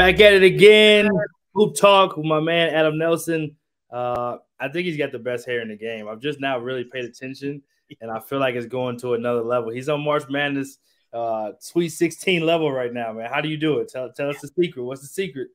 [0.00, 1.10] Back at it again.
[1.54, 3.54] Hoop talk with my man Adam Nelson.
[3.92, 6.08] Uh, I think he's got the best hair in the game.
[6.08, 7.60] I've just now really paid attention,
[8.00, 9.68] and I feel like it's going to another level.
[9.68, 10.78] He's on March Madness,
[11.12, 13.28] uh, Sweet 16 level right now, man.
[13.30, 13.90] How do you do it?
[13.90, 14.82] Tell, tell us the secret.
[14.82, 15.48] What's the secret?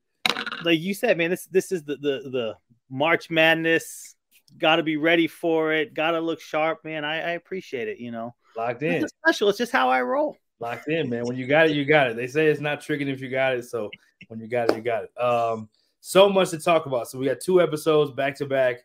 [0.63, 2.55] Like you said, man, this this is the the, the
[2.87, 4.13] March Madness.
[4.59, 5.95] Got to be ready for it.
[5.95, 7.03] Got to look sharp, man.
[7.03, 7.97] I, I appreciate it.
[7.97, 9.05] You know, locked in.
[9.05, 9.49] It's special.
[9.49, 10.37] It's just how I roll.
[10.59, 11.23] Locked in, man.
[11.23, 12.15] When you got it, you got it.
[12.15, 13.65] They say it's not tricking if you got it.
[13.65, 13.89] So
[14.27, 15.21] when you got it, you got it.
[15.21, 15.69] Um,
[16.01, 17.07] so much to talk about.
[17.07, 18.77] So we got two episodes back to back.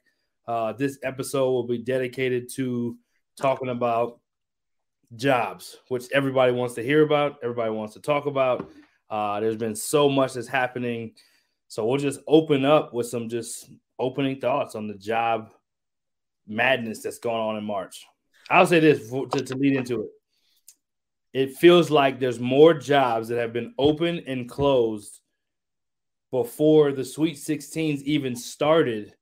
[0.47, 2.97] Uh, this episode will be dedicated to
[3.41, 4.21] talking about
[5.17, 8.71] jobs, which everybody wants to hear about, everybody wants to talk about.
[9.09, 11.13] Uh, there's been so much that's happening.
[11.69, 15.53] So we'll just open up with some just opening thoughts on the job
[16.47, 18.07] madness that's going on in March.
[18.49, 20.11] I'll say this for, to, to lead into it
[21.33, 25.21] it feels like there's more jobs that have been open and closed
[26.31, 29.15] before the Sweet 16s even started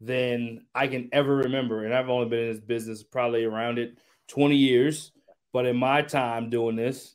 [0.00, 1.84] than I can ever remember.
[1.84, 5.12] And I've only been in this business probably around it 20 years.
[5.52, 7.14] But in my time doing this,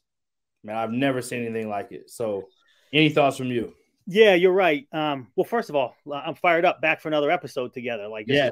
[0.63, 2.09] man, I've never seen anything like it.
[2.09, 2.47] So,
[2.91, 3.73] any thoughts from you?
[4.07, 4.87] Yeah, you're right.
[4.91, 8.07] Um, well, first of all, I'm fired up back for another episode together.
[8.07, 8.51] Like, yes.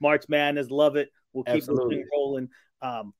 [0.00, 1.10] March Madness, love it.
[1.32, 2.48] We'll keep rolling.
[2.80, 3.12] Um,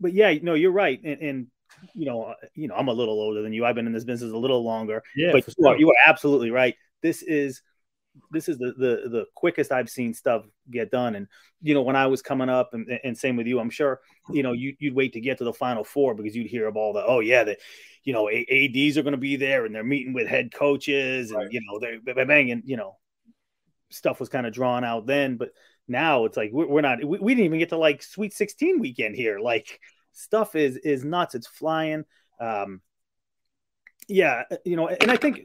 [0.00, 1.46] but yeah, no, you're right, and, and
[1.94, 3.64] you know, uh, you know, I'm a little older than you.
[3.64, 5.02] I've been in this business a little longer.
[5.16, 5.54] Yeah, but sure.
[5.58, 6.74] you, are, you are absolutely right.
[7.02, 7.62] This is
[8.30, 11.14] this is the, the the quickest I've seen stuff get done.
[11.14, 11.28] And
[11.62, 14.42] you know, when I was coming up, and, and same with you, I'm sure you
[14.42, 16.92] know you, would wait to get to the final four because you'd hear of all
[16.92, 17.56] the oh yeah, the
[18.04, 21.40] you know ads are going to be there and they're meeting with head coaches and
[21.40, 21.52] right.
[21.52, 22.96] you know they're banging you know
[23.90, 25.50] stuff was kind of drawn out then, but
[25.86, 29.16] now it's like we're not we, we, didn't even get to like sweet 16 weekend
[29.16, 29.80] here like
[30.18, 31.34] stuff is is nuts.
[31.34, 32.04] It's flying.
[32.40, 32.80] Um
[34.08, 35.40] yeah you know and i think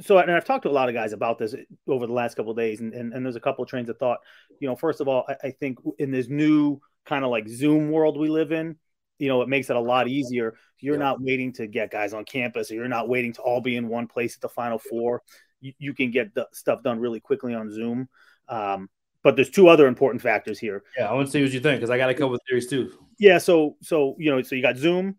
[0.00, 1.54] so and i've talked to a lot of guys about this
[1.86, 4.18] over the last couple days and, and, and there's a couple of trains of thought.
[4.60, 7.90] You know first of all I, I think in this new kind of like zoom
[7.90, 8.76] world we live in
[9.18, 10.54] you know it makes it a lot easier.
[10.80, 11.00] You're yeah.
[11.00, 13.88] not waiting to get guys on campus or you're not waiting to all be in
[13.88, 15.22] one place at the final four.
[15.60, 18.08] You, you can get the stuff done really quickly on zoom.
[18.48, 18.88] Um,
[19.22, 20.84] but there's two other important factors here.
[20.96, 22.68] Yeah, I want to see what you think because I got a couple of theories
[22.68, 22.92] too.
[23.18, 25.16] Yeah, so so you know, so you got Zoom,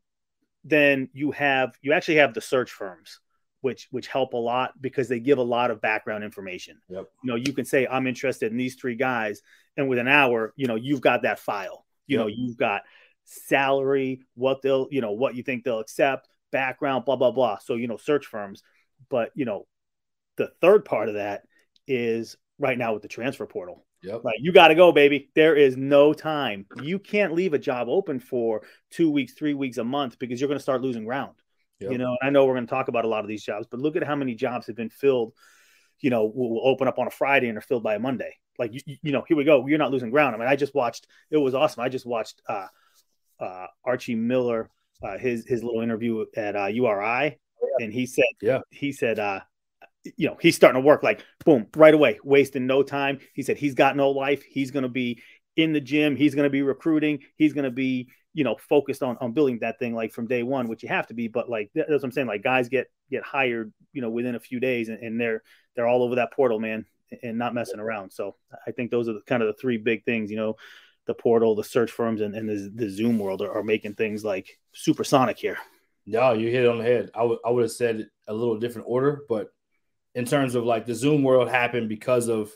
[0.63, 3.19] then you have you actually have the search firms,
[3.61, 6.77] which which help a lot because they give a lot of background information.
[6.89, 7.09] Yep.
[7.23, 9.41] You know, you can say I'm interested in these three guys,
[9.77, 11.85] and with an hour, you know, you've got that file.
[12.07, 12.25] You yep.
[12.25, 12.83] know, you've got
[13.25, 17.57] salary, what they'll, you know, what you think they'll accept, background, blah blah blah.
[17.57, 18.63] So you know, search firms,
[19.09, 19.67] but you know,
[20.37, 21.43] the third part of that
[21.87, 23.85] is right now with the transfer portal.
[24.01, 24.21] Yep.
[24.23, 24.37] Right.
[24.39, 25.29] You got to go, baby.
[25.35, 26.65] There is no time.
[26.81, 28.61] You can't leave a job open for
[28.91, 31.35] two weeks, three weeks, a month because you're going to start losing ground.
[31.79, 31.91] Yep.
[31.91, 33.79] You know, I know we're going to talk about a lot of these jobs, but
[33.79, 35.33] look at how many jobs have been filled.
[35.99, 38.37] You know, will we'll open up on a Friday and are filled by a Monday.
[38.57, 39.67] Like, you, you know, here we go.
[39.67, 40.35] You're not losing ground.
[40.35, 41.83] I mean, I just watched, it was awesome.
[41.83, 42.67] I just watched uh,
[43.39, 44.69] uh, Archie Miller,
[45.03, 47.37] uh, his, his little interview at uh, URI.
[47.79, 49.41] And he said, yeah, he said, uh,
[50.03, 53.19] you know, he's starting to work like boom, right away, wasting no time.
[53.33, 54.43] He said he's got no life.
[54.43, 55.21] He's going to be
[55.55, 56.15] in the gym.
[56.15, 57.19] He's going to be recruiting.
[57.35, 60.43] He's going to be, you know, focused on on building that thing like from day
[60.43, 61.27] one, which you have to be.
[61.27, 62.27] But like that's what I'm saying.
[62.27, 65.43] Like guys get get hired, you know, within a few days, and, and they're
[65.75, 66.85] they're all over that portal, man,
[67.23, 68.11] and not messing around.
[68.11, 68.35] So
[68.65, 70.55] I think those are the, kind of the three big things, you know,
[71.07, 74.23] the portal, the search firms, and, and the, the Zoom world are, are making things
[74.23, 75.57] like supersonic here.
[76.05, 77.11] No, you hit it on the head.
[77.13, 79.49] I would I would have said a little different order, but
[80.19, 82.51] in terms of like the Zoom world happened because of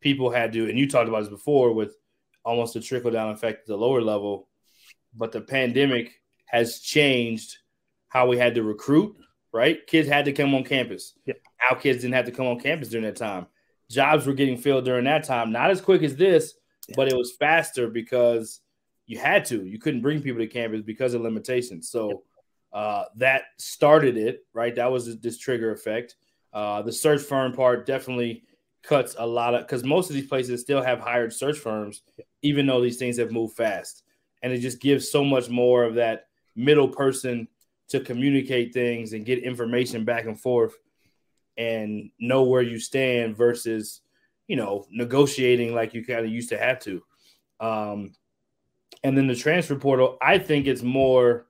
[0.00, 1.96] people had to, and you talked about this before with
[2.44, 4.48] almost a trickle down effect at the lower level,
[5.12, 7.58] but the pandemic has changed
[8.08, 9.16] how we had to recruit.
[9.52, 11.14] Right, kids had to come on campus.
[11.26, 11.40] Yep.
[11.68, 13.48] Our kids didn't have to come on campus during that time.
[13.90, 16.54] Jobs were getting filled during that time, not as quick as this,
[16.86, 16.94] yeah.
[16.96, 18.60] but it was faster because
[19.06, 19.64] you had to.
[19.66, 21.90] You couldn't bring people to campus because of limitations.
[21.90, 22.08] So.
[22.08, 22.18] Yep
[22.72, 24.74] uh, that started it, right?
[24.74, 26.16] That was this trigger effect.
[26.52, 28.44] Uh, the search firm part definitely
[28.82, 32.02] cuts a lot of because most of these places still have hired search firms,
[32.42, 34.02] even though these things have moved fast.
[34.42, 36.26] And it just gives so much more of that
[36.56, 37.46] middle person
[37.88, 40.74] to communicate things and get information back and forth
[41.56, 44.00] and know where you stand versus,
[44.48, 47.02] you know, negotiating like you kind of used to have to.
[47.58, 48.12] Um,
[49.04, 51.46] and then the transfer portal, I think it's more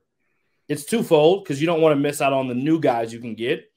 [0.67, 3.35] it's twofold because you don't want to miss out on the new guys you can
[3.35, 3.70] get.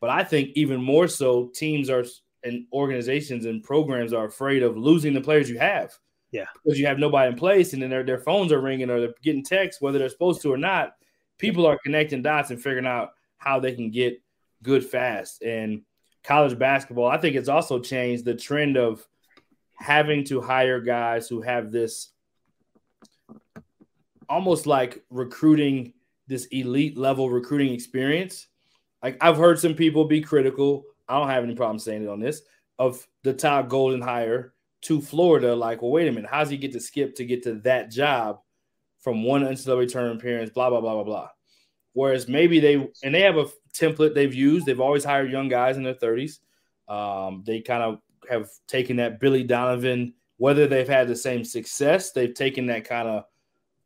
[0.00, 2.04] But I think even more so, teams are
[2.44, 5.92] and organizations and programs are afraid of losing the players you have.
[6.30, 6.46] Yeah.
[6.62, 9.14] Because you have nobody in place and then their, their phones are ringing or they're
[9.22, 10.94] getting texts, whether they're supposed to or not.
[11.38, 14.20] People are connecting dots and figuring out how they can get
[14.62, 15.42] good fast.
[15.42, 15.82] And
[16.24, 19.06] college basketball, I think it's also changed the trend of
[19.74, 22.10] having to hire guys who have this
[24.28, 25.94] almost like recruiting
[26.26, 28.48] this elite level recruiting experience.
[29.02, 30.84] Like I've heard some people be critical.
[31.08, 32.42] I don't have any problem saying it on this
[32.78, 34.52] of the Todd Golden hire
[34.82, 35.54] to Florida.
[35.54, 37.90] Like, well, wait a minute, how does he get to skip to get to that
[37.90, 38.40] job
[39.00, 40.50] from one NCAA tournament appearance?
[40.50, 41.28] Blah blah blah blah blah.
[41.92, 44.66] Whereas maybe they and they have a template they've used.
[44.66, 46.40] They've always hired young guys in their thirties.
[46.88, 48.00] Um, they kind of
[48.30, 50.14] have taken that Billy Donovan.
[50.36, 53.24] Whether they've had the same success, they've taken that kind of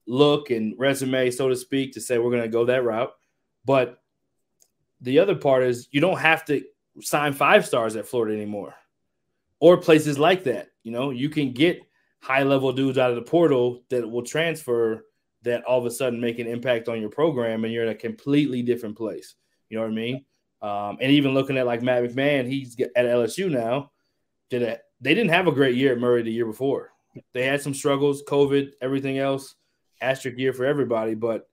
[0.06, 3.12] look and resume, so to speak, to say we're going to go that route.
[3.64, 4.01] But
[5.02, 6.62] the other part is you don't have to
[7.00, 8.74] sign five stars at Florida anymore
[9.60, 10.68] or places like that.
[10.82, 11.80] You know, you can get
[12.20, 15.04] high level dudes out of the portal that will transfer
[15.42, 17.94] that all of a sudden make an impact on your program and you're in a
[17.94, 19.34] completely different place.
[19.68, 20.24] You know what I mean?
[20.62, 23.90] Um, and even looking at like Matt McMahon, he's at LSU now.
[24.50, 26.92] Did a, they didn't have a great year at Murray the year before.
[27.34, 29.56] They had some struggles, COVID, everything else
[30.00, 31.48] asterisk year for everybody, but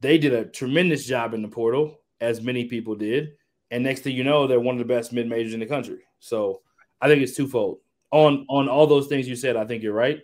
[0.00, 3.32] they did a tremendous job in the portal, as many people did.
[3.70, 6.00] And next thing you know, they're one of the best mid majors in the country.
[6.20, 6.62] So
[7.00, 7.78] I think it's twofold.
[8.10, 10.20] On on all those things you said, I think you're right.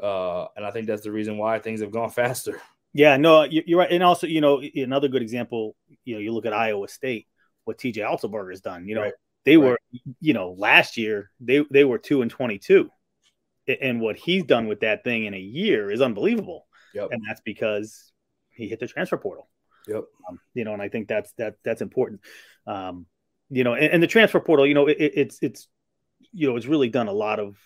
[0.00, 2.60] Uh, and I think that's the reason why things have gone faster.
[2.94, 3.90] Yeah, no, you're right.
[3.90, 7.26] And also, you know, another good example, you know, you look at Iowa State,
[7.64, 8.88] what TJ Otzelberger has done.
[8.88, 9.12] You know, right.
[9.44, 9.70] they right.
[9.70, 9.78] were,
[10.20, 12.90] you know, last year they they were two and twenty two,
[13.80, 16.66] and what he's done with that thing in a year is unbelievable.
[16.94, 17.08] Yep.
[17.12, 18.12] And that's because
[18.50, 19.48] he hit the transfer portal.
[19.88, 20.04] Yep.
[20.28, 22.20] Um, you know, and I think that's that that's important.
[22.66, 23.06] Um,
[23.50, 25.68] you know, and, and the transfer portal, you know, it, it's it's
[26.32, 27.56] you know, it's really done a lot of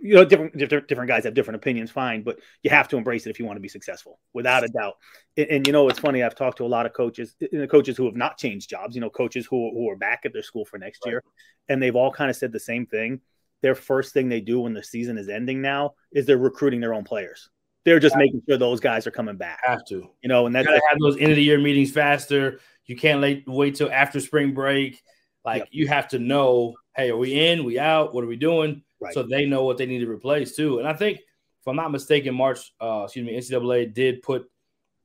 [0.00, 3.26] you know, different, different different guys have different opinions, fine, but you have to embrace
[3.26, 4.94] it if you want to be successful, without a doubt.
[5.36, 6.22] And, and you know, it's funny.
[6.22, 8.94] I've talked to a lot of coaches, the coaches who have not changed jobs.
[8.94, 11.12] You know, coaches who who are back at their school for next right.
[11.12, 11.24] year,
[11.68, 13.20] and they've all kind of said the same thing.
[13.60, 16.94] Their first thing they do when the season is ending now is they're recruiting their
[16.94, 17.50] own players.
[17.84, 19.60] They're just making sure those guys are coming back.
[19.64, 21.90] Have to, you know, and that's you gotta have those end of the year meetings
[21.90, 22.60] faster.
[22.86, 25.02] You can't wait wait till after spring break.
[25.44, 25.68] Like yep.
[25.70, 27.64] you have to know, hey, are we in?
[27.64, 28.12] We out?
[28.12, 28.82] What are we doing?
[29.00, 29.14] Right.
[29.14, 30.78] So they know what they need to replace too.
[30.78, 34.50] And I think, if I'm not mistaken, March, uh, excuse me, NCAA did put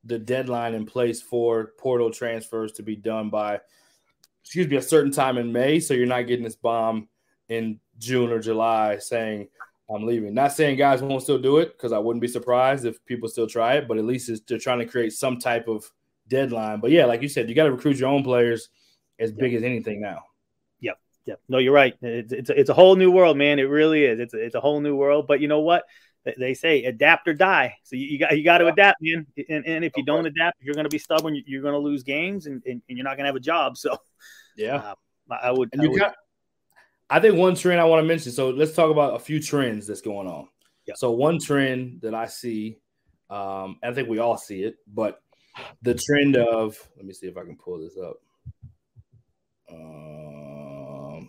[0.03, 3.59] the deadline in place for portal transfers to be done by,
[4.43, 5.79] excuse me, a certain time in May.
[5.79, 7.07] So you're not getting this bomb
[7.49, 9.47] in June or July saying
[9.93, 10.33] I'm leaving.
[10.33, 13.47] Not saying guys won't still do it because I wouldn't be surprised if people still
[13.47, 15.89] try it, but at least they're trying to create some type of
[16.27, 16.79] deadline.
[16.79, 18.69] But yeah, like you said, you got to recruit your own players
[19.19, 19.39] as yep.
[19.39, 20.23] big as anything now.
[20.79, 20.97] Yep.
[21.25, 21.41] Yep.
[21.49, 21.95] No, you're right.
[22.01, 23.59] It's, it's, it's a whole new world, man.
[23.59, 24.19] It really is.
[24.19, 25.27] It's a, it's a whole new world.
[25.27, 25.83] But you know what?
[26.37, 27.75] They say adapt or die.
[27.83, 28.71] So you, you got you got to yeah.
[28.71, 29.27] adapt, man.
[29.49, 32.03] And, and if you don't adapt, you're going to be stubborn, you're going to lose
[32.03, 33.77] games, and, and, and, you're not going to have a job.
[33.77, 33.97] So
[34.55, 34.95] yeah, uh,
[35.41, 35.69] I would.
[35.73, 36.15] And I you would, got
[37.09, 38.31] I think one trend I want to mention.
[38.31, 40.47] So let's talk about a few trends that's going on.
[40.85, 40.95] Yeah.
[40.97, 42.79] So one trend that I see,
[43.29, 45.21] um, I think we all see it, but
[45.81, 48.17] the trend of let me see if I can pull this up.
[49.69, 51.21] Uh,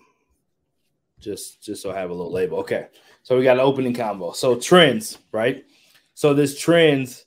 [1.21, 2.59] Just just so I have a little label.
[2.59, 2.89] Okay.
[3.23, 4.33] So we got an opening combo.
[4.33, 5.65] So trends, right?
[6.13, 7.25] So this trends,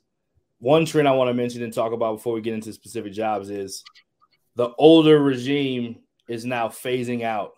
[0.59, 3.49] one trend I want to mention and talk about before we get into specific jobs
[3.49, 3.83] is
[4.55, 7.53] the older regime is now phasing out.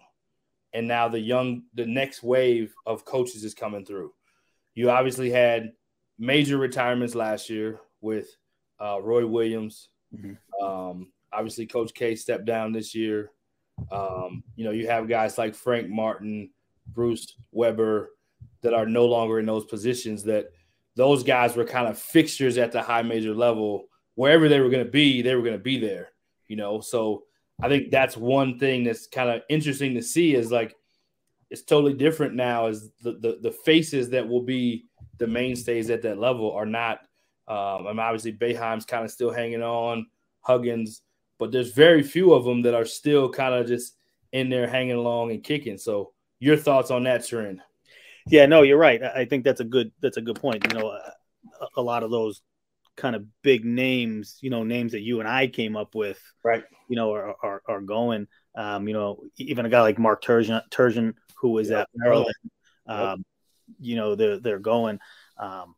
[0.74, 4.14] And now the young, the next wave of coaches is coming through.
[4.76, 5.74] You obviously had
[6.18, 8.28] major retirements last year with
[8.80, 9.90] uh, Roy Williams.
[10.16, 10.66] Mm-hmm.
[10.66, 13.32] Um, obviously, Coach K stepped down this year.
[13.92, 16.52] Um, you know, you have guys like Frank Martin,
[16.88, 18.12] Bruce Weber
[18.62, 20.52] that are no longer in those positions that
[20.96, 23.86] those guys were kind of fixtures at the high major level.
[24.16, 26.10] Wherever they were going to be, they were going to be there,
[26.48, 26.82] you know.
[26.82, 27.24] So
[27.62, 30.76] I think that's one thing that's kind of interesting to see is like
[31.50, 34.86] it's totally different now is the, the, the faces that will be
[35.18, 37.00] the mainstays at that level are not
[37.50, 40.06] um, I'm obviously Boeheim's kind of still hanging on,
[40.42, 41.02] Huggins,
[41.40, 43.96] but there's very few of them that are still kind of just
[44.32, 45.80] in there hanging along and kicking.
[45.80, 47.62] So your thoughts on that trend?
[48.28, 49.02] Yeah, no, you're right.
[49.02, 50.64] I think that's a good that's a good point.
[50.68, 51.14] You know, a,
[51.78, 52.44] a lot of those
[53.00, 56.64] kind of big names, you know, names that you and I came up with, right?
[56.90, 58.28] You know, are are, are going.
[58.56, 61.82] Um, you know, even a guy like Mark Turgeon, Turgeon who was yep.
[61.82, 62.36] at Maryland,
[62.88, 63.18] um, yep.
[63.80, 65.00] you know, they're they're going.
[65.38, 65.76] Um,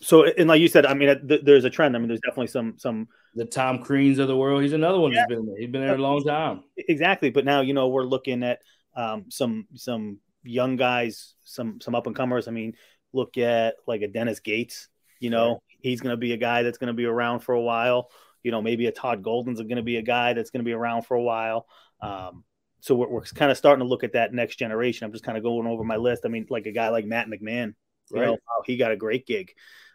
[0.00, 1.96] so, and like you said, I mean, th- there's a trend.
[1.96, 4.62] I mean, there's definitely some some the Tom Creans of the world.
[4.62, 5.20] He's another one yeah.
[5.20, 5.56] has been there.
[5.58, 6.64] He's been there a long time.
[6.76, 8.60] Exactly, but now you know we're looking at
[8.94, 12.48] um, some some young guys, some some up and comers.
[12.48, 12.74] I mean,
[13.12, 14.88] look at like a Dennis Gates.
[15.20, 17.60] You know, he's going to be a guy that's going to be around for a
[17.60, 18.10] while.
[18.42, 20.72] You know, maybe a Todd Golden's going to be a guy that's going to be
[20.72, 21.66] around for a while.
[22.00, 22.44] Um,
[22.80, 25.04] so we're, we're kind of starting to look at that next generation.
[25.04, 26.22] I'm just kind of going over my list.
[26.24, 27.74] I mean, like a guy like Matt McMahon,
[28.10, 28.26] you right.
[28.26, 29.52] know, he got a great gig.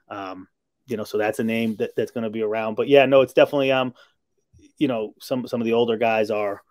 [0.10, 0.48] Um,
[0.88, 2.75] you know, so that's a name that, that's going to be around.
[2.75, 3.94] But yeah, no, it's definitely um,
[4.78, 6.62] you know, some some of the older guys are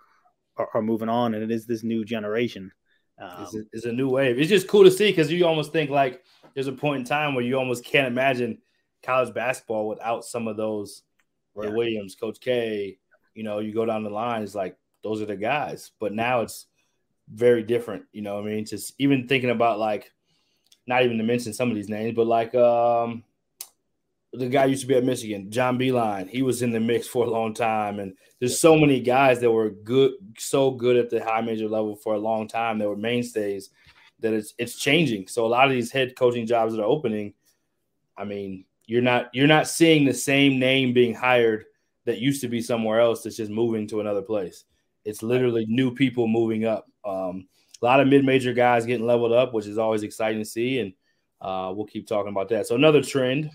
[0.56, 2.72] are, are moving on, and it is this new generation.
[3.18, 4.38] Um, it's, a, it's a new wave.
[4.38, 6.22] It's just cool to see because you almost think like
[6.54, 8.58] there's a point in time where you almost can't imagine
[9.02, 11.02] college basketball without some of those.
[11.54, 11.70] Roy yeah.
[11.70, 12.98] Williams, Coach K.
[13.34, 15.92] You know, you go down the line, it's like those are the guys.
[15.98, 16.66] But now it's
[17.32, 18.04] very different.
[18.12, 20.12] You know, I mean, just even thinking about like,
[20.86, 23.24] not even to mention some of these names, but like um
[24.32, 26.28] the guy used to be at Michigan, John Beilein.
[26.28, 29.50] He was in the mix for a long time, and there's so many guys that
[29.50, 32.78] were good, so good at the high major level for a long time.
[32.78, 33.70] That were mainstays.
[34.20, 35.28] That it's it's changing.
[35.28, 37.34] So a lot of these head coaching jobs that are opening,
[38.16, 41.64] I mean, you're not you're not seeing the same name being hired
[42.04, 43.22] that used to be somewhere else.
[43.22, 44.64] That's just moving to another place.
[45.04, 46.86] It's literally new people moving up.
[47.04, 47.48] Um,
[47.80, 50.92] a lot of mid-major guys getting leveled up, which is always exciting to see, and
[51.40, 52.66] uh, we'll keep talking about that.
[52.66, 53.50] So another trend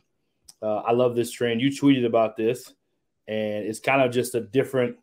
[0.61, 1.61] uh, I love this trend.
[1.61, 2.73] You tweeted about this,
[3.27, 4.97] and it's kind of just a different,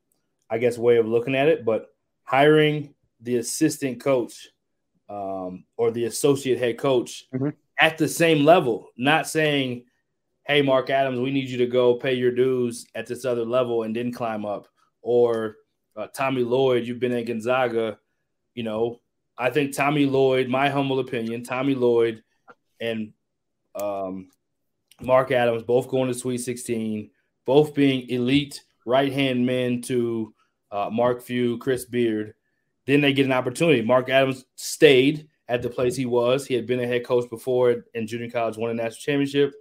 [0.50, 1.64] I guess, way of looking at it.
[1.64, 1.87] But
[2.25, 4.49] hiring the assistant coach
[5.09, 7.50] um, or the associate head coach mm-hmm.
[7.80, 9.85] at the same level, not saying,
[10.47, 13.82] "Hey, Mark Adams, we need you to go pay your dues at this other level
[13.82, 14.68] and then climb up,"
[15.02, 15.56] or
[15.97, 17.99] uh, Tommy Lloyd, you've been at Gonzaga.
[18.54, 19.00] You know,
[19.37, 22.23] I think Tommy Lloyd, my humble opinion, Tommy Lloyd
[22.80, 23.12] and
[23.75, 24.28] um,
[25.00, 27.11] Mark Adams, both going to Sweet 16,
[27.47, 30.35] both being elite right hand men to
[30.71, 32.35] uh, Mark Few, Chris Beard.
[32.86, 33.82] Then they get an opportunity.
[33.82, 36.46] Mark Adams stayed at the place he was.
[36.46, 39.54] He had been a head coach before in junior college, won a national championship.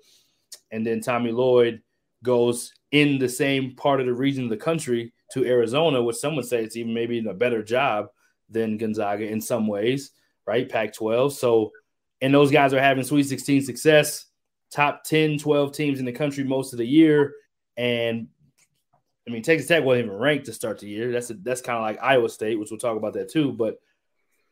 [0.72, 1.82] And then Tommy Lloyd
[2.24, 6.36] goes in the same part of the region of the country to Arizona, which some
[6.36, 8.08] would say it's even maybe a better job
[8.50, 10.12] than Gonzaga in some ways,
[10.46, 10.68] right?
[10.68, 11.34] Pac 12.
[11.34, 11.72] So,
[12.22, 14.26] and those guys are having Sweet 16 success
[14.72, 17.34] top 10, 12 teams in the country most of the year.
[17.78, 18.28] And
[19.28, 21.12] I mean, Texas Tech wasn't even ranked to start the year.
[21.12, 23.52] That's a, that's kind of like Iowa State, which we'll talk about that too.
[23.52, 23.80] But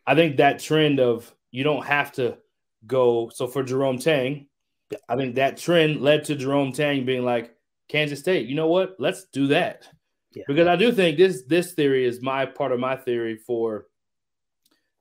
[0.05, 2.37] I think that trend of you don't have to
[2.85, 3.29] go.
[3.33, 4.47] So for Jerome Tang,
[5.07, 7.55] I think that trend led to Jerome Tang being like
[7.87, 8.47] Kansas State.
[8.47, 8.95] You know what?
[8.99, 9.87] Let's do that.
[10.33, 10.43] Yeah.
[10.47, 13.87] Because I do think this this theory is my part of my theory for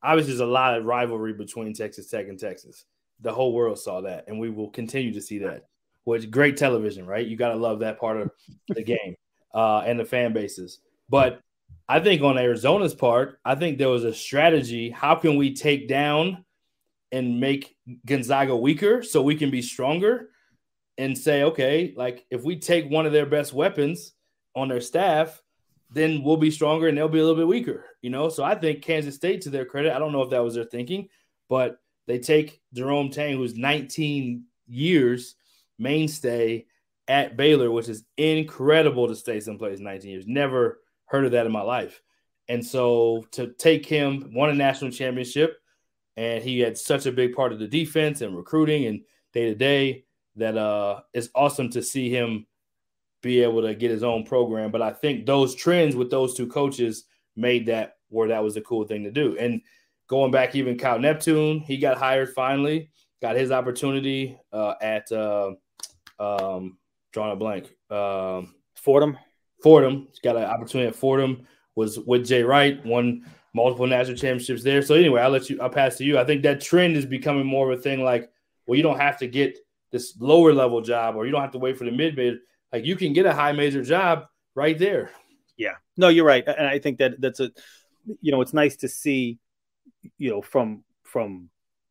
[0.02, 2.86] obviously there's a lot of rivalry between Texas Tech and Texas
[3.20, 5.64] the whole world saw that, and we will continue to see that.
[6.04, 7.26] Which great television, right?
[7.26, 8.30] You got to love that part of
[8.68, 9.16] the game
[9.54, 10.80] uh, and the fan bases.
[11.08, 11.40] But
[11.88, 14.90] I think on Arizona's part, I think there was a strategy.
[14.90, 16.44] How can we take down
[17.10, 20.30] and make Gonzaga weaker so we can be stronger?
[20.98, 24.14] And say, okay, like if we take one of their best weapons
[24.56, 25.40] on their staff,
[25.90, 28.28] then we'll be stronger and they'll be a little bit weaker, you know.
[28.28, 30.64] So I think Kansas State, to their credit, I don't know if that was their
[30.64, 31.08] thinking,
[31.48, 31.78] but
[32.08, 35.36] they take Jerome Tang, who's 19 years
[35.78, 36.66] mainstay
[37.08, 40.26] at Baylor, which is incredible to stay someplace 19 years.
[40.26, 42.02] Never heard of that in my life.
[42.48, 45.58] And so to take him, won a national championship,
[46.16, 49.00] and he had such a big part of the defense and recruiting and
[49.32, 50.04] day to day
[50.36, 52.46] that uh, it's awesome to see him
[53.22, 54.70] be able to get his own program.
[54.70, 57.04] But I think those trends with those two coaches
[57.36, 59.36] made that where that was a cool thing to do.
[59.38, 59.60] And
[60.08, 65.52] going back, even Kyle Neptune, he got hired finally, got his opportunity uh, at uh,
[66.18, 66.78] um,
[67.12, 67.70] drawing a blank.
[67.90, 69.18] Um, Fordham.
[69.62, 70.06] Fordham.
[70.10, 71.46] He's got an opportunity at Fordham.
[71.74, 73.24] Was with Jay Wright, won
[73.54, 74.82] multiple national championships there.
[74.82, 75.60] So anyway, I'll let you.
[75.60, 76.18] I'll pass to you.
[76.18, 78.02] I think that trend is becoming more of a thing.
[78.02, 78.30] Like,
[78.66, 79.58] well, you don't have to get
[79.92, 82.38] this lower level job, or you don't have to wait for the mid mid.
[82.72, 85.10] Like, you can get a high major job right there.
[85.56, 85.74] Yeah.
[85.96, 87.50] No, you're right, and I think that that's a.
[88.20, 89.38] You know, it's nice to see.
[90.16, 91.48] You know, from from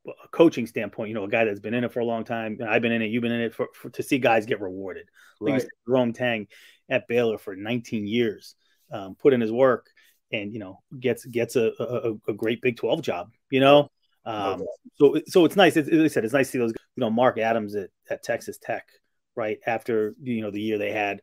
[0.08, 2.60] a coaching standpoint, you know, a guy that's been in it for a long time.
[2.66, 3.08] I've been in it.
[3.08, 5.10] You've been in it for, for to see guys get rewarded.
[5.40, 5.66] Like right.
[5.88, 6.48] Jerome Tang
[6.90, 8.56] at Baylor for 19 years,
[8.92, 9.88] um, put in his work,
[10.32, 13.32] and you know gets gets a, a, a great Big 12 job.
[13.50, 13.92] You know,
[14.26, 14.64] um,
[14.96, 15.78] so so it's nice.
[15.78, 16.74] It's, like I said, it's nice to see those.
[16.96, 18.88] You know, Mark Adams at, at Texas Tech,
[19.36, 21.22] right after you know the year they had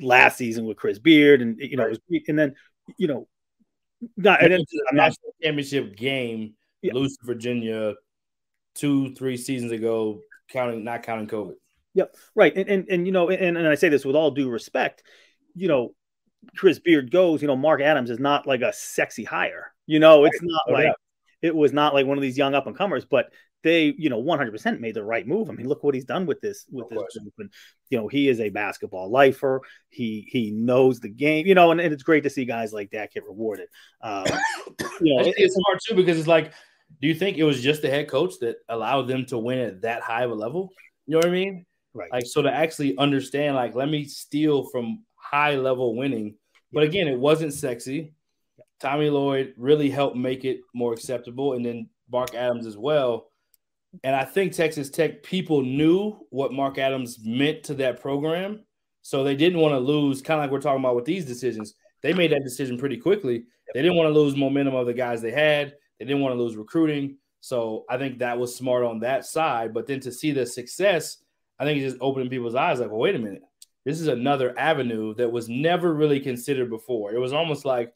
[0.00, 1.98] last season with Chris Beard, and you know, right.
[2.08, 2.54] was, and then
[2.96, 3.28] you know,
[4.16, 6.92] not and then, a national championship game, yeah.
[6.94, 7.94] lose to Virginia
[8.74, 10.20] two three seasons ago,
[10.50, 11.54] counting not counting COVID.
[11.94, 14.48] Yep, right, and and, and you know, and, and I say this with all due
[14.48, 15.02] respect,
[15.54, 15.94] you know,
[16.56, 19.72] Chris Beard goes, you know, Mark Adams is not like a sexy hire.
[19.86, 20.92] You know, it's not oh, like yeah.
[21.42, 24.20] it was not like one of these young up and comers, but they, you know,
[24.20, 25.48] 100% made the right move.
[25.48, 27.34] I mean, look what he's done with this with of this group.
[27.38, 27.50] And
[27.90, 29.60] you know, he is a basketball lifer.
[29.88, 32.90] He he knows the game, you know, and, and it's great to see guys like
[32.90, 33.68] that get rewarded.
[34.00, 34.24] Um,
[35.00, 36.52] you know, it's hard too because it's like,
[37.00, 39.82] do you think it was just the head coach that allowed them to win at
[39.82, 40.70] that high of a level?
[41.06, 41.66] You know what I mean?
[41.94, 42.12] Right.
[42.12, 46.36] Like so to actually understand, like, let me steal from high level winning.
[46.72, 48.14] But again, it wasn't sexy.
[48.80, 53.28] Tommy Lloyd really helped make it more acceptable, and then Mark Adams as well.
[54.02, 58.64] And I think Texas Tech people knew what Mark Adams meant to that program.
[59.02, 61.74] So they didn't want to lose, kind of like we're talking about with these decisions.
[62.02, 63.44] They made that decision pretty quickly.
[63.74, 65.74] They didn't want to lose momentum of the guys they had.
[66.02, 67.16] They didn't want to lose recruiting.
[67.40, 69.74] So I think that was smart on that side.
[69.74, 71.18] But then to see the success,
[71.58, 73.42] I think it's just opening people's eyes like, well, wait a minute
[73.84, 77.12] this is another avenue that was never really considered before.
[77.12, 77.92] It was almost like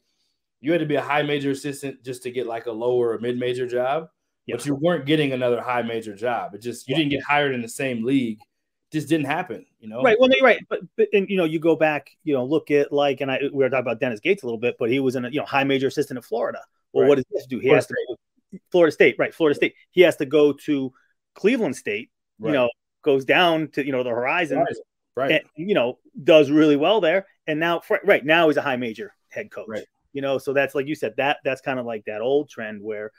[0.59, 3.19] you had to be a high major assistant just to get like a lower or
[3.19, 4.09] mid major job,
[4.47, 6.55] but you weren't getting another high major job.
[6.55, 8.39] It just you didn't get hired in the same league.
[8.39, 10.01] It just didn't happen, you know.
[10.01, 10.17] Right.
[10.19, 12.91] Well, you're right, but, but and you know, you go back, you know, look at
[12.91, 15.15] like, and I we were talking about Dennis Gates a little bit, but he was
[15.15, 16.59] in a you know high major assistant in Florida.
[16.97, 17.09] Well, right.
[17.09, 17.59] what does he have to do?
[17.59, 19.33] He Florida has to go, Florida State, right?
[19.33, 19.75] Florida State.
[19.91, 20.93] He has to go to
[21.35, 22.09] Cleveland State.
[22.39, 22.49] Right.
[22.49, 22.69] You know,
[23.03, 24.57] goes down to you know the horizon.
[24.57, 24.83] horizon
[25.17, 25.31] right?
[25.31, 27.25] And, you know, does really well there.
[27.47, 29.67] And now, right now, he's a high major head coach.
[29.67, 29.85] Right.
[30.13, 32.81] You know, so that's like you said, that that's kind of like that old trend
[32.81, 33.11] where,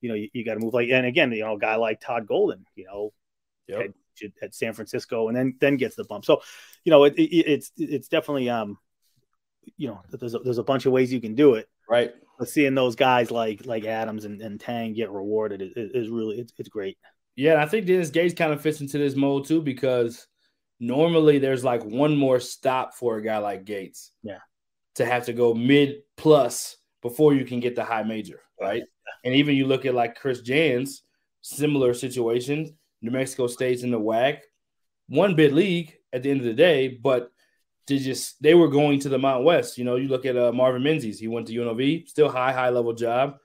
[0.00, 2.00] you know, you, you got to move like, and again, you know, a guy like
[2.00, 3.12] Todd Golden, you know,
[3.68, 3.94] yep.
[4.22, 6.24] at, at, San Francisco, and then then gets the bump.
[6.24, 6.42] So,
[6.84, 8.78] you know, it, it, it's it's definitely um,
[9.76, 11.68] you know, there's a, there's a bunch of ways you can do it.
[11.88, 12.12] Right.
[12.38, 16.40] But seeing those guys like like Adams and, and Tang get rewarded is, is really
[16.40, 16.98] it's, it's great.
[17.36, 20.26] Yeah, I think Dennis Gates kind of fits into this mold too because
[20.80, 24.12] normally there's like one more stop for a guy like Gates.
[24.22, 24.38] Yeah.
[24.96, 28.82] To have to go mid plus before you can get the high major, right?
[28.82, 29.12] Yeah.
[29.24, 31.02] And even you look at like Chris Jans,
[31.42, 32.76] similar situation.
[33.02, 34.38] New Mexico State's in the WAC,
[35.08, 37.30] one bid league at the end of the day, but
[37.86, 39.78] to just they were going to the Mount West.
[39.78, 42.70] You know, you look at uh, Marvin Menzies, he went to UNLV, still high, high
[42.70, 43.36] level job.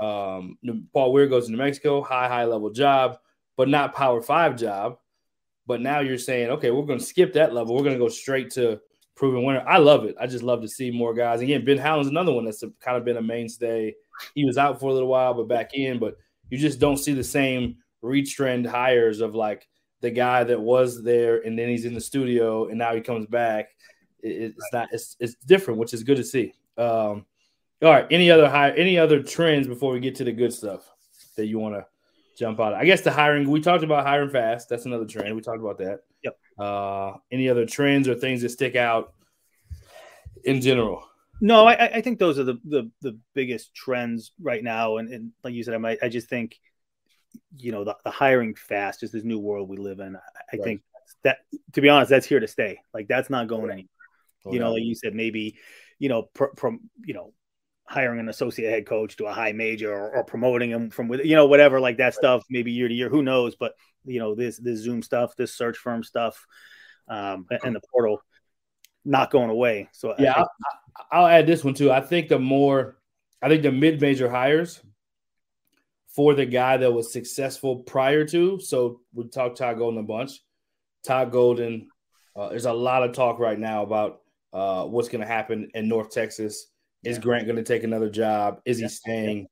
[0.00, 0.58] Um,
[0.92, 3.18] Paul Weir goes to New Mexico, high, high level job,
[3.56, 4.98] but not Power Five job.
[5.66, 7.74] But now you're saying, okay, we're going to skip that level.
[7.74, 8.80] We're going to go straight to
[9.14, 9.64] proven winner.
[9.66, 10.16] I love it.
[10.20, 11.40] I just love to see more guys.
[11.40, 13.94] Again, Ben Howland's another one that's kind of been a mainstay.
[14.34, 15.98] He was out for a little while, but back in.
[15.98, 16.16] But
[16.50, 19.68] you just don't see the same reach trend hires of like
[20.02, 23.26] the guy that was there and then he's in the studio and now he comes
[23.26, 23.70] back.
[24.22, 24.88] it's not.
[24.92, 26.52] It's it's different, which is good to see.
[26.76, 27.24] Um,
[27.82, 28.06] all right.
[28.10, 28.72] Any other high?
[28.72, 30.90] Any other trends before we get to the good stuff
[31.36, 31.86] that you want to
[32.38, 32.74] jump out.
[32.74, 34.68] I guess the hiring we talked about hiring fast.
[34.68, 35.34] That's another trend.
[35.34, 36.00] We talked about that.
[36.24, 36.38] Yep.
[36.58, 39.14] Uh, any other trends or things that stick out
[40.44, 41.04] in general?
[41.40, 44.98] No, I, I think those are the, the, the biggest trends right now.
[44.98, 46.60] And, and like you said, I might, I just think,
[47.56, 50.16] you know, the, the hiring fast, just this new world we live in.
[50.16, 50.64] I, I right.
[50.64, 50.82] think
[51.24, 51.38] that,
[51.72, 52.80] to be honest, that's here to stay.
[52.92, 53.88] Like that's not going anywhere.
[54.44, 55.56] Oh, you know, like you said, maybe,
[55.98, 57.32] you know, from, you know,
[57.86, 61.20] hiring an associate head coach to a high major or, or promoting him from with
[61.24, 64.34] you know whatever like that stuff maybe year to year who knows but you know
[64.34, 66.46] this this zoom stuff this search firm stuff
[67.08, 68.22] um and the portal
[69.04, 69.88] not going away.
[69.92, 70.48] So yeah, I, I'll,
[71.10, 71.90] I'll add this one too.
[71.90, 72.98] I think the more,
[73.40, 74.80] I think the mid major hires
[76.14, 78.60] for the guy that was successful prior to.
[78.60, 80.40] So we talked Todd Golden a bunch.
[81.06, 81.88] Todd Golden,
[82.36, 84.20] uh, there's a lot of talk right now about
[84.52, 86.66] uh, what's going to happen in North Texas.
[87.04, 87.22] Is yeah.
[87.22, 88.60] Grant going to take another job?
[88.64, 89.46] Is he staying?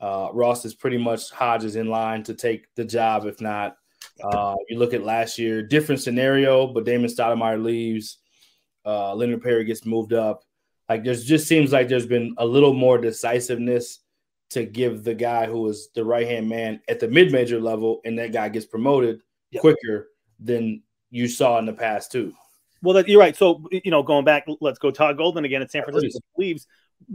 [0.00, 3.26] Uh, Ross is pretty much Hodges in line to take the job.
[3.26, 3.76] If not,
[4.24, 8.18] uh, you look at last year, different scenario, but Damon Stoudemire leaves.
[8.84, 10.42] Uh, Leonard Perry gets moved up.
[10.88, 14.00] Like there's just seems like there's been a little more decisiveness
[14.50, 18.00] to give the guy who was the right hand man at the mid major level,
[18.04, 19.60] and that guy gets promoted yep.
[19.60, 22.32] quicker than you saw in the past too.
[22.82, 23.36] Well, that, you're right.
[23.36, 26.20] So you know, going back, let's go Todd Golden again at San Francisco.
[26.36, 26.66] Leaves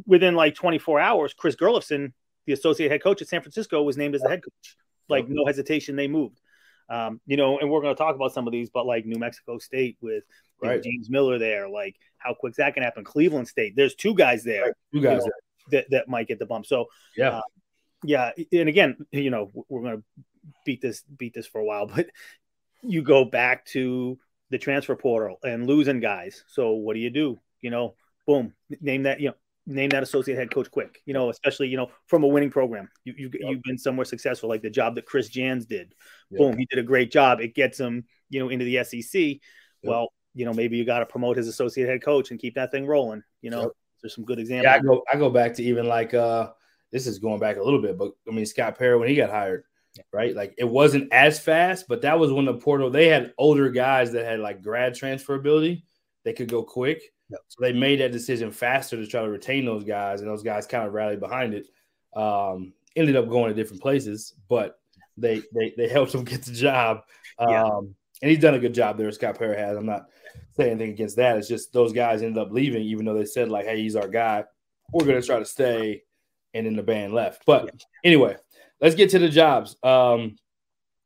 [0.06, 1.34] within like 24 hours.
[1.34, 2.14] Chris Gerlufsen,
[2.46, 4.78] the associate head coach at San Francisco, was named as the head coach.
[5.08, 6.40] Like no hesitation, they moved.
[6.90, 9.18] Um, you know, and we're going to talk about some of these, but like New
[9.18, 10.24] Mexico State with
[10.62, 10.84] right.
[10.84, 13.06] James Miller there, like how quick that can happen.
[13.06, 14.64] Cleveland State, there's two guys there.
[14.64, 14.74] Right.
[14.94, 15.32] Two guys you know,
[15.70, 16.66] that, that might get the bump.
[16.66, 17.42] So yeah, uh,
[18.04, 20.04] yeah, and again, you know, we're going to
[20.66, 22.08] beat this beat this for a while, but
[22.82, 24.18] you go back to
[24.50, 26.44] the transfer portal and losing guys.
[26.48, 27.40] So what do you do?
[27.62, 27.96] You know,
[28.28, 29.36] boom, name that you know
[29.68, 31.02] name that associate head coach quick.
[31.06, 32.90] You know, especially you know from a winning program.
[33.04, 33.50] You, you yep.
[33.50, 35.94] you've been somewhere successful, like the job that Chris Jans did.
[36.32, 36.40] Yep.
[36.40, 37.40] Boom, he did a great job.
[37.40, 39.22] It gets him you know into the SEC.
[39.22, 39.40] Yep.
[39.84, 42.72] Well, you know maybe you got to promote his associate head coach and keep that
[42.72, 43.24] thing rolling.
[43.42, 44.66] You know, there's some good examples.
[44.66, 46.52] Yeah, I go I go back to even like uh
[46.92, 49.30] this is going back a little bit, but I mean Scott Perry when he got
[49.30, 49.64] hired,
[50.12, 50.36] right?
[50.36, 54.12] Like it wasn't as fast, but that was when the portal they had older guys
[54.12, 55.84] that had like grad transfer ability.
[56.24, 57.02] They could go quick.
[57.30, 57.40] Yep.
[57.48, 60.68] So they made that decision faster to try to retain those guys, and those guys
[60.68, 61.68] kind of rallied behind it.
[62.14, 64.80] Um, ended up going to different places, but
[65.18, 67.04] they they they helped him get the job.
[67.40, 67.70] Um, yeah.
[68.22, 69.12] and he's done a good job there.
[69.12, 69.78] Scott Perry has.
[69.78, 70.08] I'm not
[70.56, 71.38] saying anything against that.
[71.38, 74.08] It's just those guys ended up leaving, even though they said like, "Hey, he's our
[74.08, 74.44] guy.
[74.92, 76.04] We're going to try to stay,"
[76.54, 77.44] and then the band left.
[77.46, 77.72] But
[78.04, 78.38] anyway,
[78.80, 79.76] let's get to the jobs.
[79.84, 80.36] Um,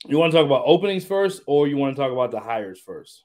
[0.08, 2.80] you want to talk about openings first, or you want to talk about the hires
[2.80, 3.24] first?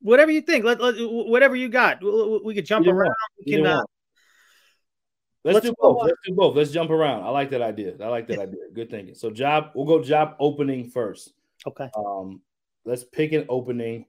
[0.00, 0.64] Whatever you think.
[0.64, 2.02] Let, let whatever you got.
[2.02, 3.14] We, we could jump Either around.
[3.44, 3.82] We can, uh,
[5.44, 6.00] let's, let's, do both.
[6.00, 6.06] On.
[6.06, 6.56] Let's do both.
[6.56, 7.22] Let's jump around.
[7.22, 7.94] I like that idea.
[8.00, 8.60] I like that idea.
[8.72, 9.14] Good thinking.
[9.14, 11.32] So job, we'll go job opening first.
[11.66, 11.90] Okay.
[11.94, 12.40] Um,
[12.84, 14.06] let's pick an opening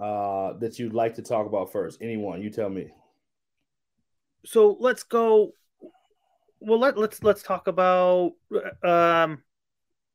[0.00, 1.98] uh, that you'd like to talk about first.
[2.00, 2.90] Anyone, you tell me.
[4.44, 5.52] So let's go.
[6.60, 8.32] Well, let, let's let's talk about.
[8.82, 9.42] Um,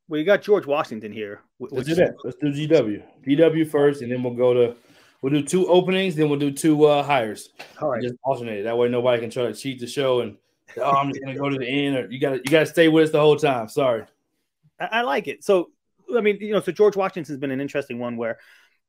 [0.08, 1.42] well, you got George Washington here.
[1.60, 2.16] Let's do that.
[2.24, 3.04] Let's do GW.
[3.26, 4.76] GW first, and then we'll go to.
[5.22, 7.50] We'll do two openings, then we'll do two uh, hires.
[7.82, 8.02] All right.
[8.02, 8.64] Just alternate.
[8.64, 10.36] That way, nobody can try to cheat the show and
[10.78, 11.96] oh, I'm just gonna go to the end.
[11.96, 13.70] Or you got to you got to stay with us the whole time.
[13.70, 14.04] Sorry.
[14.80, 15.44] I, I like it.
[15.44, 15.72] So
[16.16, 18.40] I mean, you know, so George Washington's been an interesting one where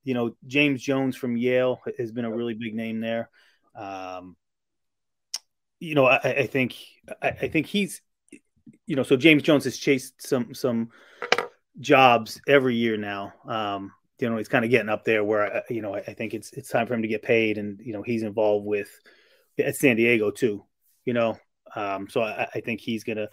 [0.05, 3.31] you know, James Jones from Yale has been a really big name there.
[3.75, 4.37] Um,
[5.81, 6.77] you know, I, I think
[7.21, 8.01] I, I, think he's,
[8.87, 10.91] you know, so James Jones has chased some some
[11.81, 13.33] jobs every year now.
[13.47, 16.35] Um, you know, he's kind of getting up there where you know I, I think
[16.35, 18.89] it's it's time for him to get paid, and you know he's involved with
[19.59, 20.65] at San Diego too.
[21.05, 21.39] You know,
[21.75, 23.29] um, so I, I think he's gonna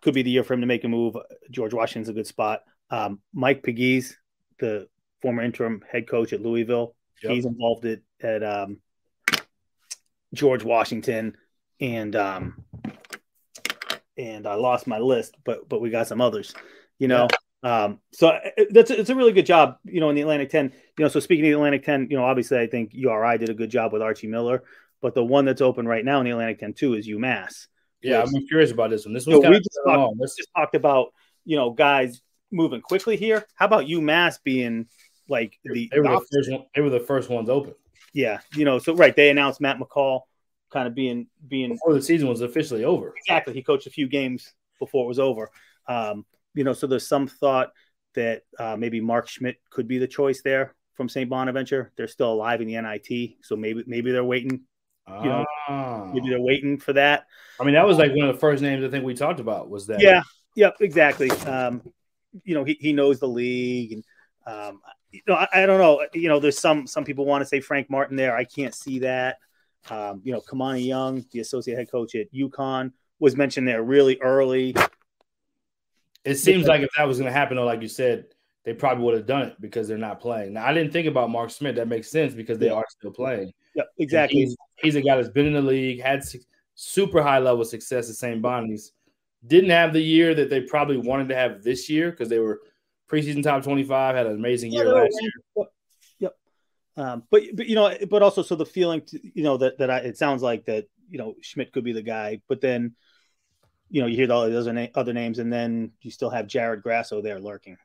[0.00, 1.16] could be the year for him to make a move.
[1.50, 2.62] George Washington's a good spot.
[2.90, 4.14] Um, Mike Pegues,
[4.58, 4.88] the
[5.22, 6.94] former interim head coach at Louisville.
[7.22, 7.32] Yep.
[7.32, 8.78] He's involved at, at um,
[10.32, 11.36] George Washington,
[11.80, 12.64] and um,
[14.16, 16.54] and I lost my list, but but we got some others,
[16.98, 17.28] you know.
[17.30, 17.84] Yeah.
[17.84, 20.72] Um, so uh, that's it's a really good job, you know, in the Atlantic Ten.
[20.98, 23.48] You know, so speaking of the Atlantic Ten, you know, obviously I think URI did
[23.48, 24.64] a good job with Archie Miller,
[25.00, 27.66] but the one that's open right now in the Atlantic Ten too is UMass.
[28.02, 29.14] Yeah, I'm curious about this one.
[29.14, 31.14] This was we just talked, just talked about
[31.46, 33.46] you know guys moving quickly here.
[33.54, 34.86] How about UMass being
[35.28, 37.74] like the they were the, first one, they were the first ones open.
[38.12, 40.22] Yeah, you know, so right, they announced Matt McCall
[40.70, 43.14] kind of being being before the season was officially over.
[43.16, 45.50] Exactly, he coached a few games before it was over.
[45.88, 47.72] Um, you know, so there's some thought
[48.14, 51.28] that uh, maybe Mark Schmidt could be the choice there from St.
[51.28, 51.92] Bonaventure.
[51.96, 54.60] They're still alive in the NIT, so maybe maybe they're waiting.
[55.06, 56.10] You know, oh.
[56.14, 57.26] maybe they're waiting for that.
[57.60, 59.68] I mean, that was like one of the first names I think we talked about
[59.68, 60.00] was that.
[60.00, 60.22] Yeah.
[60.56, 60.76] Yep.
[60.80, 61.30] Exactly.
[61.30, 61.82] Um,
[62.42, 64.04] you know, he, he knows the league and
[64.46, 66.04] um, you know, I, I, don't know.
[66.12, 68.36] You know, there's some some people want to say Frank Martin there.
[68.36, 69.38] I can't see that.
[69.88, 74.18] Um, you know, Kimani Young, the associate head coach at UConn, was mentioned there really
[74.20, 74.74] early.
[76.24, 78.26] It seems like if that was going to happen, though, like you said,
[78.64, 80.54] they probably would have done it because they're not playing.
[80.54, 81.76] Now, I didn't think about Mark Schmidt.
[81.76, 82.72] That makes sense because they yeah.
[82.72, 83.52] are still playing.
[83.74, 84.40] Yeah, exactly.
[84.40, 86.22] He's, he's, a guy that's been in the league, had
[86.74, 88.40] super high level success at St.
[88.40, 88.92] Bonnie's.
[89.46, 92.60] Didn't have the year that they probably wanted to have this year because they were
[93.10, 95.66] preseason top 25, had an amazing year last year.
[96.18, 96.36] Yep.
[96.96, 99.90] Um, but but you know, but also so the feeling, to, you know, that that
[99.90, 102.94] I, it sounds like that you know Schmidt could be the guy, but then
[103.90, 107.20] you know you hear all those other names, and then you still have Jared Grasso
[107.20, 107.76] there lurking.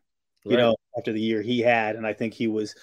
[0.45, 0.61] You right.
[0.61, 2.73] know, after the year he had, and I think he was,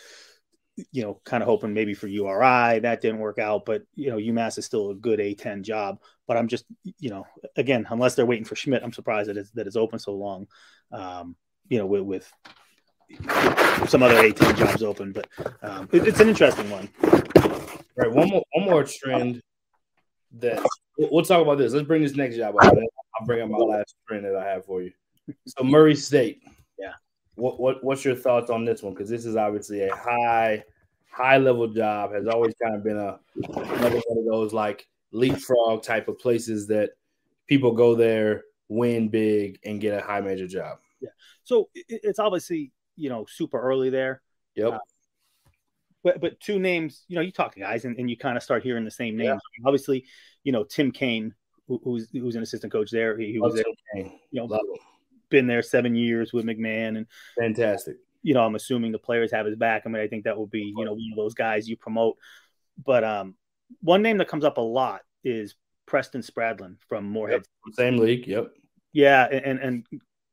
[0.92, 4.16] you know, kind of hoping maybe for URI that didn't work out, but you know
[4.16, 6.00] UMass is still a good A10 job.
[6.26, 6.64] But I'm just,
[6.98, 9.98] you know, again, unless they're waiting for Schmidt, I'm surprised that it's that it's open
[9.98, 10.46] so long.
[10.92, 11.36] Um,
[11.68, 12.32] you know, with, with
[13.88, 15.28] some other A10 jobs open, but
[15.62, 16.88] um, it, it's an interesting one.
[17.96, 18.12] Right.
[18.12, 19.40] One more, one more trend
[20.38, 20.62] that
[20.98, 21.72] we'll talk about this.
[21.72, 22.74] Let's bring this next job up.
[23.18, 24.92] I'll bring up my last trend that I have for you.
[25.46, 26.42] So Murray State.
[26.78, 26.92] Yeah.
[27.36, 28.94] What what what's your thoughts on this one?
[28.94, 30.64] Because this is obviously a high
[31.10, 32.12] high level job.
[32.12, 33.18] Has always kind of been a
[33.54, 36.90] another one of those like leapfrog type of places that
[37.46, 40.78] people go there, win big, and get a high major job.
[41.00, 41.10] Yeah.
[41.44, 44.22] So it's obviously you know super early there.
[44.54, 44.72] Yep.
[44.72, 44.78] Uh,
[46.02, 48.42] but but two names, you know, you talk to guys and, and you kind of
[48.42, 49.40] start hearing the same names.
[49.58, 49.66] Yeah.
[49.66, 50.06] Obviously,
[50.44, 51.34] you know, Tim Kaine,
[51.66, 53.18] who, who's who's an assistant coach there.
[53.18, 53.64] He, he was there,
[53.96, 54.58] you know,
[55.30, 57.06] been there seven years with McMahon and
[57.38, 57.96] fantastic.
[58.22, 59.82] You know, I'm assuming the players have his back.
[59.84, 62.16] I mean, I think that will be, you know, one of those guys you promote.
[62.84, 63.34] But um,
[63.80, 65.54] one name that comes up a lot is
[65.86, 67.46] Preston Spradlin from Morehead.
[67.66, 67.74] Yep.
[67.74, 68.26] Same league.
[68.26, 68.52] Yep.
[68.92, 69.86] Yeah, and and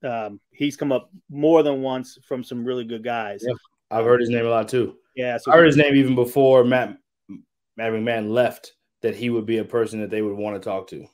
[0.04, 3.44] um, he's come up more than once from some really good guys.
[3.46, 3.58] Yep.
[3.92, 4.96] I've heard his name a lot too.
[5.16, 6.98] Yeah, so I heard his name even before Matt
[7.78, 8.74] Matt McMahon left.
[9.02, 11.00] That he would be a person that they would want to talk to.
[11.00, 11.06] Yeah,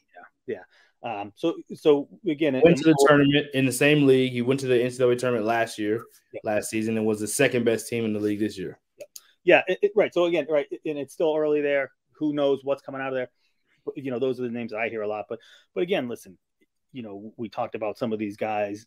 [0.45, 0.61] yeah.
[1.01, 4.33] Um, so so again, went to the tournament in the same league.
[4.33, 6.41] He went to the NCAA tournament last year, yeah.
[6.43, 8.79] last season, and was the second best team in the league this year.
[9.43, 10.13] Yeah, it, it, right.
[10.13, 11.91] So again, right, and it's still early there.
[12.13, 13.29] Who knows what's coming out of there?
[13.95, 15.25] You know, those are the names that I hear a lot.
[15.29, 15.39] But
[15.73, 16.37] but again, listen,
[16.91, 18.85] you know, we talked about some of these guys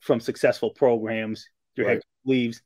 [0.00, 1.48] from successful programs.
[1.76, 1.94] Your right.
[1.94, 2.62] head leaves,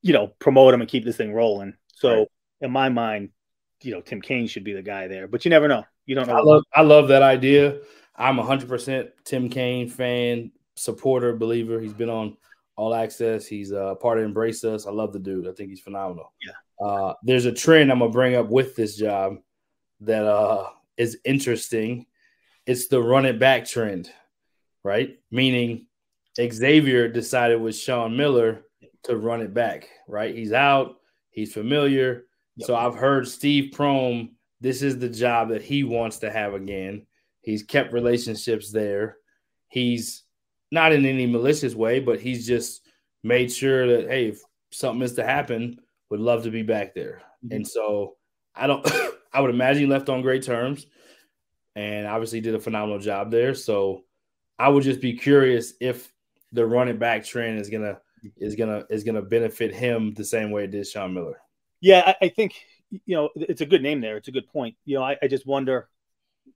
[0.00, 1.74] you know, promote them and keep this thing rolling.
[1.94, 2.28] So right.
[2.60, 3.30] in my mind,
[3.82, 5.84] you know, Tim Kaine should be the guy there, but you never know.
[6.06, 6.36] You don't know.
[6.36, 7.78] I love, I love that idea.
[8.16, 11.80] I'm 100% Tim Kaine fan, supporter, believer.
[11.80, 12.36] He's been on
[12.76, 13.46] All Access.
[13.46, 14.86] He's a uh, part of Embrace Us.
[14.86, 15.48] I love the dude.
[15.48, 16.32] I think he's phenomenal.
[16.42, 16.86] Yeah.
[16.86, 19.36] Uh, there's a trend I'm gonna bring up with this job
[20.00, 22.06] that uh, is interesting.
[22.66, 24.10] It's the run it back trend,
[24.82, 25.18] right?
[25.30, 25.86] Meaning
[26.40, 28.62] Xavier decided with Sean Miller
[29.04, 30.34] to run it back, right?
[30.34, 30.96] He's out,
[31.30, 32.26] he's familiar.
[32.56, 32.66] Yep.
[32.66, 37.06] So I've heard Steve Prohm, this is the job that he wants to have again.
[37.40, 39.16] He's kept relationships there.
[39.68, 40.22] He's
[40.70, 42.82] not in any malicious way, but he's just
[43.22, 44.40] made sure that, hey, if
[44.70, 45.78] something is to happen,
[46.10, 47.22] would love to be back there.
[47.44, 47.56] Mm-hmm.
[47.56, 48.16] And so
[48.54, 48.86] I don't,
[49.32, 50.86] I would imagine he left on great terms
[51.76, 53.54] and obviously did a phenomenal job there.
[53.54, 54.04] So
[54.58, 56.12] I would just be curious if
[56.52, 57.98] the running back trend is gonna
[58.36, 61.40] is gonna is gonna benefit him the same way it did Sean Miller.
[61.80, 62.54] Yeah, I, I think
[63.06, 64.16] you know it's a good name there.
[64.16, 64.76] It's a good point.
[64.84, 65.88] You know, I, I just wonder,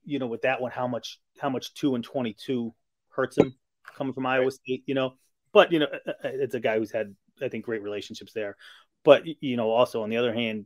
[0.05, 2.73] you know, with that one, how much how much two and twenty two
[3.09, 3.55] hurts him
[3.95, 4.83] coming from Iowa State.
[4.85, 5.13] You know,
[5.51, 8.33] but you know, uh, uh, uh, it's a guy who's had I think great relationships
[8.33, 8.55] there.
[9.03, 10.65] But you know, also on the other hand,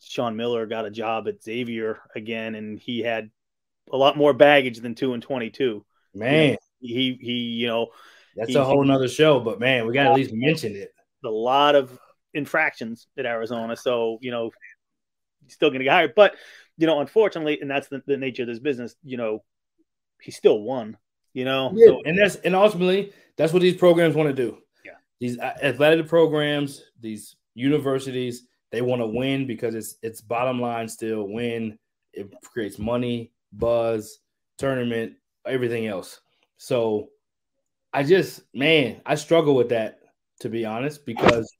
[0.00, 3.30] Sean Miller got a job at Xavier again, and he had
[3.92, 5.84] a lot more baggage than two and twenty two.
[6.14, 7.88] Man, you know, he he, you know,
[8.36, 10.92] that's he, a whole nother show, but man, we got to at least mention it.
[11.24, 11.98] A lot of
[12.34, 14.50] infractions at Arizona, so you know,
[15.54, 16.14] still going to get hired.
[16.14, 16.34] But
[16.76, 18.94] you know, unfortunately, and that's the, the, nature of this business.
[19.04, 19.44] You know,
[20.20, 20.96] he still won.
[21.32, 24.58] You know, yeah, so, and that's and ultimately that's what these programs want to do.
[24.84, 30.88] Yeah, these athletic programs, these universities, they want to win because it's it's bottom line
[30.88, 31.78] still win.
[32.12, 34.18] It creates money, buzz,
[34.58, 35.14] tournament,
[35.46, 36.20] everything else.
[36.58, 37.08] So
[37.94, 40.02] I just, man, I struggle with that
[40.42, 41.50] to be honest, because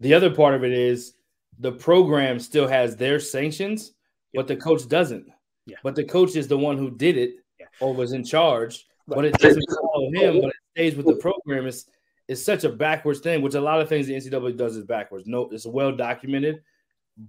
[0.00, 1.14] the other part of it is
[1.58, 3.92] the program still has their sanctions,
[4.34, 5.26] but the coach doesn't.
[5.66, 5.76] Yeah.
[5.82, 7.66] But the coach is the one who did it yeah.
[7.80, 9.16] or was in charge, right.
[9.16, 11.66] but it doesn't follow him, but it stays with the program.
[11.66, 11.86] It's
[12.28, 15.26] it's such a backwards thing, which a lot of things the NCAA does is backwards.
[15.26, 16.62] No, it's well documented,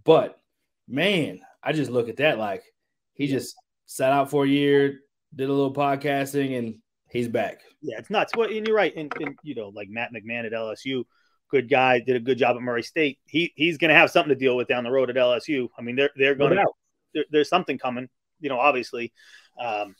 [0.03, 0.39] but
[0.87, 2.63] man, I just look at that like
[3.13, 4.99] he just sat out for a year,
[5.35, 6.75] did a little podcasting, and
[7.09, 7.61] he's back.
[7.81, 8.33] Yeah, it's nuts.
[8.35, 8.95] Well, and you're right.
[8.95, 11.03] And, and, you know, like Matt McMahon at LSU,
[11.49, 13.19] good guy, did a good job at Murray State.
[13.25, 15.69] He he's going to have something to deal with down the road at LSU.
[15.77, 16.65] I mean, they're they're going to
[17.13, 18.09] there, there's something coming.
[18.39, 19.13] You know, obviously,
[19.59, 19.95] um,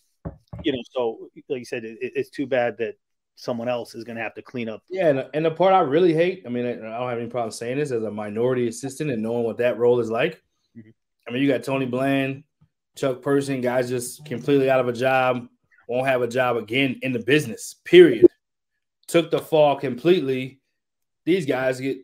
[0.64, 0.82] you know.
[0.92, 2.96] So, like you said, it, it's too bad that
[3.36, 4.82] someone else is going to have to clean up.
[4.90, 7.52] Yeah, and, and the part I really hate, I mean, I don't have any problem
[7.52, 10.42] saying this as a minority assistant and knowing what that role is like.
[10.76, 10.90] Mm-hmm.
[11.28, 12.44] I mean, you got Tony Bland,
[12.96, 15.48] Chuck Person, guys just completely out of a job
[15.88, 18.28] won't have a job again in the business, period.
[19.08, 20.60] Took the fall completely.
[21.28, 21.98] These guys get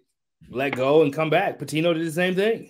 [0.50, 1.58] let go and come back.
[1.58, 2.70] Pitino did the same thing.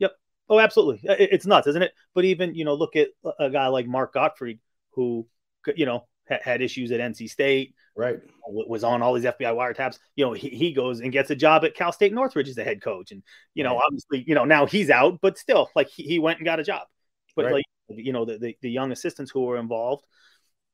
[0.00, 0.10] Yep.
[0.48, 0.98] Oh, absolutely.
[1.04, 1.92] It's nuts, isn't it?
[2.16, 4.58] But even you know, look at a guy like Mark Gottfried,
[4.94, 5.28] who
[5.76, 8.18] you know had issues at NC State, right?
[8.44, 10.00] Was on all these FBI wiretaps.
[10.16, 12.64] You know, he, he goes and gets a job at Cal State Northridge as the
[12.64, 13.22] head coach, and
[13.54, 13.82] you know, right.
[13.86, 16.64] obviously, you know, now he's out, but still, like he, he went and got a
[16.64, 16.88] job.
[17.36, 17.54] But right.
[17.54, 20.04] like you know, the, the, the young assistants who were involved,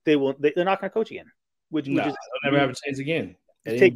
[0.07, 1.31] they will they, are not going to coach again.
[1.69, 3.37] Which, no, which is, they'll never have a chance again.
[3.67, 3.95] At take,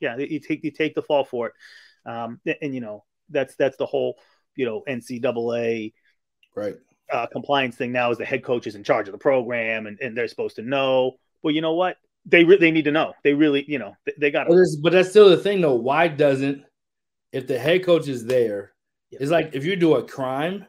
[0.00, 1.52] Yeah, you take you take the fall for it,
[2.06, 4.18] um, and, and you know that's that's the whole
[4.56, 5.92] you know NCAA
[6.56, 6.74] right
[7.12, 9.98] uh, compliance thing now is the head coach is in charge of the program and,
[10.00, 11.12] and they're supposed to know.
[11.42, 11.96] Well, you know what?
[12.26, 13.14] They re- they need to know.
[13.24, 14.46] They really, you know, they, they got.
[14.48, 15.74] But, but that's still the thing, though.
[15.74, 16.64] Why doesn't
[17.32, 18.72] if the head coach is there?
[19.10, 20.66] It's like if you do a crime,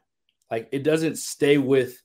[0.50, 2.02] like it doesn't stay with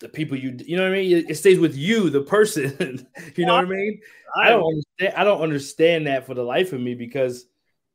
[0.00, 1.16] the people you you know what I mean.
[1.16, 3.08] It, it stays with you, the person.
[3.36, 4.00] you know what I mean?
[4.36, 5.20] I don't understand.
[5.20, 7.46] I don't understand that for the life of me because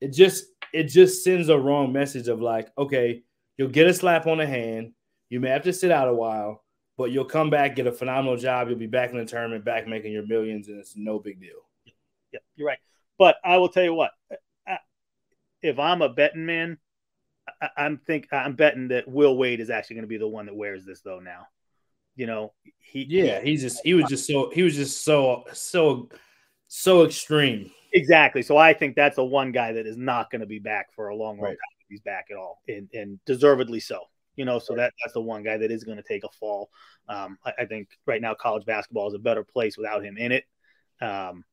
[0.02, 3.24] it just it just sends a wrong message of like, okay,
[3.58, 4.94] you'll get a slap on the hand
[5.34, 6.64] you may have to sit out a while,
[6.96, 8.70] but you'll come back, get a phenomenal job.
[8.70, 11.58] You'll be back in the tournament, back making your millions, and it's no big deal.
[12.32, 12.78] Yeah, you're right.
[13.18, 14.12] But I will tell you what,
[15.64, 16.78] if I'm a betting man,
[17.76, 20.56] I'm think I'm betting that Will Wade is actually going to be the one that
[20.56, 21.20] wears this though.
[21.20, 21.48] Now,
[22.16, 26.10] you know, he yeah, he just he was just so he was just so so
[26.76, 27.72] so extreme.
[27.94, 28.42] Exactly.
[28.42, 31.10] So I think that's the one guy that is not going to be back for
[31.10, 31.50] a long, long right.
[31.50, 31.58] time.
[31.90, 34.00] He's back at all, and, and deservedly so
[34.36, 36.70] you know, so that that's the one guy that is going to take a fall.
[37.08, 40.32] Um, I, I, think right now college basketball is a better place without him in
[40.32, 40.46] it.
[41.02, 41.44] Um,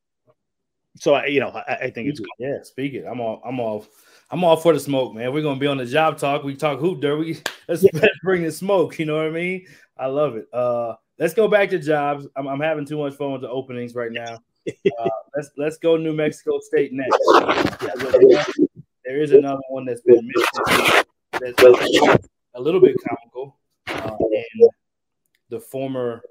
[0.97, 2.63] so I, you know, I, I think it's yeah.
[2.63, 3.05] Speak it.
[3.05, 3.41] I'm all.
[3.45, 3.87] I'm all.
[4.31, 5.33] I'm all for the smoke, man.
[5.33, 6.43] We're gonna be on the job talk.
[6.43, 7.19] We talk hoop dirt.
[7.19, 7.91] We let's, yeah.
[7.95, 8.99] let's bring the smoke.
[8.99, 9.67] You know what I mean?
[9.97, 10.47] I love it.
[10.53, 12.27] Uh, let's go back to jobs.
[12.35, 14.39] I'm, I'm having too much fun with the openings right now.
[14.69, 17.17] Uh, let's let's go New Mexico State next.
[19.05, 21.07] there is another one that's been missed.
[21.33, 21.63] That's
[22.55, 23.57] a little bit comical.
[23.89, 24.71] Uh, and
[25.49, 26.23] the former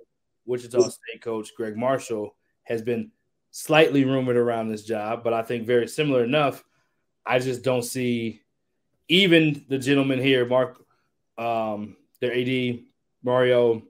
[0.46, 3.12] Wichita State coach, Gregg Marshall, has been
[3.52, 6.64] slightly rumored around this job, but I think very similar enough.
[7.26, 8.42] I just don't see
[9.08, 10.84] even the gentleman here, Mark,
[11.38, 12.80] um, their AD,
[13.24, 13.84] Mario.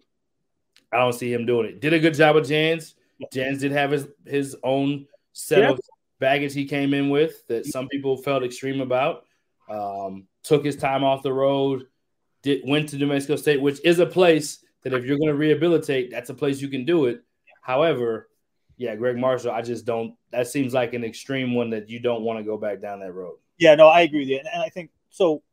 [0.91, 1.82] I don't see him doing it.
[1.82, 2.95] Did a good job with Jans.
[3.32, 5.79] Jans did have his, his own set of
[6.19, 9.25] baggage he came in with that some people felt extreme about.
[9.69, 11.84] Um, took his time off the road,
[12.41, 15.36] did went to New Mexico State, which is a place that if you're going to
[15.36, 17.23] rehabilitate, that's a place you can do it.
[17.62, 18.29] However,
[18.77, 20.15] yeah, Gregg Marshall, I just don't.
[20.32, 23.13] That seems like an extreme one that you don't want to go back down that
[23.13, 23.36] road.
[23.58, 25.43] Yeah, no, I agree with you, and I think so.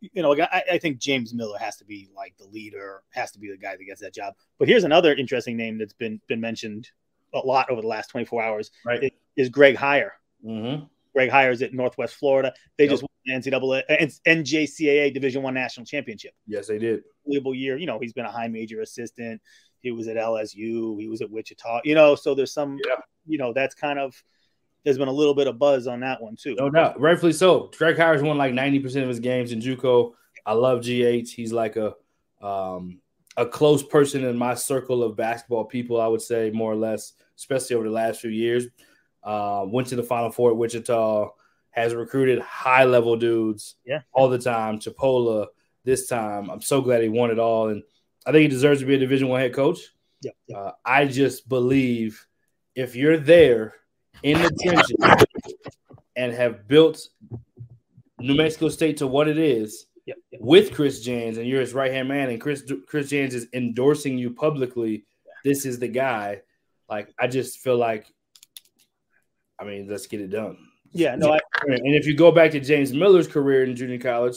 [0.00, 3.38] You know, I, I think James Miller has to be like the leader, has to
[3.38, 4.34] be the guy that gets that job.
[4.58, 6.90] But here's another interesting name that's been been mentioned
[7.34, 8.70] a lot over the last 24 hours.
[8.84, 10.10] Right, is Greg Heiar.
[10.44, 10.84] Mm-hmm.
[11.14, 12.52] Greg Heiar's at Northwest Florida.
[12.76, 12.90] They yep.
[12.90, 16.32] just won the NCAA NJCAA Division One national championship.
[16.46, 17.04] Yes, they did.
[17.24, 17.78] Unbelievable year.
[17.78, 19.40] You know, he's been a high major assistant.
[19.80, 21.00] He was at LSU.
[21.00, 21.80] He was at Wichita.
[21.84, 22.78] You know, so there's some.
[22.86, 22.96] Yeah.
[23.26, 24.14] You know, that's kind of.
[24.84, 26.54] There's been a little bit of buzz on that one too.
[26.56, 27.70] No doubt, rightfully so.
[27.76, 30.12] Greg Heiar's won like 90 percent of his games in JUCO.
[30.44, 31.30] I love GH.
[31.30, 31.94] He's like a
[32.40, 33.00] um,
[33.36, 36.00] a close person in my circle of basketball people.
[36.00, 38.66] I would say more or less, especially over the last few years.
[39.22, 41.30] Uh, went to the Final Four at Wichita.
[41.70, 44.78] Has recruited high level dudes, yeah, all the time.
[44.78, 45.48] Chipola
[45.84, 46.48] this time.
[46.48, 47.82] I'm so glad he won it all, and
[48.24, 49.80] I think he deserves to be a Division One head coach.
[50.22, 50.56] Yeah, yeah.
[50.56, 52.26] Uh, I just believe
[52.74, 53.74] if you're there
[54.22, 54.96] in the trenches
[56.16, 57.08] and have built
[58.18, 60.40] New Mexico State to what it is yep, yep.
[60.40, 64.18] with Chris Jans, and you're his right hand man, and Chris Chris Jans is endorsing
[64.18, 65.04] you publicly.
[65.44, 66.42] This is the guy.
[66.88, 68.06] Like I just feel like
[69.58, 70.58] I mean, let's get it done.
[70.92, 71.32] Yeah, no.
[71.32, 74.36] I, and if you go back to James Miller's career in junior college,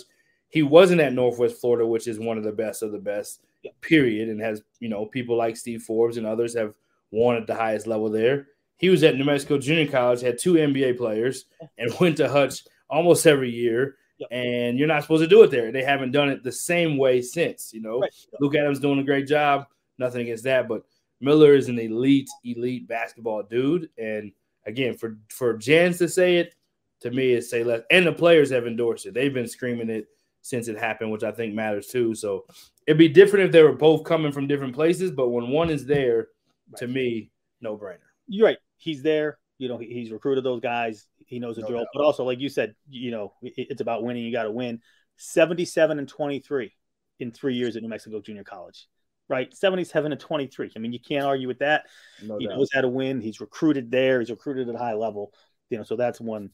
[0.50, 3.46] he wasn't at Northwest Florida, which is one of the best of the best,
[3.82, 6.74] period, and has you know people like Steve Forbes and others have
[7.12, 8.48] won at the highest level there.
[8.78, 11.46] He was at New Mexico Junior College, had two NBA players,
[11.78, 13.96] and went to Hutch almost every year.
[14.20, 14.30] Yep.
[14.32, 15.72] And you're not supposed to do it there.
[15.72, 17.74] They haven't done it the same way since.
[17.74, 18.14] You know, right.
[18.40, 19.66] Luke Adams doing a great job.
[19.98, 20.84] Nothing against that, but
[21.22, 24.32] Miller is an elite, elite basketball dude, and
[24.66, 26.56] again, for for Jans to say it,
[27.02, 27.82] to me is say less.
[27.92, 29.14] And the players have endorsed it.
[29.14, 30.08] They've been screaming it
[30.42, 32.16] since it happened, which I think matters too.
[32.16, 32.46] So
[32.88, 35.86] it'd be different if they were both coming from different places, but when one is
[35.86, 36.30] there,
[36.72, 36.80] right.
[36.80, 37.98] to me, no brainer.
[38.28, 38.58] You're right.
[38.78, 39.39] He's there.
[39.60, 41.06] You know, he's recruited those guys.
[41.18, 41.80] He knows the no drill.
[41.82, 41.90] Doubt.
[41.94, 44.24] But also, like you said, you know, it's about winning.
[44.24, 44.82] You got to win.
[45.18, 46.74] 77 and 23
[47.20, 48.88] in three years at New Mexico Junior College
[49.28, 49.56] right?
[49.56, 50.72] 77 and 23.
[50.76, 51.86] I mean, you can't argue with that.
[52.24, 52.58] No he doubt.
[52.58, 53.22] knows how to win.
[53.22, 54.20] He's recruited there.
[54.20, 55.36] He's recruited at a high level.
[55.70, 56.50] You know, so that's one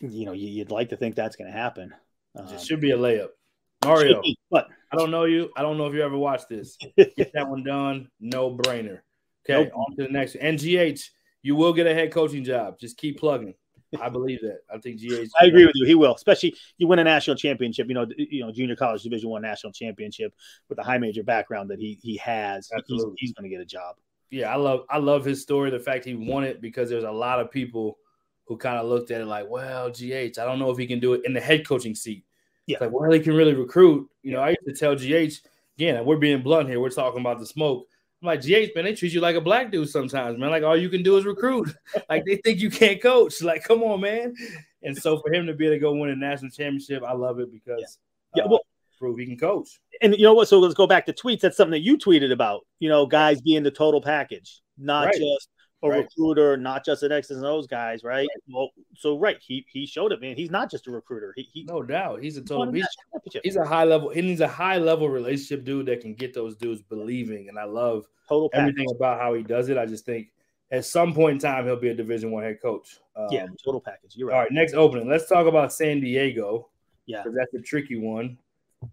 [0.00, 1.94] you know, you'd like to think that's going to happen.
[2.36, 3.28] Um, it should be a layup.
[3.84, 5.50] Mario, be, but I don't know you.
[5.56, 6.76] I don't know if you ever watched this.
[6.96, 8.08] Get that one done.
[8.20, 9.00] No brainer.
[9.48, 9.72] Okay, nope.
[9.74, 10.34] on to the next.
[10.34, 11.00] And GH,
[11.42, 12.78] you will get a head coaching job.
[12.78, 13.54] Just keep plugging.
[14.00, 14.60] I believe that.
[14.72, 15.30] I think GH.
[15.40, 15.86] I agree with you.
[15.86, 17.88] He will, especially you win a national championship.
[17.88, 20.34] You know, you know, junior college Division One national championship
[20.68, 22.68] with the high major background that he he has.
[22.76, 23.14] Absolutely.
[23.16, 23.96] He's, he's going to get a job.
[24.30, 25.70] Yeah, I love I love his story.
[25.70, 27.98] The fact he won it because there's a lot of people
[28.44, 31.00] who kind of looked at it like, well, GH, I don't know if he can
[31.00, 32.24] do it in the head coaching seat.
[32.66, 34.08] Yeah, it's like well, he can really recruit.
[34.22, 35.34] You know, I used to tell GH
[35.78, 36.04] again.
[36.04, 36.80] We're being blunt here.
[36.80, 37.86] We're talking about the smoke.
[38.22, 40.50] I'm like, GH, man, they treat you like a black dude sometimes, man.
[40.50, 41.72] Like all you can do is recruit.
[42.08, 43.40] like they think you can't coach.
[43.42, 44.34] Like, come on, man.
[44.82, 47.38] And so for him to be able to go win a national championship, I love
[47.38, 47.98] it because
[48.34, 49.80] yeah, yeah well, uh, prove he can coach.
[50.02, 50.48] And you know what?
[50.48, 51.40] So let's go back to tweets.
[51.40, 52.66] That's something that you tweeted about.
[52.80, 55.14] You know, guys being the total package, not right.
[55.14, 55.48] just
[55.82, 55.98] a right.
[55.98, 58.16] recruiter, not just an X's and O's guys, right?
[58.16, 58.28] right?
[58.48, 60.36] Well, so right, he he showed it, man.
[60.36, 61.32] He's not just a recruiter.
[61.36, 62.72] He, he no doubt, he's a total.
[62.72, 62.86] He's,
[63.44, 64.10] he's a high level.
[64.10, 67.48] He needs a high level relationship dude that can get those dudes believing.
[67.48, 68.96] And I love total everything package.
[68.96, 69.78] about how he does it.
[69.78, 70.28] I just think
[70.70, 72.98] at some point in time he'll be a Division One head coach.
[73.16, 74.16] Um, yeah, total package.
[74.16, 74.34] You're right.
[74.34, 75.08] All right, next opening.
[75.08, 76.68] Let's talk about San Diego.
[77.06, 78.38] Yeah, because that's a tricky one.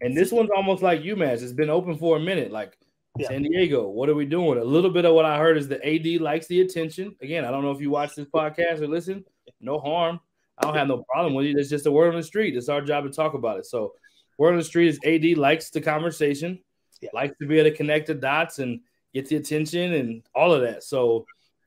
[0.01, 1.43] And this one's almost like UMass.
[1.43, 2.51] It's been open for a minute.
[2.51, 2.77] Like
[3.17, 3.27] yeah.
[3.29, 4.57] San Diego, what are we doing?
[4.57, 7.15] A little bit of what I heard is the AD likes the attention.
[7.21, 9.23] Again, I don't know if you watch this podcast or listen.
[9.61, 10.19] No harm.
[10.57, 11.57] I don't have no problem with it.
[11.57, 12.55] It's just a word on the street.
[12.55, 13.65] It's our job to talk about it.
[13.65, 13.93] So,
[14.37, 16.59] word on the street is AD likes the conversation,
[17.01, 17.09] yeah.
[17.13, 18.81] likes to be able to connect the dots and
[19.13, 20.83] get the attention and all of that.
[20.83, 21.25] So,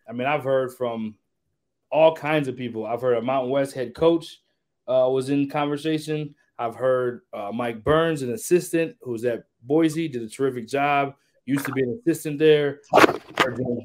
[0.09, 1.16] I mean, I've heard from
[1.90, 2.86] all kinds of people.
[2.86, 4.42] I've heard a Mountain West head coach
[4.86, 6.34] uh, was in conversation.
[6.59, 11.14] I've heard uh, Mike Burns, an assistant who's at Boise, did a terrific job
[11.49, 12.80] used to be an assistant there.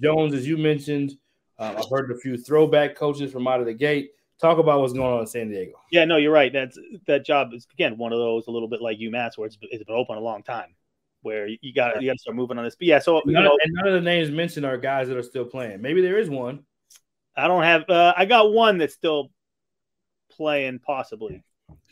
[0.03, 1.13] Jones, as you mentioned.
[1.57, 4.11] Uh, I've heard a few throwback coaches from out of the gate.
[4.39, 5.73] Talk about what's going on in San Diego.
[5.91, 6.51] Yeah, no, you're right.
[6.51, 9.57] That's that job is again one of those a little bit like UMass, where it's,
[9.61, 10.75] it's been open a long time,
[11.21, 12.75] where you got you got to start moving on this.
[12.75, 15.23] But yeah, so none, know, and none of the names mentioned are guys that are
[15.23, 15.81] still playing.
[15.81, 16.65] Maybe there is one.
[17.37, 17.89] I don't have.
[17.89, 19.31] Uh, I got one that's still
[20.31, 21.43] playing, possibly.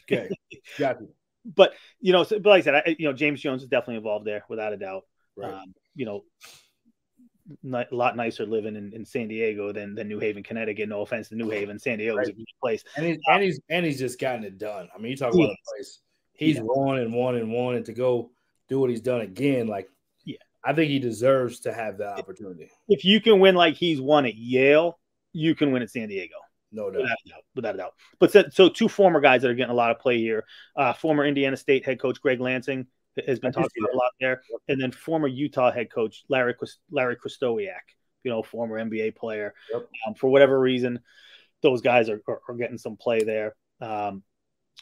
[0.03, 0.29] Okay,
[0.79, 1.09] got you.
[1.45, 3.97] But you know, so, but like I said, I, you know, James Jones is definitely
[3.97, 5.03] involved there, without a doubt.
[5.41, 5.53] Right.
[5.53, 6.23] Um, you know,
[7.73, 10.87] a lot nicer living in, in San Diego than, than New Haven, Connecticut.
[10.87, 12.23] No offense to New Haven, San Diego right.
[12.23, 12.83] is a good place.
[12.95, 14.87] And he's, um, and he's and he's just gotten it done.
[14.95, 15.99] I mean, you talk about a place
[16.41, 16.63] he's yeah.
[16.63, 18.31] won and won and won, and to go
[18.67, 19.87] do what he's done again, like
[20.25, 22.69] yeah, I think he deserves to have that opportunity.
[22.89, 24.99] If you can win like he's won at Yale,
[25.31, 26.35] you can win at San Diego.
[26.73, 27.01] No doubt.
[27.01, 27.43] Without a doubt.
[27.55, 27.93] Without a doubt.
[28.19, 30.45] But so, so two former guys that are getting a lot of play here.
[30.75, 32.87] Uh, former Indiana State head coach Greg Lansing
[33.27, 34.41] has been talking about a lot there.
[34.67, 36.55] And then former Utah head coach Larry
[36.89, 39.53] Larry Krystkowiak, you know, former NBA player.
[39.73, 39.87] Yep.
[40.07, 40.99] Um, for whatever reason,
[41.61, 43.55] those guys are, are, are getting some play there.
[43.79, 44.23] Um,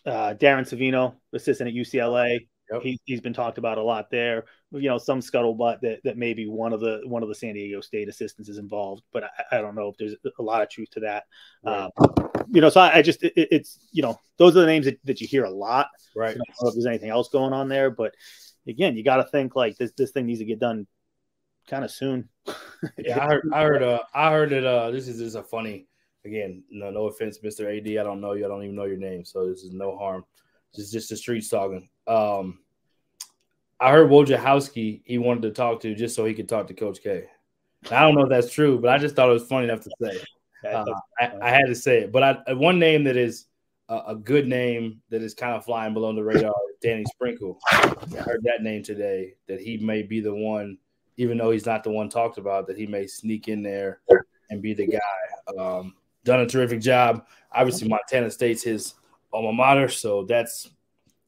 [0.05, 2.81] uh, Darren Savino, assistant at UCLA, Yep.
[2.83, 4.45] He, he's been talked about a lot there.
[4.71, 7.81] You know, some scuttlebutt that, that maybe one of the one of the San Diego
[7.81, 10.89] State assistants is involved, but I, I don't know if there's a lot of truth
[10.91, 11.23] to that.
[11.63, 11.89] Right.
[11.97, 14.85] Um, you know, so I, I just it, it's you know those are the names
[14.85, 15.87] that, that you hear a lot.
[16.15, 16.31] Right.
[16.31, 18.13] I don't know if there's anything else going on there, but
[18.67, 20.85] again, you got to think like this this thing needs to get done
[21.67, 22.29] kind of soon.
[22.97, 25.87] yeah, I heard I heard uh I heard that uh this is just a funny
[26.25, 27.65] again no no offense Mr.
[27.65, 29.97] AD I don't know you I don't even know your name so this is no
[29.97, 30.25] harm
[30.75, 32.59] just just the street talking um,
[33.79, 37.01] I heard Wojciechowski he wanted to talk to just so he could talk to Coach
[37.01, 37.25] K.
[37.91, 39.91] I don't know if that's true, but I just thought it was funny enough to
[40.01, 40.19] say.
[40.69, 40.83] Uh,
[41.19, 43.45] I, I, had to say it, but I, one name that is
[43.87, 47.57] a, a, good name that is kind of flying below the radar is Danny Sprinkle.
[47.71, 47.87] I
[48.17, 50.77] heard that name today that he may be the one,
[51.15, 54.01] even though he's not the one talked about, that he may sneak in there
[54.49, 55.57] and be the guy.
[55.57, 55.95] Um,
[56.25, 57.25] done a terrific job.
[57.53, 58.95] Obviously, Montana State's his
[59.31, 60.69] alma mater, so that's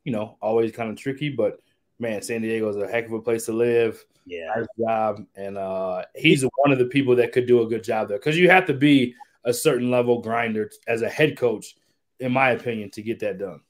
[0.04, 1.60] you know, always kind of tricky, but
[1.99, 4.04] man, San Diego is a heck of a place to live.
[4.26, 7.84] Yeah, nice job, and uh, he's one of the people that could do a good
[7.84, 11.76] job there because you have to be a certain level grinder as a head coach,
[12.20, 13.62] in my opinion, to get that done.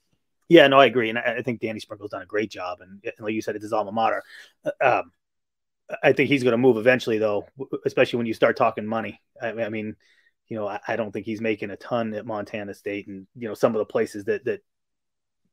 [0.50, 3.14] Yeah, no, I agree, and I think Danny Sprinkle's done a great job, and, and
[3.20, 4.24] like you said, it's his alma mater.
[4.66, 5.12] Uh, um,
[6.04, 7.48] I think he's going to move eventually, though,
[7.86, 9.22] especially when you start talking money.
[9.42, 9.96] I, I mean,
[10.48, 13.48] you know, I, I, don't think he's making a ton at Montana State, and you
[13.48, 14.62] know, some of the places that that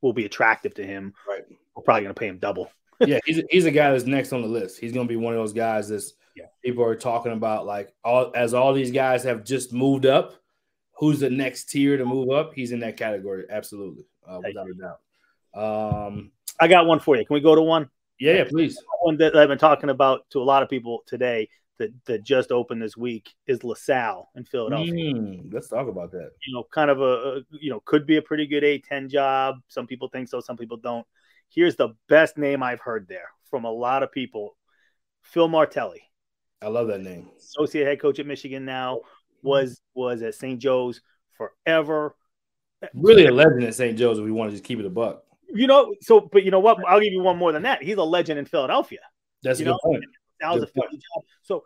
[0.00, 1.14] will be attractive to him.
[1.28, 1.44] Right.
[1.74, 2.70] We're probably going to pay him double.
[3.06, 4.80] yeah, he's a, he's a guy that's next on the list.
[4.80, 6.46] He's going to be one of those guys that yeah.
[6.64, 7.66] people are talking about.
[7.66, 10.34] Like all as all these guys have just moved up.
[10.98, 12.54] Who's the next tier to move up?
[12.54, 14.98] He's in that category, absolutely, uh, without a doubt.
[15.54, 17.24] Um, I got one for you.
[17.24, 17.88] Can we go to one?
[18.18, 18.82] Yeah, yeah, please.
[19.02, 21.48] One that I've been talking about to a lot of people today.
[21.78, 25.14] That that just opened this week is LaSalle in Philadelphia.
[25.14, 26.30] Mm, let's talk about that.
[26.46, 29.56] You know, kind of a, a you know could be a pretty good A10 job.
[29.68, 31.06] Some people think so, some people don't.
[31.48, 34.56] Here's the best name I've heard there from a lot of people:
[35.22, 36.02] Phil Martelli.
[36.60, 37.30] I love that name.
[37.38, 39.00] Associate head coach at Michigan now
[39.42, 40.60] was was at St.
[40.60, 41.00] Joe's
[41.36, 42.16] forever.
[42.94, 43.98] Really a legend at St.
[43.98, 45.22] Joe's if we want to just keep it a buck.
[45.48, 46.78] You know, so but you know what?
[46.86, 47.82] I'll give you one more than that.
[47.82, 49.00] He's a legend in Philadelphia.
[49.42, 49.78] That's you a good know?
[49.82, 50.04] point.
[50.40, 51.24] That was a Philly job.
[51.42, 51.64] So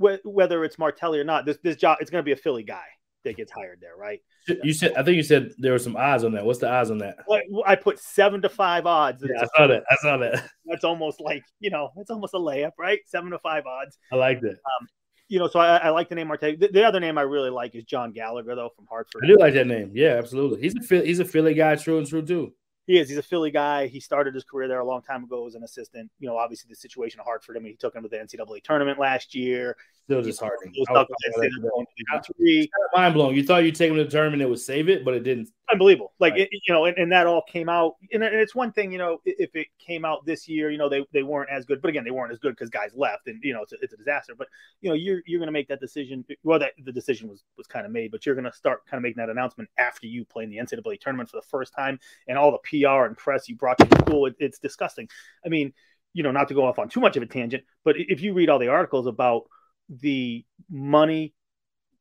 [0.00, 2.62] wh- whether it's Martelli or not, this this job it's going to be a Philly
[2.62, 2.84] guy
[3.24, 4.20] that gets hired there, right?
[4.62, 6.44] You said I think you said there were some odds on that.
[6.44, 7.16] What's the odds on that?
[7.26, 9.24] Well, I put seven to five odds.
[9.26, 9.84] Yeah, I saw that.
[9.90, 10.48] I saw that.
[10.66, 13.00] That's almost like you know, it's almost a layup, right?
[13.06, 13.98] Seven to five odds.
[14.12, 14.50] I like that.
[14.50, 14.88] Um,
[15.28, 16.56] you know, so I, I like the name Martelli.
[16.56, 19.22] The, the other name I really like is John Gallagher, though, from Hartford.
[19.24, 19.90] I do like that name.
[19.94, 20.60] Yeah, absolutely.
[20.60, 22.52] He's a Philly, he's a Philly guy, true and true too.
[22.86, 23.08] He is.
[23.08, 23.86] He's a Philly guy.
[23.86, 26.10] He started his career there a long time ago as an assistant.
[26.18, 27.56] You know, obviously the situation at Hartford.
[27.56, 29.76] I mean, he took him to the NCAA tournament last year.
[30.04, 30.74] Still disheartening.
[30.74, 32.18] Those was stuff talking that about that going today.
[32.18, 32.70] to the three.
[32.94, 33.36] Mind blowing.
[33.36, 35.48] You thought you'd take him to the tournament, it would save it, but it didn't.
[35.72, 36.12] Unbelievable.
[36.18, 36.42] Like Right.
[36.42, 37.94] it, you know, and, and that all came out.
[38.12, 40.88] And and it's one thing, you know, if it came out this year, you know,
[40.88, 41.80] they, they weren't as good.
[41.80, 43.92] But again, they weren't as good because guys left, and you know, it's a, it's
[43.92, 44.34] a disaster.
[44.36, 44.48] But
[44.80, 46.24] you know, you're you're going to make that decision.
[46.42, 48.98] Well, that the decision was was kind of made, but you're going to start kind
[48.98, 51.98] of making that announcement after you play in the NCAA tournament for the first time,
[52.28, 54.26] and all the PR and press you brought to the school.
[54.26, 55.08] It, it's disgusting.
[55.44, 55.72] I mean,
[56.12, 58.34] you know, not to go off on too much of a tangent, but if you
[58.34, 59.44] read all the articles about
[59.88, 61.34] the money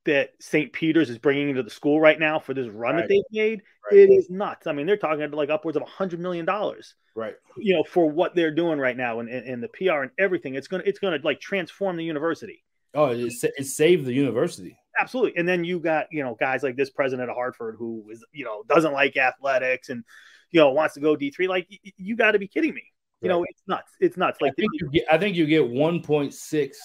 [0.06, 0.74] that St.
[0.74, 3.02] Peter's is bringing into the school right now for this run Right.
[3.02, 4.00] that they've made, Right.
[4.02, 4.68] it is nuts.
[4.68, 7.36] I mean, they're talking like upwards of a hundred million dollars, Right.
[7.58, 10.56] you know, for what they're doing right now and, and, and the PR and everything.
[10.56, 12.64] It's gonna it's gonna like transform the university.
[12.96, 14.78] Oh, it, it saved the university.
[15.00, 15.40] Absolutely.
[15.40, 18.46] And then you got, you know, guys like this president of Hartford who is, you
[18.46, 20.04] know, doesn't like athletics and
[20.52, 21.48] you know wants to go D3.
[21.48, 22.84] Like y- y- you got to be kidding me.
[23.22, 23.90] You know, it's nuts.
[24.02, 24.42] It's nuts.
[24.42, 26.76] Like I Like think you get, I think you get 1.6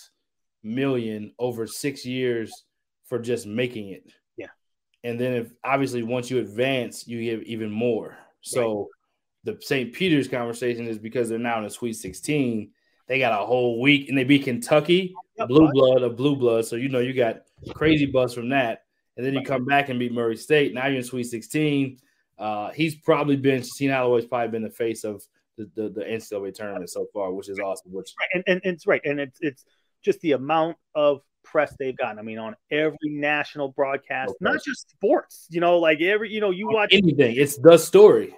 [0.63, 2.53] million over six years
[3.09, 4.13] for just making it.
[4.37, 4.49] Yeah.
[5.05, 8.19] And then if obviously once you advance, you get even more.
[8.41, 8.89] So
[9.45, 9.93] the St.
[9.93, 12.71] Peter's conversation is because they're now in the Sweet 16.
[13.07, 15.15] They got a whole week and they beat Kentucky,
[15.47, 16.67] blue blood of blue blood.
[16.67, 17.43] So you know you got
[17.75, 18.85] crazy buzz from that.
[19.17, 20.75] And then you come back and beat Murray State.
[20.75, 21.99] Now you're in Sweet 16.
[22.39, 25.25] Uh, he's probably been Shaheen Holloway's probably been the face of
[25.57, 27.93] the, the, the NCAA tournament so far, which is awesome.
[27.93, 29.65] Which Right, and, and, and it's right, and it's it's
[30.03, 32.19] just the amount of press they've gotten.
[32.19, 35.47] I mean, on every national broadcast, No not just sports.
[35.51, 38.35] You know, like every you know, you watch anything, it's the story.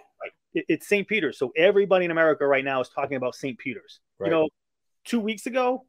[0.55, 1.07] it- it's St.
[1.07, 3.57] Peter's, so everybody in America right now is talking about St.
[3.59, 4.01] Peter's.
[4.19, 4.27] Right.
[4.29, 4.49] You know,
[5.05, 5.85] two weeks ago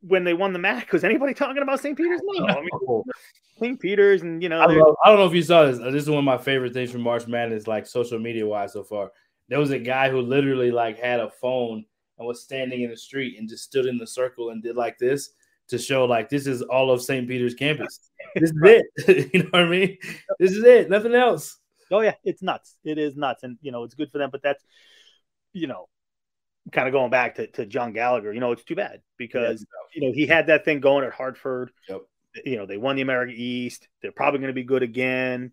[0.00, 1.96] when they won the MAAC, was anybody talking about St.
[1.96, 2.20] Peter's?
[2.24, 3.02] No, I mean
[3.58, 3.80] St.
[3.80, 5.78] Peter's, and you know, I, love, I don't know if you saw this.
[5.78, 8.72] Uh, this is one of my favorite things from March Madness, like social media wise
[8.72, 9.12] so far.
[9.48, 11.84] There was a guy who literally like had a phone
[12.18, 14.98] and was standing in the street and just stood in the circle and did like
[14.98, 15.30] this
[15.68, 17.26] to show like this is all of St.
[17.28, 18.00] Peter's campus.
[18.34, 19.30] This is it.
[19.34, 19.98] you know what I mean?
[20.38, 20.88] This is it.
[20.88, 21.58] Nothing else.
[21.90, 22.78] Oh yeah, it's nuts.
[22.82, 24.30] It is nuts, and you know it's good for them.
[24.32, 24.64] But that's
[25.52, 25.88] you know,
[26.72, 28.32] kind of going back to, to John Gallagher.
[28.32, 31.72] You know, it's too bad because you know he had that thing going at Hartford.
[31.88, 32.02] Yep.
[32.44, 33.88] You know, they won the America East.
[34.00, 35.52] They're probably going to be good again.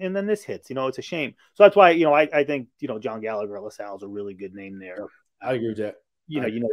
[0.00, 0.70] And then this hits.
[0.70, 1.34] You know, it's a shame.
[1.52, 4.08] So that's why you know I, I think you know John Gallagher LaSalle is a
[4.08, 5.06] really good name there.
[5.42, 5.96] I agree with that.
[6.26, 6.68] You know, you know.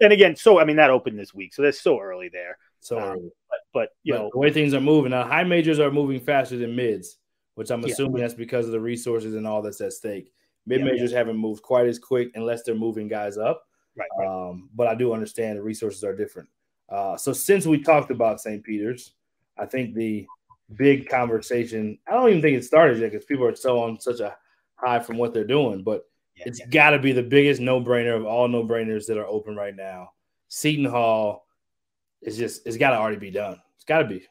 [0.00, 2.58] And again, so I mean that opened this week, so that's so early there.
[2.80, 5.80] So Um, But but you but know, the way things are moving now, high majors
[5.80, 7.18] are moving faster than mids,
[7.54, 7.92] which I'm Yeah.
[7.92, 10.32] assuming that's because of the resources and all that's at stake.
[10.66, 10.86] Mid Yeah.
[10.92, 13.64] majors haven't moved quite as quick unless they're moving guys up.
[13.96, 14.28] right, right.
[14.28, 16.48] Um, but I do understand the resources are different.
[16.88, 18.62] Uh, so since we talked about St.
[18.62, 19.14] Peter's,
[19.56, 20.24] I think the
[20.76, 24.20] big conversation, I don't even think it started yet because people are so on such
[24.20, 24.36] a
[24.76, 26.06] high from what they're doing, but
[26.38, 26.66] Yeah, it's yeah.
[26.66, 29.74] got to be the biggest no brainer of all no brainers that are open right
[29.74, 30.10] now.
[30.48, 31.46] Seton Hall
[32.22, 33.60] is just, it's got to already be done.
[33.76, 34.26] It's got to be.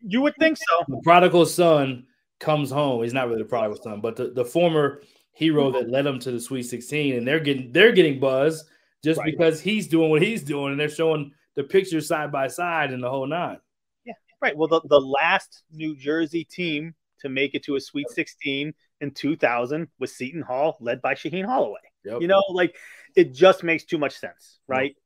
[0.00, 0.84] you would think so.
[0.88, 2.06] The prodigal son
[2.40, 3.02] comes home.
[3.02, 6.30] He's not really the prodigal son, but the, the former hero that led him to
[6.32, 8.64] the Sweet 16, and they're getting they're getting buzz
[9.04, 9.32] just Right.
[9.32, 13.02] because he's doing what he's doing, and they're showing the pictures side by side and
[13.02, 13.58] the whole nine.
[14.04, 14.56] Yeah, Right.
[14.56, 18.72] Well, the, the last New Jersey team to make it to a Sweet 16
[19.02, 21.80] in 2000 with Seton Hall, led by Shaheen Holloway.
[22.04, 22.22] Yep.
[22.22, 22.76] You know, like
[23.14, 24.96] it just makes too much sense, right?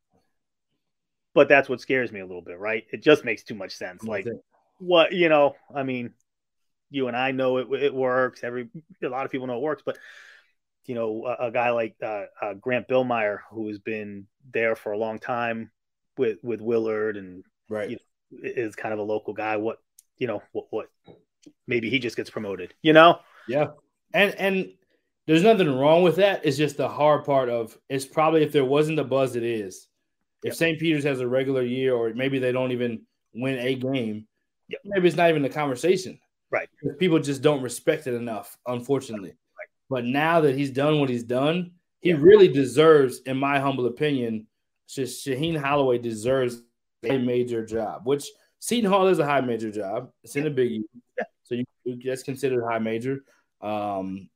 [1.34, 2.84] But that's what scares me a little bit, right?
[2.92, 4.04] It just makes too much sense.
[4.04, 4.26] Like
[4.78, 6.12] what you know, I mean,
[6.90, 8.44] you and I know it it works.
[8.44, 8.68] Every
[9.02, 9.98] a lot of people know it works, but
[10.84, 14.92] you know, a, a guy like uh, uh, Grant Billmeier, who has been there for
[14.92, 15.70] a long time
[16.16, 17.90] with with Willard and right.
[17.90, 17.98] you
[18.30, 19.56] is kind of a local guy.
[19.56, 19.78] What
[20.16, 20.90] you know, what what
[21.66, 22.74] maybe he just gets promoted.
[22.82, 23.68] You know, Yeah.
[24.16, 24.72] And and
[25.26, 26.40] there's nothing wrong with that.
[26.44, 29.88] It's just the hard part of it's probably if there wasn't the buzz it is,
[30.42, 30.78] If St.
[30.80, 33.02] Peter's has a regular year, or maybe they don't even
[33.34, 34.26] win a game,
[34.68, 34.80] yep.
[34.84, 36.18] maybe it's not even a conversation.
[36.50, 36.68] Right.
[36.98, 39.30] People just don't respect it enough, unfortunately.
[39.30, 39.68] Right.
[39.90, 42.16] But now that he's done what he's done, he yeah.
[42.18, 44.46] really deserves, in my humble opinion,
[44.88, 46.62] Shaheen Holloway deserves
[47.04, 48.26] a major job, which
[48.60, 50.10] Seton Hall is a high major job.
[50.22, 50.82] It's in a big
[51.42, 51.64] so you,
[52.04, 53.24] that's considered high major.
[53.60, 54.28] Um,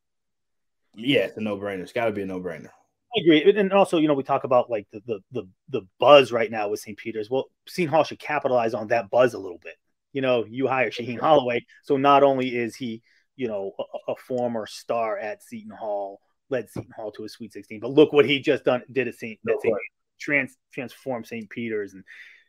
[0.94, 1.82] yeah, it's a no brainer.
[1.82, 2.70] It's got to be a no brainer.
[3.16, 6.30] I agree, and also you know we talk about like the the the, the buzz
[6.30, 6.96] right now with St.
[6.96, 7.28] Peter's.
[7.28, 9.74] Well, Seton Hall should capitalize on that buzz a little bit.
[10.12, 13.02] You know, you hire Shaheen Holloway, so not only is he
[13.36, 17.52] you know a, a, former star at Seton Hall, led Seton Hall to a Sweet
[17.52, 19.40] 16, but look what he just done did at St.
[19.44, 19.74] No St.
[20.20, 21.48] Trans transformed St.
[21.50, 22.04] Peter's, and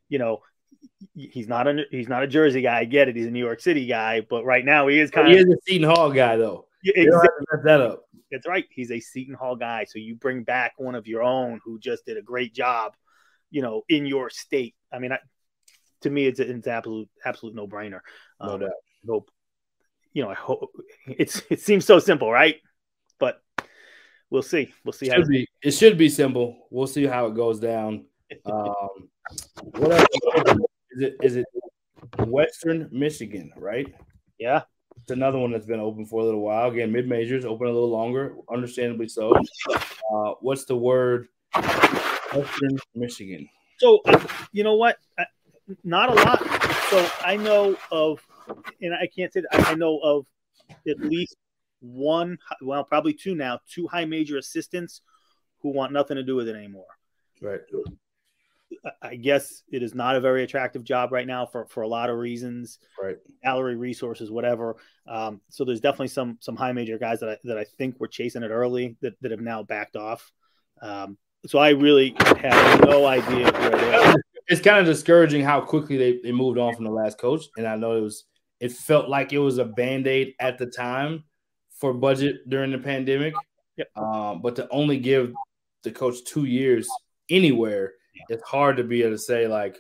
[0.09, 0.41] you know
[1.13, 2.79] he's not a he's not a Jersey guy.
[2.79, 3.15] I get it.
[3.15, 5.51] He's a New York City guy, but right now he is kind he of he
[5.51, 6.67] is a Seton Hall guy though.
[6.83, 7.45] Yeah, exactly.
[7.63, 8.03] that up.
[8.31, 8.65] That's right.
[8.69, 9.85] He's a Seton Hall guy.
[9.85, 12.93] So you bring back one of your own who just did a great job,
[13.49, 14.75] you know, in your state.
[14.91, 15.19] I mean, I,
[16.01, 17.99] to me, it's, it's absolute, absolute no brainer.
[18.41, 18.71] No um, doubt.
[19.07, 19.31] Hope,
[20.13, 20.71] you know, I hope
[21.07, 22.55] it's, it seems so simple, right?
[23.19, 23.41] But
[24.29, 24.73] we'll see.
[24.85, 25.09] We'll see.
[25.09, 26.67] How it should, be, it should be simple.
[26.71, 28.05] We'll see how it goes down.
[28.45, 28.87] Um,
[29.63, 30.07] what else?
[30.91, 31.45] Is it, is it
[32.27, 33.93] Western Michigan, right?
[34.39, 34.63] Yeah.
[35.01, 36.69] It's another one that's been open for a little while.
[36.69, 39.33] Again, mid majors open a little longer, understandably so.
[40.13, 41.27] Uh, what's the word?
[41.55, 43.49] Western Michigan.
[43.77, 44.01] So,
[44.51, 44.97] you know what?
[45.83, 46.39] Not a lot.
[46.89, 48.21] So I know of,
[48.81, 50.25] and I can't say that I know of
[50.87, 51.35] at least
[51.79, 55.01] one, well, probably two now, two high major assistants
[55.61, 56.85] who want nothing to do with it anymore.
[57.41, 57.61] Right.
[59.01, 62.09] I guess it is not a very attractive job right now for, for a lot
[62.09, 63.17] of reasons, right?
[63.43, 64.77] Salary, resources, whatever.
[65.07, 68.07] Um, so there's definitely some some high major guys that I, that I think were
[68.07, 70.31] chasing it early that, that have now backed off.
[70.81, 74.15] Um, so I really have no idea where they are.
[74.47, 77.67] It's kind of discouraging how quickly they, they moved on from the last coach, and
[77.67, 78.25] I know it was
[78.59, 81.23] it felt like it was a band aid at the time
[81.79, 83.33] for budget during the pandemic.
[83.77, 83.87] Yep.
[83.97, 85.33] Um, but to only give
[85.83, 86.87] the coach two years
[87.29, 87.93] anywhere
[88.29, 89.77] it's hard to be able to say like,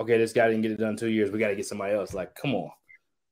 [0.00, 1.30] okay, this guy didn't get it done two years.
[1.30, 2.14] We got to get somebody else.
[2.14, 2.70] Like, come on,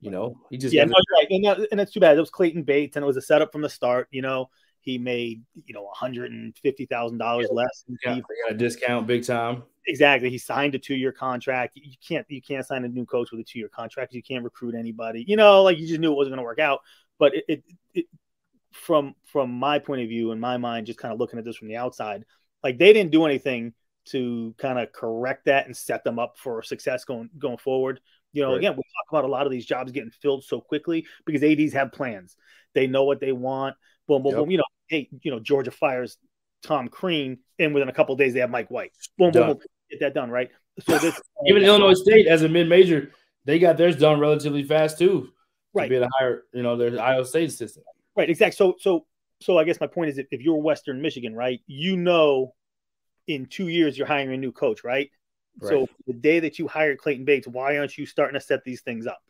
[0.01, 1.27] you know, he just yeah, no, right.
[1.31, 2.17] and, that, and that's too bad.
[2.17, 4.09] It was Clayton Bates, and it was a setup from the start.
[4.11, 7.85] You know, he made you know one hundred and fifty thousand dollars less.
[8.05, 9.63] Yeah, he got a discount big time.
[9.87, 10.31] Exactly.
[10.31, 11.73] He signed a two year contract.
[11.77, 14.13] You can't you can't sign a new coach with a two year contract.
[14.13, 15.25] You can't recruit anybody.
[15.27, 16.81] You know, like you just knew it wasn't going to work out.
[17.19, 18.07] But it, it, it
[18.73, 21.57] from from my point of view, in my mind, just kind of looking at this
[21.57, 22.25] from the outside,
[22.63, 23.75] like they didn't do anything
[24.11, 28.01] to kind of correct that and set them up for success going going forward.
[28.33, 28.59] You know, right.
[28.59, 31.73] again, we talk about a lot of these jobs getting filled so quickly because ADs
[31.73, 32.37] have plans.
[32.75, 33.77] They know what they want.
[34.07, 34.41] Boom, boom, yep.
[34.41, 34.51] boom.
[34.51, 36.17] You know, hey, you know, Georgia fires
[36.63, 38.93] Tom Crean, and within a couple days they have Mike White.
[39.19, 39.59] Boom, boom, boom,
[39.91, 40.51] get that done, right?
[40.81, 43.13] So this even Illinois State as a mid major,
[43.45, 45.31] they got theirs done relatively fast too.
[45.73, 45.85] Right.
[45.85, 47.85] To be able to hire, you know, their Ohio State system.
[48.17, 48.57] Right, exactly.
[48.57, 49.07] So so
[49.41, 52.55] so I guess my point is if, if you're Western Michigan, right, you know
[53.27, 55.11] in two years you're hiring a new coach, right?
[55.61, 55.69] right?
[55.69, 58.83] So the day that you hire Clayton Bates, why aren't you starting to set these
[58.83, 59.21] things up?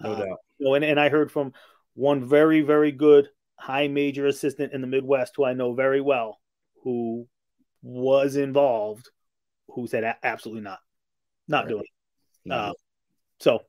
[0.00, 0.38] No uh, doubt.
[0.58, 1.52] You know, and, and I heard from
[1.94, 6.40] one very, very good high major assistant in the Midwest who I know very well,
[6.82, 7.26] who
[7.82, 9.10] was involved,
[9.68, 10.80] who said absolutely not,
[11.48, 11.68] not right.
[11.68, 11.84] doing
[12.44, 12.52] it.
[12.52, 12.72] Uh,
[13.40, 13.62] so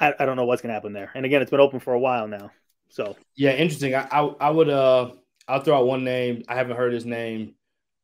[0.00, 1.10] I, I don't know what's going to happen there.
[1.14, 2.50] And again, it's been open for a while now.
[2.88, 3.94] So yeah, interesting.
[3.94, 5.10] I, I, I would uh
[5.46, 6.42] I'll throw out one name.
[6.48, 7.54] I haven't heard his name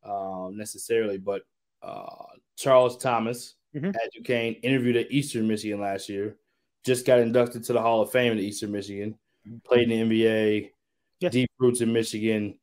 [0.09, 1.43] um, necessarily, but
[1.83, 2.27] uh,
[2.57, 3.89] Charles Thomas mm-hmm.
[3.89, 6.37] at Duquesne interviewed at Eastern Michigan last year.
[6.85, 9.19] Just got inducted to the Hall of Fame at Eastern Michigan.
[9.47, 9.59] Mm-hmm.
[9.65, 11.31] Played in the NBA.
[11.31, 12.59] Deep roots in Michigan.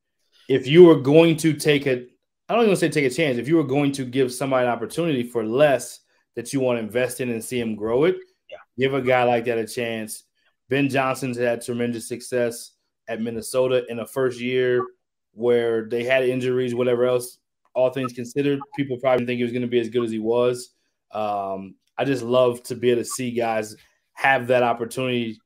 [0.48, 2.06] If you were going to take a,
[2.48, 3.38] I don't even say take a chance.
[3.38, 6.02] If you were going to give somebody an opportunity for less
[6.36, 8.18] that you want to invest in and see him grow it,
[8.50, 8.58] yeah.
[8.78, 10.24] give a guy like that a chance.
[10.70, 12.72] Ben Johnson's had tremendous success
[13.08, 14.86] at Minnesota in the first year
[15.34, 17.40] where they had injuries, whatever else.
[17.76, 20.20] All things considered, people probably think he was going to be as good as he
[20.20, 20.70] was.
[21.12, 23.76] Um, I just love to be able to see guys
[24.14, 25.40] have that opportunity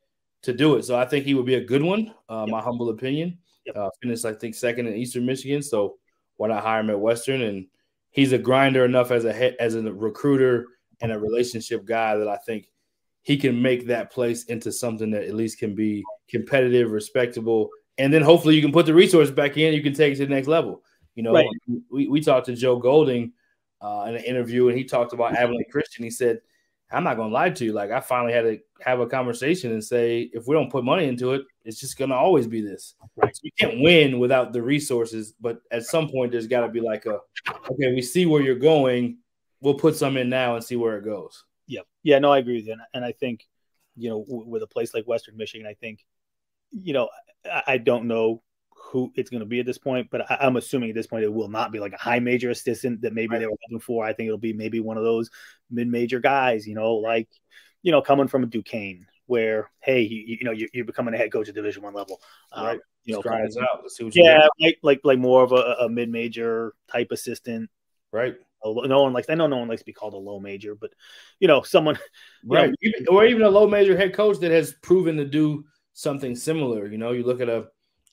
[0.43, 0.83] to do it.
[0.83, 2.13] So I think he would be a good one.
[2.29, 2.49] Uh, yep.
[2.49, 3.37] My humble opinion.
[3.65, 3.75] Yep.
[3.75, 5.61] Uh, finished, I think, second in Eastern Michigan.
[5.61, 5.97] So
[6.37, 7.41] why not hire him at Western?
[7.41, 7.67] And
[8.11, 10.67] he's a grinder enough as a as a recruiter
[11.01, 12.69] and a relationship guy that I think
[13.21, 18.13] he can make that place into something that at least can be competitive, respectable, and
[18.13, 19.73] then hopefully you can put the resource back in.
[19.73, 20.83] You can take it to the next level.
[21.15, 21.47] You know, right.
[21.89, 23.33] we, we talked to Joe Golding
[23.81, 26.03] uh, in an interview, and he talked about Abilene Christian.
[26.03, 26.41] He said,
[26.91, 27.73] "I'm not going to lie to you.
[27.73, 31.07] Like, I finally had to have a conversation and say, if we don't put money
[31.07, 32.93] into it, it's just going to always be this.
[33.15, 33.35] Right.
[33.35, 35.33] So you can't win without the resources.
[35.39, 37.19] But at some point, there's got to be like a,
[37.71, 39.17] okay, we see where you're going.
[39.61, 41.45] we'll put some in now and see where it goes.
[41.67, 43.47] Yeah, yeah, no, I agree with you, and, and I think
[43.95, 46.05] you know w- with a place like Western Michigan, I think
[46.71, 47.09] you know
[47.67, 48.41] I, don't know
[48.75, 51.23] who it's going to be at this point, but I, am assuming at this point
[51.23, 53.39] it will not be like a high major assistant that maybe right.
[53.39, 54.05] they were looking for.
[54.05, 55.29] I think it'll be maybe one of those
[55.69, 57.29] mid major guys, you know, like
[57.83, 61.31] you know coming from Duquesne, where hey, you, you know you, are becoming a head
[61.31, 62.19] coach at Division One level,
[62.51, 62.79] um, right?
[63.03, 63.89] you know, coming, out.
[64.13, 67.69] yeah, like, like like more of a, a mid major type assistant,
[68.11, 68.35] right?
[68.65, 69.29] no one likes.
[69.29, 70.91] I know no one likes to be called a low major, but
[71.39, 71.97] you know, someone,
[72.45, 75.65] right, know, or even a low major head coach that has proven to do
[75.97, 76.87] something similar.
[76.87, 77.65] You know, you look at a,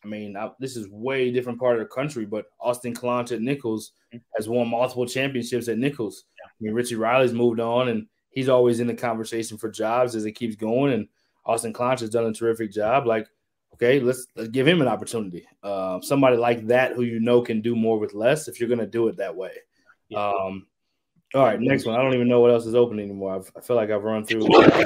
[0.02, 3.42] I mean, I, this is way different part of the country, but Austin Claunch at
[3.42, 4.22] Nicholls mm-hmm.
[4.36, 6.24] has won multiple championships at Nicholls.
[6.38, 6.48] Yeah.
[6.48, 10.24] I mean, Richie Riley's moved on, and he's always in the conversation for jobs as
[10.24, 10.94] it keeps going.
[10.94, 11.08] And
[11.44, 13.06] Austin Claunch has done a terrific job.
[13.06, 13.26] Like,
[13.74, 15.46] okay, let's, let's give him an opportunity.
[15.62, 18.78] Uh, somebody like that who you know can do more with less if you're going
[18.78, 19.52] to do it that way.
[20.16, 20.66] Um,
[21.34, 21.98] all right, next one.
[21.98, 23.34] I don't even know what else is open anymore.
[23.34, 24.84] I've, i feel like I've run through a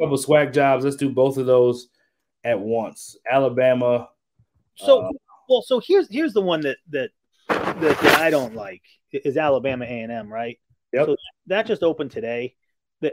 [0.00, 0.84] couple swag jobs.
[0.84, 1.88] Let's do both of those
[2.44, 3.16] at once.
[3.30, 4.08] Alabama.
[4.76, 5.10] So, uh,
[5.48, 7.10] well, so here's here's the one that that
[7.48, 8.82] that, that I don't like
[9.12, 10.58] is Alabama A and M, right?
[10.92, 11.06] Yep.
[11.06, 11.16] So
[11.46, 12.54] that just opened today,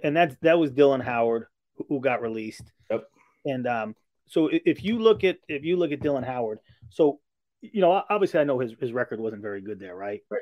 [0.04, 1.48] and that's that was Dylan Howard
[1.88, 2.72] who got released.
[2.90, 3.04] Yep.
[3.46, 3.96] And um,
[4.28, 6.60] so if you look at if you look at Dylan Howard,
[6.90, 7.20] so
[7.62, 10.22] you know obviously I know his his record wasn't very good there, right?
[10.30, 10.42] Right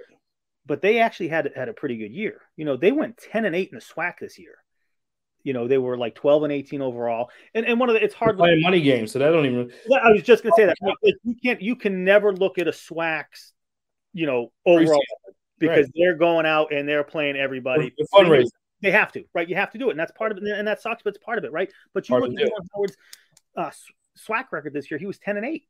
[0.67, 2.41] but they actually had had a pretty good year.
[2.57, 4.55] You know, they went 10 and 8 in the SWAC this year.
[5.47, 7.29] You know, they were like 12 and 18 overall.
[7.53, 9.71] And and one of the it's hard playing money games, so that don't even
[10.03, 10.75] I was just gonna say that
[11.23, 13.53] you can't you can never look at a SWAC's,
[14.11, 15.01] you know, overall
[15.57, 15.93] because right.
[15.95, 17.93] they're going out and they're playing everybody.
[17.97, 18.51] The.
[18.81, 19.47] They have to, right?
[19.47, 21.23] You have to do it, and that's part of it, and that sucks, but it's
[21.23, 21.71] part of it, right?
[21.93, 22.97] But you part look at Howard's
[23.55, 23.71] uh,
[24.19, 25.63] SWAC record this year; he was ten and eight.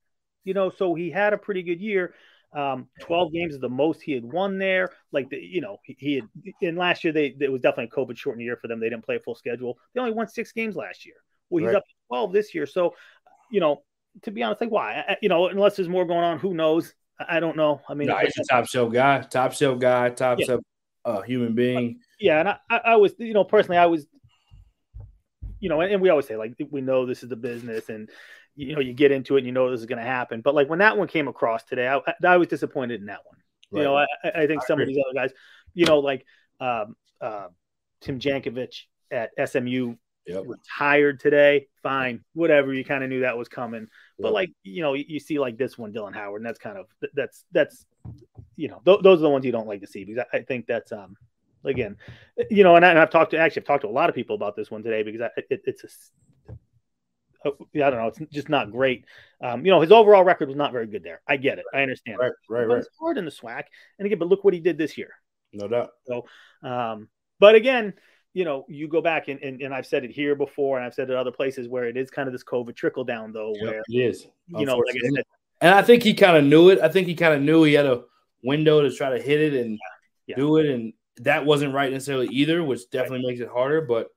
[0.43, 2.15] You know, so he had a pretty good year.
[2.53, 4.91] Um, 12 games is the most he had won there.
[5.11, 6.29] Like, the, you know, he, he had
[6.61, 8.79] in last year, they it was definitely a COVID shortened year for them.
[8.79, 9.77] They didn't play a full schedule.
[9.93, 11.15] They only won six games last year.
[11.49, 11.77] Well, he's right.
[11.77, 12.65] up to 12 this year.
[12.65, 12.95] So,
[13.51, 13.83] you know,
[14.23, 15.03] to be honest, like, why?
[15.07, 16.93] I, you know, unless there's more going on, who knows?
[17.19, 17.81] I, I don't know.
[17.87, 20.45] I mean, no, he's a top show guy, top show guy, top yeah.
[20.45, 20.61] show
[21.05, 21.99] uh, human being.
[22.19, 22.39] Yeah.
[22.39, 24.07] And I, I was, you know, personally, I was,
[25.59, 28.09] you know, and, and we always say, like, we know this is the business and,
[28.57, 30.41] you know you get into it and you know this is going to happen.
[30.41, 33.37] But like when that one came across today, I, I was disappointed in that one.
[33.71, 33.79] Right.
[33.79, 34.93] You know, I, I think I some agree.
[34.93, 35.31] of these other guys,
[35.73, 36.25] you know, like
[36.59, 37.47] um, uh,
[38.01, 39.95] Tim Jankovich at SMU
[40.25, 40.43] yep.
[40.45, 41.67] retired today.
[41.83, 42.73] Fine, whatever.
[42.73, 43.81] You kind of knew that was coming.
[43.81, 43.89] Yep.
[44.19, 46.77] But like you know, you, you, see like this one, Dylan Howard, and that's kind
[46.77, 47.85] of that's that's
[48.55, 50.41] you know th- those are the ones you don't like to see because I, I
[50.41, 51.15] think that's um
[51.63, 51.97] again,
[52.49, 54.35] you know, and, I, have talked to actually I've talked to a lot of people
[54.35, 55.87] about this one today because I, it, it's a
[57.75, 58.07] I don't know.
[58.07, 59.05] It's just not great.
[59.41, 61.21] Um, you know, his overall record was not very good there.
[61.27, 61.65] I get it.
[61.73, 62.19] I understand.
[62.19, 62.77] Right, right, right.
[62.79, 63.63] It's hard in the SWAC.
[63.99, 65.11] And again, but look what he did this year.
[65.53, 65.91] No doubt.
[66.05, 66.25] So,
[66.63, 67.07] um,
[67.39, 67.93] but again,
[68.33, 70.93] you know, you go back and, and, and, I've said it here before, and I've
[70.93, 73.63] said it other places where it is kind of this COVID trickle down, though, yep,
[73.63, 74.27] where it is.
[74.47, 75.23] You know, like I said,
[75.61, 76.79] and I think he kind of knew it.
[76.79, 78.03] I think he kind of knew he had a
[78.43, 79.77] window to try to hit it and yeah,
[80.27, 80.35] yeah.
[80.35, 83.29] do it, and that wasn't right necessarily either, which definitely right.
[83.29, 83.81] makes it harder.
[83.81, 84.09] But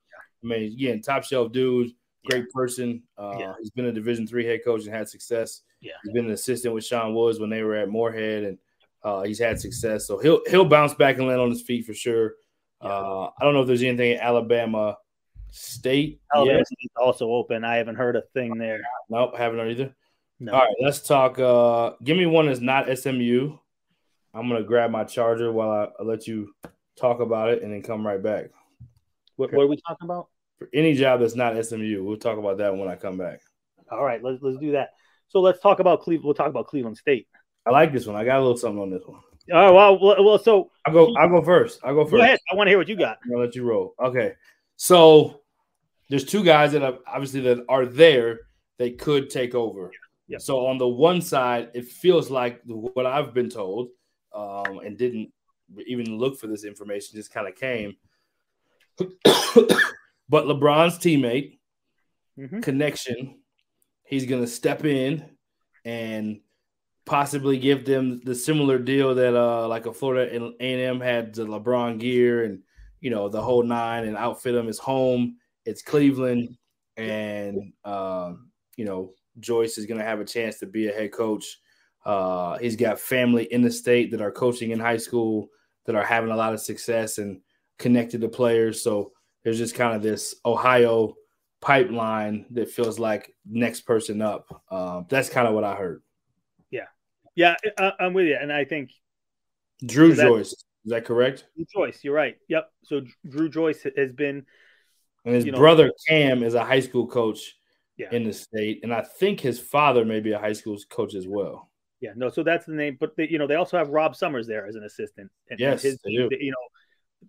[0.45, 1.93] I mean, again, top shelf dude
[2.27, 2.53] great yeah.
[2.55, 3.03] person.
[3.17, 3.53] Uh, yeah.
[3.61, 5.63] He's been a Division three head coach and had success.
[5.81, 5.93] Yeah.
[6.03, 8.59] He's been an assistant with Sean Woods when they were at Morehead, and
[9.03, 10.07] uh, he's had success.
[10.07, 12.35] So he'll he'll bounce back and land on his feet for sure.
[12.83, 12.89] Yeah.
[12.89, 14.97] Uh, I don't know if there's anything in Alabama
[15.51, 16.21] State.
[16.35, 16.67] Alabama yet.
[16.67, 17.65] State's also open.
[17.65, 18.81] I haven't heard a thing there.
[19.09, 19.95] Nope, haven't heard either.
[20.39, 20.53] No.
[20.53, 21.39] All right, let's talk.
[21.39, 23.57] Uh, give me one that's not SMU.
[24.33, 26.55] I'm gonna grab my charger while I, I let you
[26.97, 28.51] talk about it, and then come right back.
[29.37, 29.57] What, okay.
[29.57, 30.29] what are we talking about?
[30.61, 32.05] For any job that's not SMU.
[32.05, 33.41] We'll talk about that when I come back.
[33.91, 34.91] All right, let's let's do that.
[35.29, 36.27] So let's talk about Cleveland.
[36.27, 37.27] We'll talk about Cleveland State.
[37.67, 38.15] I like this one.
[38.15, 39.21] I got a little something on this one.
[39.53, 39.99] All right.
[39.99, 41.15] Well, well, so I'll go.
[41.17, 41.81] I'll go first.
[41.83, 42.13] I'll go first.
[42.13, 42.39] Go ahead.
[42.53, 43.19] I want to hear what you got.
[43.33, 43.95] I'll let you roll.
[43.99, 44.35] Okay.
[44.77, 45.41] So
[46.11, 48.41] there's two guys that obviously that are there.
[48.79, 49.91] They could take over.
[50.29, 50.39] Yeah.
[50.39, 53.89] So on the one side, it feels like what I've been told,
[54.35, 55.33] um, and didn't
[55.87, 57.97] even look for this information, just kind of came.
[60.31, 61.59] But LeBron's teammate
[62.39, 62.61] mm-hmm.
[62.61, 63.41] connection,
[64.05, 65.29] he's going to step in
[65.85, 66.41] and
[67.05, 71.99] possibly give them the similar deal that uh like a Florida A&M had the LeBron
[71.99, 72.61] gear and
[73.01, 74.69] you know the whole nine and outfit them.
[74.69, 75.37] his home.
[75.65, 76.57] It's Cleveland,
[76.97, 81.13] and um, you know Joyce is going to have a chance to be a head
[81.13, 81.59] coach.
[82.05, 85.49] Uh, he's got family in the state that are coaching in high school
[85.87, 87.41] that are having a lot of success and
[87.79, 88.83] connected to players.
[88.83, 89.13] So
[89.45, 91.15] there's just kind of this Ohio
[91.61, 94.47] pipeline that feels like next person up.
[94.71, 96.03] Um, that's kind of what I heard.
[96.71, 96.87] Yeah,
[97.35, 98.91] yeah, I, am with you, and I think
[99.85, 100.53] Drew Joyce.
[100.53, 101.45] Is that correct?
[101.57, 102.37] Drew Joyce, you're right.
[102.49, 102.71] Yep.
[102.85, 104.47] So Drew Joyce has been,
[105.25, 107.57] and his you know, brother Cam is a high school coach
[107.99, 108.09] Yeah.
[108.13, 111.27] in the state, and I think his father may be a high school coach as
[111.29, 111.71] well.
[112.01, 112.31] yeah, no.
[112.31, 112.97] So that's the name.
[112.99, 115.31] But they, you know, they also have Rob Summers there as an assistant.
[115.51, 116.31] And Yes, his, they do.
[116.41, 116.57] you know,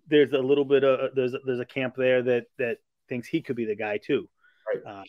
[0.08, 2.78] there's a little bit of there's there's a camp there that that
[3.08, 4.28] thinks he could be the guy too.
[4.72, 4.82] Right.
[4.86, 5.04] Uh,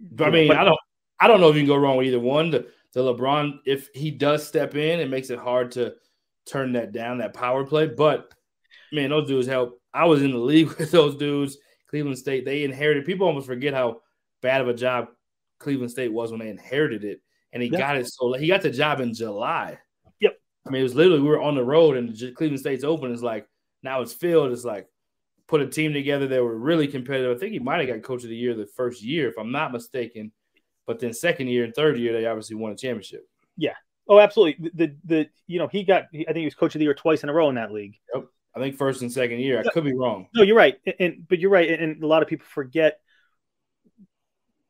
[0.00, 0.78] But I mean, but- I don't,
[1.20, 2.50] I don't know if you can go wrong with either one.
[2.50, 5.94] The, the LeBron, if he does step in, it makes it hard to
[6.46, 7.86] turn that down, that power play.
[7.86, 8.32] But
[8.92, 9.80] man, those dudes help.
[9.94, 11.58] I was in the league with those dudes.
[11.88, 13.04] Cleveland State, they inherited.
[13.04, 14.00] People almost forget how
[14.40, 15.08] bad of a job
[15.58, 17.20] Cleveland State was when they inherited it,
[17.52, 17.78] and he Yeah.
[17.78, 19.78] got it so he got the job in July.
[20.20, 20.36] Yep.
[20.66, 23.12] I mean, it was literally we were on the road, and Cleveland State's open.
[23.12, 23.46] It's like
[23.82, 24.52] now it's filled.
[24.52, 24.88] It's like
[25.46, 27.36] put a team together that were really competitive.
[27.36, 29.52] I think he might have got coach of the year the first year, if I'm
[29.52, 30.32] not mistaken.
[30.86, 33.28] But then second year and third year, they obviously won a championship.
[33.56, 33.74] Yeah.
[34.08, 34.70] Oh, absolutely.
[34.70, 36.94] The, the the you know he got I think he was coach of the year
[36.94, 37.98] twice in a row in that league.
[38.14, 38.24] Yep.
[38.54, 39.60] I think first and second year.
[39.60, 40.26] I could be wrong.
[40.34, 42.98] No, you're right, and, and but you're right, and, and a lot of people forget,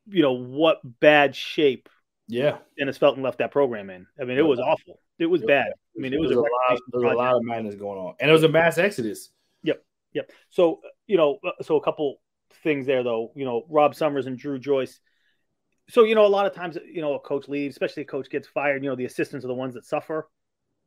[0.06, 1.88] you know, what bad shape
[2.28, 4.06] Yeah, Dennis Felton left that program in.
[4.20, 5.00] I mean, it was awful.
[5.22, 5.72] It was bad.
[5.96, 6.50] I mean, it was There's a, a lot.
[6.70, 9.30] reclamation There's a lot of madness going on, and it was a mass exodus.
[9.62, 9.82] Yep.
[10.14, 10.30] Yep.
[10.50, 12.16] So you know, uh, so a couple
[12.62, 13.32] things there though.
[13.34, 15.00] You know, Rob Summers and Drew Joyce.
[15.88, 18.28] So you know, a lot of times, you know, a coach leaves, especially a coach
[18.30, 18.82] gets fired.
[18.84, 20.28] You know, the assistants are the ones that suffer.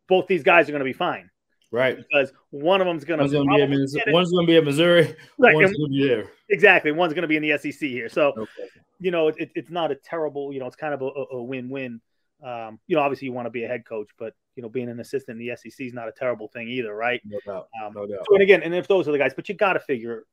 [0.07, 1.29] Both these guys are going to be fine
[1.71, 1.97] Right.
[1.97, 5.15] because one of them's going to be at Minnesota, one's going to be at Missouri.
[5.37, 6.29] Right, One's going to be there.
[6.49, 6.91] exactly.
[6.91, 8.07] One's going to be in the SEC here.
[8.07, 8.69] So Okay.
[8.99, 10.53] you know, it, it's not a terrible.
[10.53, 12.01] You know, it's kind of a, a win-win.
[12.45, 14.87] Um, you know, obviously you want to be a head coach, but you know, being
[14.89, 17.19] an assistant in the SEC is not a terrible thing either, right?
[17.25, 17.67] No doubt.
[17.83, 18.25] Um, No doubt.
[18.29, 20.25] So, and again, and if those are the guys, but you got to figure,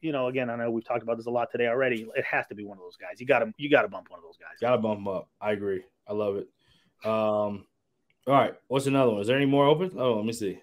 [0.00, 2.08] you know, again, I know we've talked about this a lot today already.
[2.16, 3.20] It has to be one of those guys.
[3.20, 4.56] You got to, you got to bump one of those guys.
[4.60, 5.28] Got to bump them up.
[5.40, 5.84] I agree.
[6.08, 6.48] I love it.
[7.04, 7.66] Um,
[8.26, 8.54] all right.
[8.68, 9.20] What's another one?
[9.20, 9.92] Is there any more open?
[9.98, 10.58] Oh, let me see.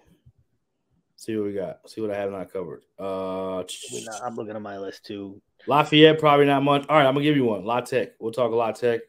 [1.16, 1.88] See what we got.
[1.88, 2.82] See what I have not covered.
[2.98, 5.40] Uh, not- I'm looking at my list too.
[5.66, 6.84] Lafayette, probably not much.
[6.88, 7.64] All right, I'm gonna give you one.
[7.64, 8.10] La Tech.
[8.20, 9.00] We'll talk La Tech.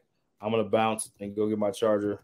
[0.41, 2.23] I'm gonna bounce and go get my charger.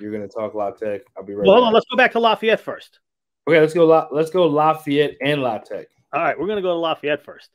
[0.00, 1.02] You're gonna talk La Tech.
[1.16, 1.46] I'll be right.
[1.46, 1.72] Well, hold on.
[1.74, 3.00] Let's go back to Lafayette first.
[3.46, 3.86] Okay, let's go.
[3.86, 5.88] La- let's go Lafayette and La Tech.
[6.12, 7.50] All right, we're going to go to Lafayette first.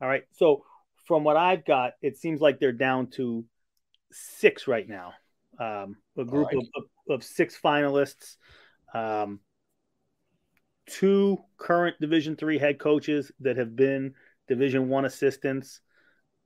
[0.00, 0.24] All right.
[0.32, 0.64] So,
[1.04, 3.44] from what I've got, it seems like they're down to
[4.10, 5.12] six right now.
[5.58, 6.56] Um, a group right.
[6.56, 8.36] of, of, of six finalists,
[8.94, 9.40] um,
[10.86, 14.14] two current Division three head coaches that have been
[14.48, 15.80] Division one assistants,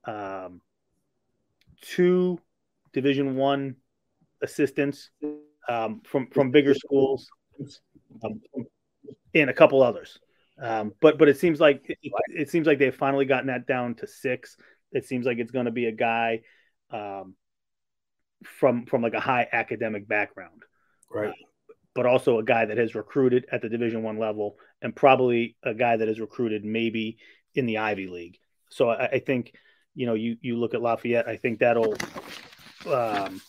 [0.05, 0.61] um,
[1.81, 2.39] two
[3.01, 3.75] Division one
[4.41, 5.09] assistants
[5.69, 7.29] um, from from bigger schools,
[8.23, 8.41] um,
[9.33, 10.17] and a couple others.
[10.59, 11.97] Um, but but it seems like it,
[12.29, 14.57] it seems like they've finally gotten that down to six.
[14.91, 16.41] It seems like it's going to be a guy
[16.91, 17.35] um,
[18.43, 20.63] from from like a high academic background,
[21.11, 21.33] Right.
[21.93, 25.73] but also a guy that has recruited at the Division One level, and probably a
[25.75, 27.17] guy that has recruited maybe
[27.53, 28.39] in the Ivy League.
[28.69, 29.53] So I, I think
[29.93, 31.27] you know you you look at Lafayette.
[31.27, 31.95] I think that'll
[32.93, 33.41] um,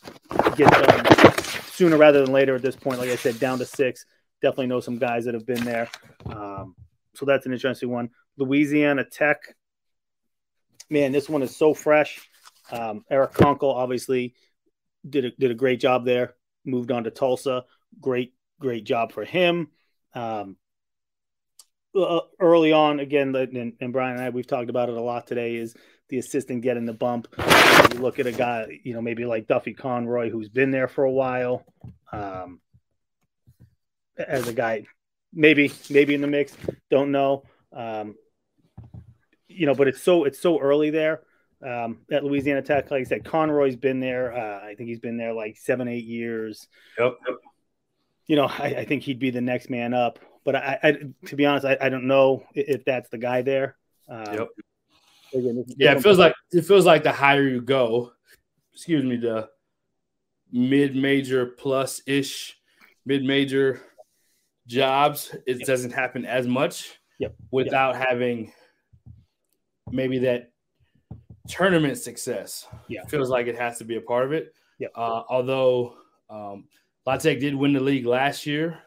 [0.57, 1.33] get done
[1.73, 2.57] sooner rather than later.
[2.57, 4.05] At this point, like I said, down to six.
[4.43, 5.89] Definitely know some guys that have been there.
[6.27, 6.75] Um,
[7.15, 8.11] so that's an interesting one.
[8.37, 9.39] Louisiana Tech.
[10.91, 12.29] Man, this one is so fresh.
[12.71, 14.35] Um, Eric Konkol obviously
[15.09, 16.35] did a, did a great job there.
[16.65, 17.65] Moved on to Tulsa.
[18.01, 19.69] Great, great job for him.
[20.15, 20.57] Um,
[21.95, 25.27] uh, early on, again, and, and Brian and I we've talked about it a lot
[25.27, 25.57] today.
[25.57, 25.75] Is
[26.09, 27.29] the assistant getting the bump?
[27.93, 31.05] You look at a guy, you know, maybe like Duffy Conroy, who's been there for
[31.05, 31.65] a while.
[32.13, 32.61] Um,
[34.17, 34.87] as a guy,
[35.33, 36.57] maybe maybe in the mix.
[36.91, 37.45] Don't know.
[37.73, 38.17] Um,
[39.47, 41.23] you know, but it's so it's so early there
[41.65, 42.91] um, at Louisiana Tech.
[42.91, 44.33] Like I said, Conroy's been there.
[44.33, 46.69] Uh, I think he's been there like seven, eight years.
[46.99, 47.17] Yep.
[48.27, 50.19] You know, I, I think he'd be the next man up.
[50.45, 50.93] But I, I
[51.27, 53.77] to be honest, I, I don't know if that's the guy there.
[54.09, 54.49] Um, Yep.
[55.35, 58.13] Again, Yeah, it feels like it feels like the higher you go,
[58.73, 59.49] excuse me, the
[60.53, 62.59] mid-major plus ish,
[63.05, 63.83] mid-major
[64.67, 65.67] jobs, it Yep.
[65.67, 67.35] doesn't happen as much Yep.
[67.51, 68.53] without having
[69.91, 70.53] maybe that
[71.49, 72.67] tournament success.
[72.89, 73.05] Yeah.
[73.07, 74.55] feels like it has to be a part of it.
[74.79, 74.93] Yep.
[74.95, 75.97] Uh, although
[76.31, 76.69] um,
[77.07, 78.79] La Tech did win the league last year.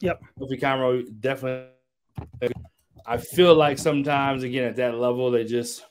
[0.00, 0.22] Yep.
[0.38, 1.70] Duffy Conroy definitely.
[3.06, 5.84] I feel like sometimes, again, at that level, they just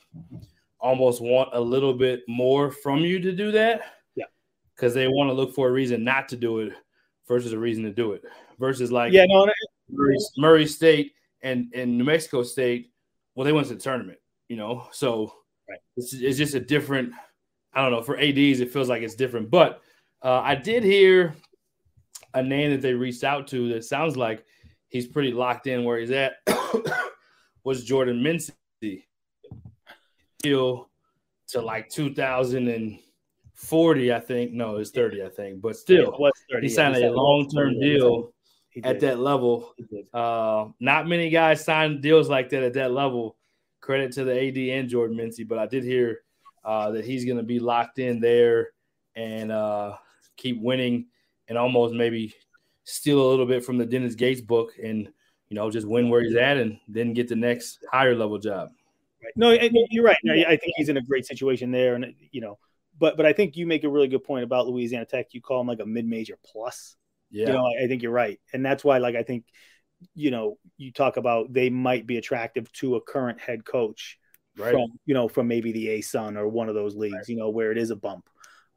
[0.80, 3.82] almost want a little bit more from you to do that.
[4.16, 4.24] Yeah.
[4.74, 6.72] Because they want to look for a reason not to do it
[7.28, 8.22] versus a reason to do it.
[8.58, 9.48] Versus like yeah, no,
[9.90, 11.12] Murray, Murray State
[11.42, 12.90] and, and New Mexico State,
[13.34, 14.86] well, they went to the tournament, you know?
[14.92, 15.32] So
[15.68, 15.78] Right.
[15.96, 17.12] it's, it's just a different,
[17.72, 19.50] I don't know, for ADs, it feels like it's different.
[19.50, 19.80] But
[20.22, 21.34] uh, I did hear
[22.34, 24.44] a name that they reached out to that sounds like
[24.88, 26.34] he's pretty locked in where he's at
[27.64, 28.52] was Jordan Mincy.
[30.38, 30.88] Deal
[31.48, 34.52] to like 2040, I think.
[34.52, 35.60] No, it's 30, I think.
[35.60, 38.32] But still, yeah, 30, he signed yeah, a long term deal
[38.82, 39.74] at that level.
[40.12, 43.36] Uh, not many guys sign deals like that at that level.
[43.80, 46.20] Credit to the AD and Jordan Mincy, but I did hear
[46.64, 48.70] uh, that he's going to be locked in there
[49.14, 49.96] and uh,
[50.36, 51.06] keep winning
[51.48, 52.34] and almost maybe
[52.84, 55.08] steal a little bit from the Dennis Gates book and
[55.48, 58.70] you know just win where he's at and then get the next higher level job.
[59.36, 59.56] No,
[59.90, 60.16] you're right.
[60.26, 62.58] I think he's in a great situation there, and you know,
[62.98, 65.28] but but I think you make a really good point about Louisiana Tech.
[65.32, 66.96] You call him like a mid-major plus.
[67.30, 69.44] Yeah, you know, I think you're right, and that's why, like, I think,
[70.14, 74.18] you know, you talk about they might be attractive to a current head coach
[74.56, 74.72] right.
[74.72, 77.28] from you know from maybe the ASUN or one of those leagues, right.
[77.28, 78.28] you know, where it is a bump.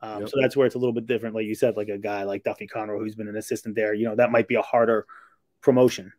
[0.01, 0.29] Um, yep.
[0.29, 1.35] So that's where it's a little bit different.
[1.35, 4.05] Like you said, like a guy like Duffy Conroy, who's been an assistant there, you
[4.05, 5.05] know, that might be a harder
[5.61, 6.13] promotion.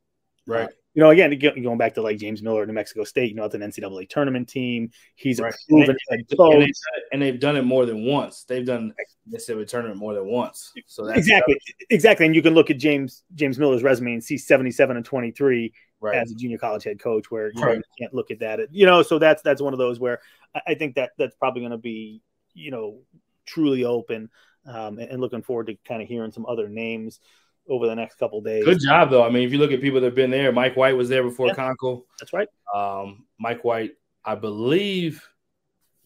[0.48, 0.64] Right.
[0.66, 3.44] Uh, you know, again, going back to like James Miller, New Mexico State, you know,
[3.44, 4.90] it's an NCAA tournament team.
[5.14, 5.54] He's right.
[5.54, 6.70] a proven and, and, they've,
[7.12, 8.42] and, they've, done it more than once.
[8.42, 8.92] They've done
[9.32, 10.72] NCAA tournament more than once.
[10.86, 11.56] So exactly,
[11.90, 12.26] exactly.
[12.26, 16.16] And you can look at James James Miller's resume and see 77 and 23 right.
[16.16, 17.74] as a junior college head coach, where you, right.
[17.74, 18.58] know, you can't look at that.
[18.72, 20.20] You know, so that's that's one of those where
[20.66, 22.22] I think that that's probably going to be,
[22.54, 22.98] you know,
[23.46, 24.30] truly open.
[24.66, 27.20] Um, and, and looking forward to kind of hearing some other names
[27.68, 28.64] over the next couple days.
[28.64, 29.24] Good job, though.
[29.24, 31.22] I mean, if you look at people that have been there, Mike White was there
[31.22, 31.74] before yeah.
[32.18, 32.48] That's right.
[32.74, 33.92] Um, Mike White,
[34.24, 35.26] I believe,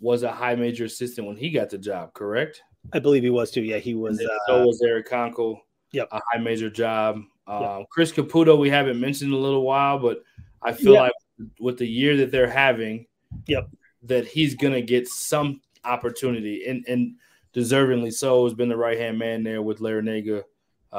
[0.01, 2.13] was a high major assistant when he got the job.
[2.15, 2.63] Correct?
[2.93, 3.63] I believe he was too.
[3.63, 4.21] Yeah, he was.
[4.21, 5.59] Uh, so was Eric Konkol.
[5.93, 6.09] Yep.
[6.11, 7.17] A high major job.
[7.47, 7.87] Um, yep.
[7.91, 10.23] Chris Caputo, we haven't mentioned in a little while, but
[10.63, 11.03] I feel yep.
[11.03, 13.07] like with the year that they're having,
[13.47, 13.69] yep,
[14.05, 17.17] that he's gonna get some opportunity and and
[17.55, 20.43] deservingly so has been the right hand man there with Larrañaga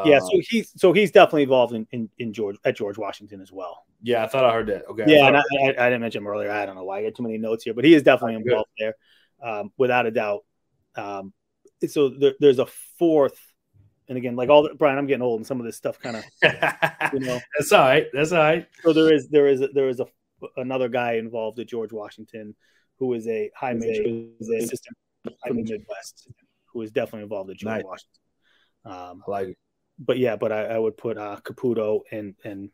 [0.06, 3.42] yeah, so um, he's so he's definitely involved in, in, in George at George Washington
[3.42, 3.86] as well.
[4.02, 4.88] Yeah, I thought I heard that.
[4.88, 5.04] Okay.
[5.08, 6.52] Yeah, and I, I, I, didn't mention him earlier.
[6.52, 8.70] I don't know why I get too many notes here, but he is definitely involved
[8.80, 8.94] good.
[9.40, 10.44] there, um, without a doubt.
[10.96, 11.32] Um,
[11.88, 12.66] so there, there's a
[12.98, 13.40] fourth,
[14.10, 16.18] and again, like all the, Brian, I'm getting old, and some of this stuff kind
[16.18, 16.24] of,
[17.14, 18.08] you know, that's all right.
[18.14, 18.68] That's all right.
[18.82, 20.08] So there is there is a, there is a
[20.58, 22.56] another guy involved at George Washington,
[22.98, 24.26] who is a high major
[24.58, 24.98] assistant
[25.46, 26.30] from the Midwest,
[26.66, 27.84] who is definitely involved at George nice.
[27.84, 28.20] Washington.
[28.86, 29.58] Um, I like it
[30.00, 32.70] but yeah, but I, I would put uh, Caputo and and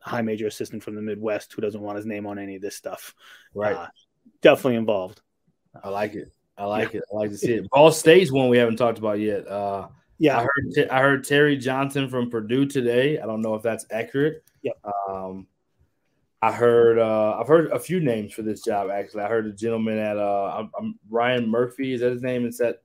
[0.00, 2.76] high major assistant from the Midwest who doesn't want his name on any of this
[2.76, 3.14] stuff.
[3.54, 3.76] Right.
[3.76, 3.88] Uh,
[4.40, 5.20] definitely involved.
[5.82, 6.32] I like it.
[6.56, 6.98] I like yeah.
[6.98, 7.04] it.
[7.12, 7.70] I like to see it.
[7.70, 9.46] Ball State's one we haven't talked about yet.
[9.46, 13.18] Uh, yeah, I heard I heard Terry Johnson from Purdue today.
[13.18, 14.44] I don't know if that's accurate.
[14.62, 14.78] Yep.
[15.08, 15.46] Um,
[16.42, 19.22] I heard uh, I've heard a few names for this job actually.
[19.22, 21.94] I heard a gentleman at uh, I'm, I'm Ryan Murphy.
[21.94, 22.44] Is that his name?
[22.44, 22.82] It's that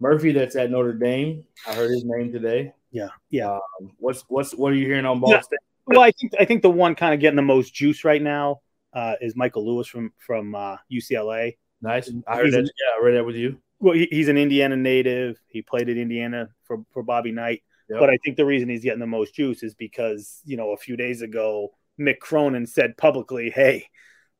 [0.00, 1.44] Murphy that's at Notre Dame.
[1.68, 2.72] I heard his name today.
[2.90, 3.52] Yeah, yeah.
[3.52, 5.40] Um, what's what's what are you hearing on Ball yeah.
[5.40, 5.58] State?
[5.86, 8.60] Well, I think I think the one kind of getting the most juice right now
[8.92, 11.56] uh, is Michael Lewis from from uh, UCLA.
[11.82, 12.10] Nice.
[12.26, 12.60] I heard he's that.
[12.60, 13.58] An, yeah, I read that with you.
[13.78, 15.40] Well, he, he's an Indiana native.
[15.46, 17.62] He played at Indiana for for Bobby Knight.
[17.88, 17.98] Yep.
[17.98, 20.76] But I think the reason he's getting the most juice is because you know a
[20.76, 23.86] few days ago Mick Cronin said publicly, "Hey,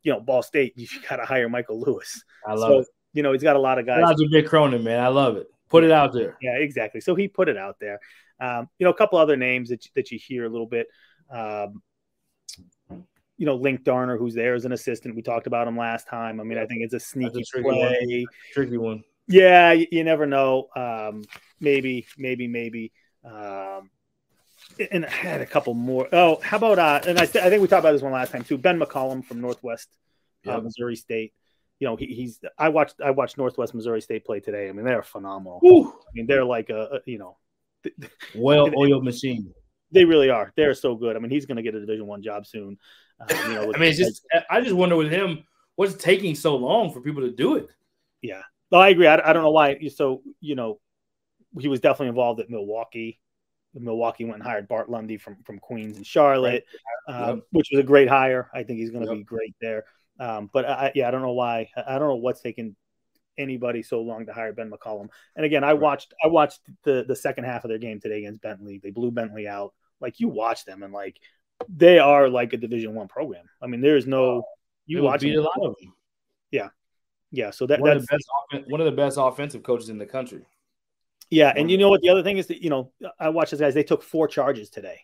[0.02, 2.86] you know Ball State, you got to hire Michael Lewis." I love so, it.
[3.12, 4.04] You know he's got a lot of guys.
[4.32, 5.00] Mick Cronin, man.
[5.00, 5.48] I love it.
[5.68, 6.36] Put it out there.
[6.42, 7.00] Yeah, exactly.
[7.00, 8.00] So he put it out there.
[8.40, 10.86] Um, you know, a couple other names that that you hear a little bit.
[11.30, 11.82] Um,
[13.36, 15.16] you know, Link Darner, who's there as an assistant.
[15.16, 16.40] We talked about him last time.
[16.40, 18.06] I mean, I think it's a sneaky a tricky play.
[18.20, 18.26] One.
[18.52, 19.04] Tricky one.
[19.28, 20.68] Yeah, you, you never know.
[20.76, 21.22] Um,
[21.58, 22.92] maybe, maybe, maybe.
[23.24, 23.90] Um,
[24.90, 26.08] and I had a couple more.
[26.12, 27.00] Oh, how about uh?
[27.06, 28.58] And I, th- I think we talked about this one last time too.
[28.58, 29.88] Ben McCollum from Northwest
[30.46, 30.60] uh.
[30.60, 31.32] Missouri State.
[31.78, 32.40] You know, he, he's.
[32.58, 33.00] I watched.
[33.02, 34.68] I watched Northwest Missouri State play today.
[34.68, 35.60] I mean, they're phenomenal.
[35.64, 37.38] I mean, they're like a, a you know
[38.34, 39.52] well-oiled machine.
[39.92, 40.52] They really are.
[40.56, 41.16] They're so good.
[41.16, 42.78] I mean, he's going to get a Division One job soon.
[43.20, 45.44] Uh, you know, I mean, it's just I just wonder with him
[45.76, 47.68] what's taking so long for people to do it.
[48.22, 49.06] Yeah, no, I agree.
[49.06, 49.78] I, I don't know why.
[49.88, 50.80] So you know,
[51.58, 53.18] he was definitely involved at Milwaukee.
[53.74, 56.64] Milwaukee went and hired Bart Lundy from from Queens and Charlotte,
[57.08, 57.14] right.
[57.14, 57.44] um, yep.
[57.50, 58.50] which was a great hire.
[58.54, 59.18] I think he's going to yep.
[59.18, 59.84] be great there.
[60.18, 61.70] Um, but I, yeah, I don't know why.
[61.76, 62.76] I don't know what's taking
[63.40, 65.08] anybody so long to hire Ben McCollum.
[65.36, 68.42] And again, I watched I watched the the second half of their game today against
[68.42, 68.78] Bentley.
[68.82, 69.74] They blew Bentley out.
[70.00, 71.18] Like you watch them and like
[71.68, 73.44] they are like a Division One program.
[73.60, 74.44] I mean, there is no
[74.86, 75.94] you watch beat a lot of them.
[76.50, 76.68] Yeah,
[77.30, 77.50] yeah.
[77.50, 80.06] So that one that's of the best one of the best offensive coaches in the
[80.06, 80.46] country.
[81.30, 82.00] Yeah, and you know what?
[82.02, 83.74] The other thing is that you know I watched these guys.
[83.74, 85.00] They took four charges today.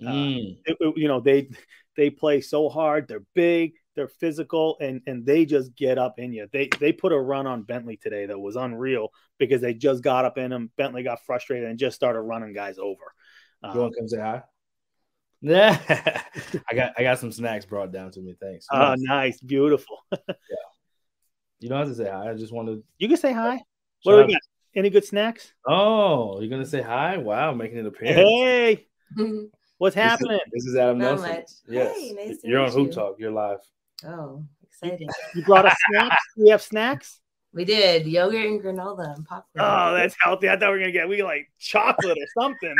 [0.00, 0.08] Mm.
[0.08, 1.50] Uh, it, it, you know they
[1.96, 3.06] they play so hard.
[3.06, 6.48] They're big they're physical and and they just get up in you.
[6.52, 10.24] They they put a run on Bentley today that was unreal because they just got
[10.24, 10.70] up in him.
[10.76, 13.02] Bentley got frustrated and just started running guys over.
[13.62, 14.42] Um, you want to come say hi?
[15.42, 15.78] Yeah,
[16.70, 18.34] I got I got some snacks brought down to me.
[18.40, 18.66] Thanks.
[18.72, 19.98] Oh, nice, beautiful.
[20.12, 20.34] yeah.
[21.60, 22.30] You don't have to say hi.
[22.30, 22.82] I just wanted.
[22.98, 23.58] You can say hi.
[24.02, 24.42] What do we got?
[24.74, 25.52] Any good snacks?
[25.66, 27.16] Oh, you're gonna say hi?
[27.16, 28.16] Wow, making it appearance.
[28.20, 28.86] Hey,
[29.78, 30.38] what's happening?
[30.52, 31.28] This is, this is Adam Not Nelson.
[31.28, 31.50] much.
[31.68, 32.92] Yes, Hey, nice to you're on meet Hoop you.
[32.92, 33.16] Talk.
[33.18, 33.58] You're live.
[34.06, 35.08] Oh, exciting.
[35.34, 36.16] You brought us snacks.
[36.36, 37.20] we have snacks.
[37.52, 39.64] We did yogurt and granola and popcorn.
[39.64, 40.48] Oh, that's healthy.
[40.48, 42.74] I thought we were gonna get we like chocolate or something.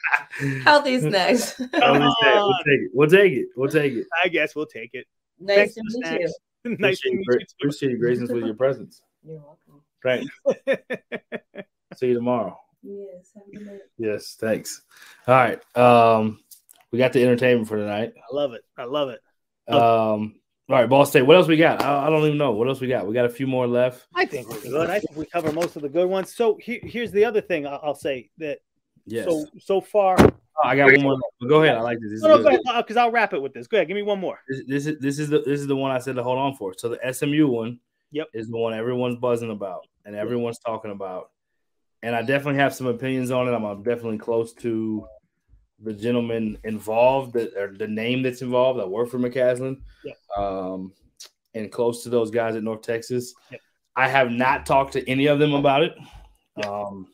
[0.64, 1.52] healthy snacks.
[1.74, 2.40] Come We'll take it.
[2.42, 2.90] We'll take it.
[2.94, 3.46] We'll take it.
[3.56, 4.06] We'll take it.
[4.24, 5.06] I guess we'll take it.
[5.38, 6.32] nice Thanks to meet snacks.
[6.64, 6.76] you.
[6.78, 7.46] nice to Appreciate, meet gra- you.
[7.60, 9.02] appreciate your graciousness with your presence.
[9.26, 9.82] You're welcome.
[10.02, 10.34] Thanks.
[11.96, 12.58] See you tomorrow.
[12.82, 13.30] Yes.
[13.34, 13.80] Have a good night.
[13.98, 14.82] Yes, thanks.
[15.28, 15.76] All right.
[15.76, 16.40] Um,
[16.90, 18.12] we got the entertainment for tonight.
[18.16, 18.62] I love it.
[18.78, 19.20] I love it.
[19.72, 20.36] Um,
[20.68, 21.22] all right, Ball State.
[21.22, 21.82] What else we got?
[21.82, 22.52] I, I don't even know.
[22.52, 23.06] What else we got?
[23.06, 24.06] We got a few more left.
[24.14, 24.88] I think we're good.
[24.90, 26.34] I think we cover most of the good ones.
[26.34, 28.60] So here, here's the other thing I'll, I'll say that
[29.06, 29.26] Yes.
[29.26, 30.16] so so far.
[30.18, 30.32] Oh,
[30.64, 31.12] I got one more.
[31.12, 31.24] Left.
[31.48, 31.76] Go ahead.
[31.76, 32.10] I like this.
[32.10, 33.66] This is, No, no, because I'll wrap it with this.
[33.66, 34.38] Go ahead, give me one more.
[34.48, 36.54] this, this is this is the this is the one I said to hold on
[36.54, 36.72] for.
[36.78, 37.80] So the SMU one,
[38.12, 38.28] Yep.
[38.32, 41.30] is the one everyone's buzzing about and everyone's talking about.
[42.02, 43.52] And I definitely have some opinions on it.
[43.52, 45.04] I'm, I'm definitely close to
[45.84, 48.80] the gentleman involved, that or the name that's involved.
[48.80, 50.16] I work for McCasland, Yep.
[50.36, 50.92] um,
[51.54, 53.34] and close to those guys at North Texas.
[53.50, 53.60] Yep.
[53.96, 55.94] I have not talked to any of them about it.
[56.66, 57.08] Um,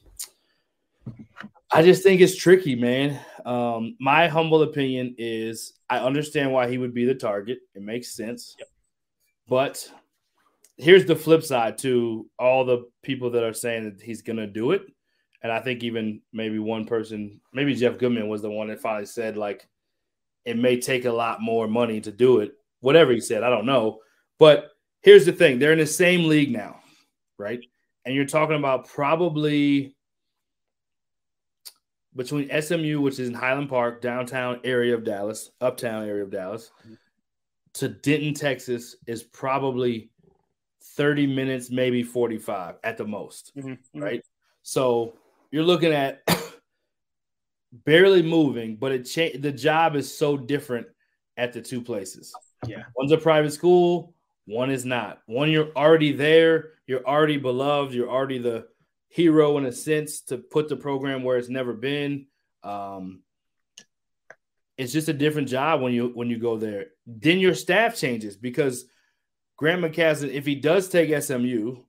[1.72, 3.20] I just think it's tricky, man.
[3.44, 7.58] Um, my humble opinion is I understand why he would be the target.
[7.74, 8.56] It makes sense.
[9.48, 9.90] But
[10.78, 14.46] here's the flip side to all the people that are saying that he's going to
[14.46, 14.82] do it.
[15.43, 19.07] And I think even maybe one person, maybe Jeff Goodman was the one that finally
[19.07, 19.66] said, like,
[20.45, 22.53] it may take a lot more money to do it.
[22.80, 24.01] Whatever he said, I don't know.
[24.38, 24.70] But
[25.03, 26.80] here's the thing they're in the same league now,
[27.38, 27.61] right?
[28.05, 29.95] And you're talking about probably
[32.16, 36.70] between SMU, which is in Highland Park, downtown area of Dallas, uptown area of Dallas,
[37.74, 40.11] to Denton, Texas, is probably
[40.82, 44.03] 30 minutes, maybe 45 at the most, Mhm, mhm.
[44.03, 44.24] right?
[44.62, 45.14] So
[45.51, 46.22] you're looking at
[47.84, 50.86] barely moving, but it cha- the job is so different
[51.36, 52.34] at the two places.
[52.66, 52.84] Yeah.
[52.96, 54.14] One's a private school,
[54.46, 55.20] one is not.
[55.26, 58.66] One you're already there, you're already beloved, you're already the
[59.09, 62.26] hero in a sense to put the program where it's never been.
[62.62, 63.22] Um,
[64.76, 66.86] it's just a different job when you when you go there.
[67.07, 68.86] Then your staff changes because
[69.57, 71.82] Grant McCasland, if he does take SMU,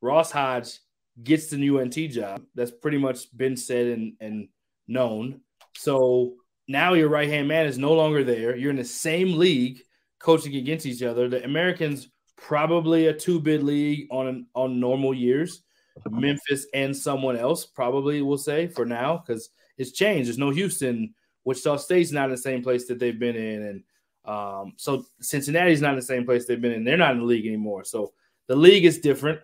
[0.00, 0.78] Ross Hodge
[1.22, 2.42] gets the UNT job.
[2.54, 4.48] That's pretty much been said and, and
[4.88, 5.40] known.
[5.76, 6.34] So
[6.68, 8.56] now your right hand man is no longer there.
[8.56, 9.82] You're in the same league,
[10.18, 11.28] coaching against each other.
[11.28, 15.62] The Americans probably a two bid league on on normal years.
[16.08, 20.28] Memphis and someone else probably will say for now because it's changed.
[20.28, 21.14] There's no Houston.
[21.44, 23.82] Wichita State's not in the same place that they've been in, and
[24.24, 26.84] um, so Cincinnati's not in the same place they've been in.
[26.84, 27.84] They're not in the league anymore.
[27.84, 28.12] So
[28.46, 29.40] the league is different.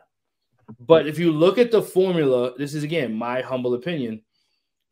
[0.80, 4.22] But if you look at the formula, this is again my humble opinion.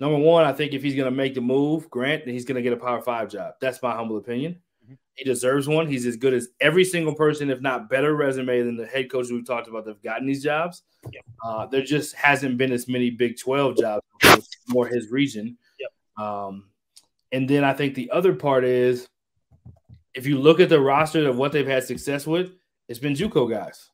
[0.00, 2.56] Number one, I think if he's going to make the move, Grant, then he's going
[2.56, 3.54] to get a Power Five job.
[3.60, 4.60] That's my humble opinion.
[4.88, 4.96] Mhm.
[5.14, 5.86] He deserves one.
[5.86, 9.32] He's as good as every single person, if not better resume than the head coaches
[9.32, 10.82] we've talked about that've gotten these jobs.
[11.12, 11.24] Yep.
[11.44, 14.02] Uh, there just hasn't been as many Big 12 jobs,
[14.68, 15.56] more his region.
[15.78, 16.26] Yep.
[16.26, 16.70] Um,
[17.32, 19.08] and then I think the other part is
[20.14, 22.52] if you look at the roster of what they've had success with,
[22.88, 23.90] it's been JUCO guys.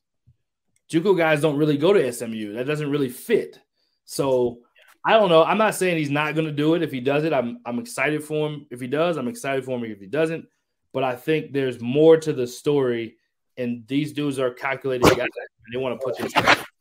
[0.91, 2.53] JUCO guys don't really go to SMU.
[2.53, 3.59] That doesn't really fit.
[4.03, 4.59] So
[5.05, 5.43] I don't know.
[5.43, 6.83] I'm not saying he's not going to do it.
[6.83, 8.67] If he does it, I'm I'm excited for him.
[8.69, 9.85] If he does, I'm excited for him.
[9.85, 10.45] If he doesn't,
[10.93, 13.15] but I think there's more to the story,
[13.57, 15.29] and these dudes are calculated guys.
[15.71, 16.33] They want to put this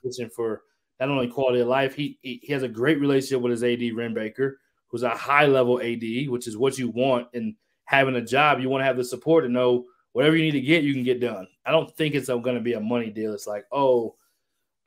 [0.02, 0.62] position for
[0.98, 1.94] not only quality of life.
[1.94, 4.58] He, he he has a great relationship with his AD Wren Baker,
[4.88, 7.28] who's a high level AD, which is what you want.
[7.32, 7.54] And
[7.84, 10.60] having a job, you want to have the support to know whatever you need to
[10.60, 11.46] get, you can get done.
[11.70, 13.32] I don't think it's going to be a money deal.
[13.32, 14.16] It's like, oh,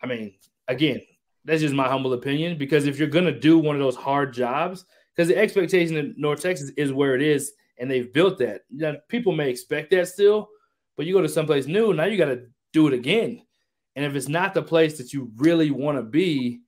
[0.01, 0.33] I mean,
[0.67, 0.99] again,
[1.45, 2.57] that's just my humble opinion.
[2.57, 4.83] Because if you're going to do one of those hard jobs,
[5.15, 8.63] because the expectation in North Texas is where it is, and they've built that.
[8.69, 10.49] Now, people may expect that still,
[10.97, 13.41] but you go to someplace new, now you got to do it again.
[13.95, 16.63] And if it's not the place that you really want to be,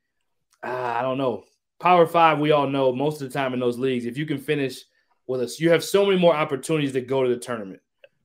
[0.64, 1.44] ah, I don't know.
[1.82, 4.38] Power five, we all know most of the time in those leagues, if you can
[4.38, 4.80] finish
[5.28, 7.82] with us, you have so many more opportunities to go to the tournament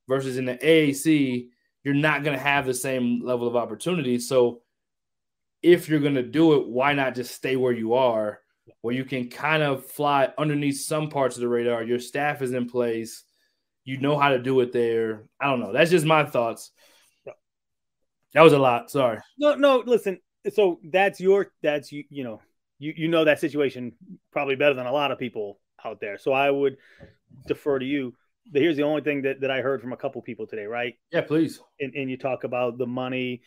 [0.08, 1.48] versus in the AAC,
[1.84, 4.18] you're not going to have the same level of opportunity.
[4.18, 4.62] So
[5.62, 8.40] if you're going to do it, why not just stay where you are,
[8.82, 11.82] where you can kind of fly underneath some parts of the radar?
[11.82, 13.24] Your staff is in place.
[13.84, 15.24] You know how to do it there.
[15.40, 15.72] I don't know.
[15.72, 16.70] That's just my thoughts.
[18.34, 18.90] That was a lot.
[18.90, 19.18] Sorry.
[19.38, 19.82] No, no.
[19.84, 20.20] Listen.
[20.52, 22.04] So that's your that's you.
[22.10, 22.40] You know,
[22.78, 23.92] you you know that situation
[24.32, 26.18] probably better than a lot of people out there.
[26.18, 26.76] So I would
[27.46, 28.14] defer to you.
[28.52, 30.94] Here's the only thing that, that I heard from a couple people today, right?
[31.12, 31.60] Yeah, please.
[31.78, 33.42] And, and you talk about the money.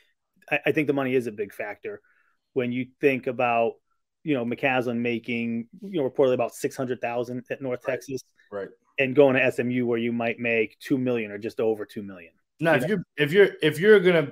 [0.49, 2.01] I, I think the money is a big factor
[2.53, 3.73] when you think about
[4.23, 7.95] you know McCasland making you know reportedly about six hundred thousand at North Right.
[7.95, 8.69] Texas, Right.
[8.99, 12.31] and going to SMU where you might make two million or just over two million.
[12.59, 14.31] Now, if you're if you're if you're gonna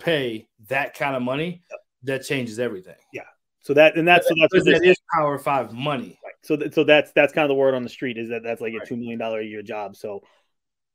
[0.00, 1.62] pay that kind of money,
[2.02, 2.96] that changes everything.
[3.12, 3.22] Yeah.
[3.60, 6.18] So that and that's so that's Because what this that is Power Five money.
[6.48, 6.48] Right.
[6.48, 8.60] So, th- so that's that's kind of the word on the street is that that's
[8.60, 9.96] like a two million dollar a year job.
[9.96, 10.22] So,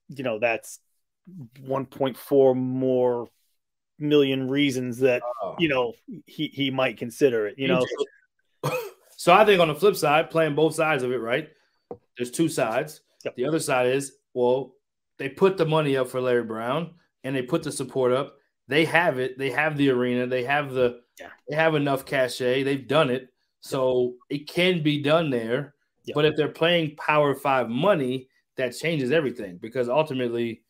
[0.10, 0.80] you know, that's
[1.60, 3.28] one point four more
[4.00, 5.56] million reasons that Oh.
[5.60, 5.94] you know
[6.26, 7.56] he he might consider it.
[7.58, 7.86] You know,
[8.64, 8.72] so,
[9.18, 11.50] So I think on the flip side, playing both sides of it, right?
[12.18, 13.02] There's two sides.
[13.24, 13.36] Yep.
[13.36, 14.74] The other side is, well,
[15.20, 18.38] they put the money up for Larry Brown and they put the support up.
[18.68, 19.38] They have it.
[19.38, 20.26] They have the arena.
[20.26, 21.02] They have the.
[21.20, 21.28] Yeah.
[21.48, 22.64] They have enough cachet.
[22.64, 23.30] They've done it,
[23.62, 25.76] so it can be done there.
[26.06, 26.16] Yep.
[26.16, 28.28] But if they're playing Power Five money,
[28.58, 30.64] that changes everything because ultimately,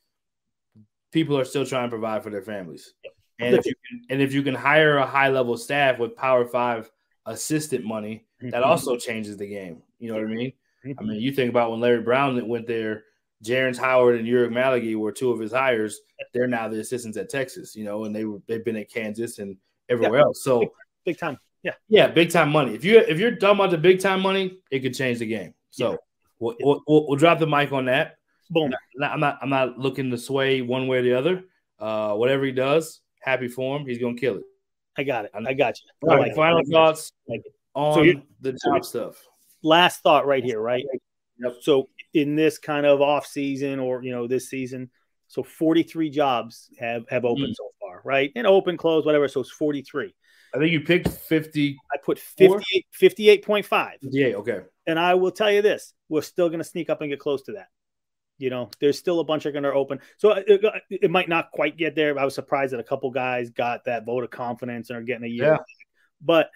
[1.12, 2.94] people are still trying to provide for their families.
[3.40, 6.46] And if you can, and if you can hire a high level staff with Power
[6.46, 6.92] Five
[7.26, 8.64] assistant money, that mm-hmm.
[8.64, 9.82] also changes the game.
[10.00, 10.54] You know what I mean?
[10.86, 11.00] Mm-hmm.
[11.00, 13.04] I mean, you think about when Larry Brown went there,
[13.44, 16.00] Jerrance Howard and Ulric Maligi were two of his hires.
[16.34, 19.40] They're now the assistants at Texas, you know, and they were they've been at Kansas
[19.40, 19.58] and
[19.90, 20.44] everywhere else.
[20.44, 20.74] So
[21.06, 21.38] big time.
[21.64, 22.74] Yeah, yeah, big time money.
[22.74, 25.54] If you if you're talking about the big time money, it could change the game.
[25.70, 25.98] So Yeah.
[26.40, 28.16] we'll, we'll, we'll, we'll drop the mic on that.
[28.50, 28.72] boom.
[29.02, 31.44] I'm not I'm not looking to sway one way or the other.
[31.80, 33.86] Uh, whatever he does, happy for him.
[33.88, 34.44] He's gonna kill it.
[34.98, 35.32] I got it.
[35.36, 36.10] I got you.
[36.10, 37.42] All right, like final thoughts Like
[37.76, 39.24] on So the job stuff.
[39.64, 40.84] Last thought right here, right?
[41.40, 41.54] Yep.
[41.62, 44.90] So in this kind of off season or you know this season,
[45.28, 47.56] so 43 jobs have have opened Mm.
[47.56, 48.32] so far, right?
[48.36, 49.28] And open, close, whatever.
[49.28, 50.14] So it's 43.
[50.54, 51.78] I think you picked 50.
[51.92, 52.60] I put Four?
[52.60, 53.92] 58 58.5.
[54.02, 54.62] Yeah, okay.
[54.86, 57.44] And I will tell you this: we're still going to sneak up and get close
[57.44, 57.68] to that.
[58.38, 61.12] You know, there's still a bunch are going to open, so uh, it, uh, it
[61.12, 62.18] might not quite get there.
[62.18, 65.26] I was surprised that a couple guys got that vote of confidence and are getting
[65.26, 65.54] a year.
[65.54, 65.58] Yeah.
[66.22, 66.50] But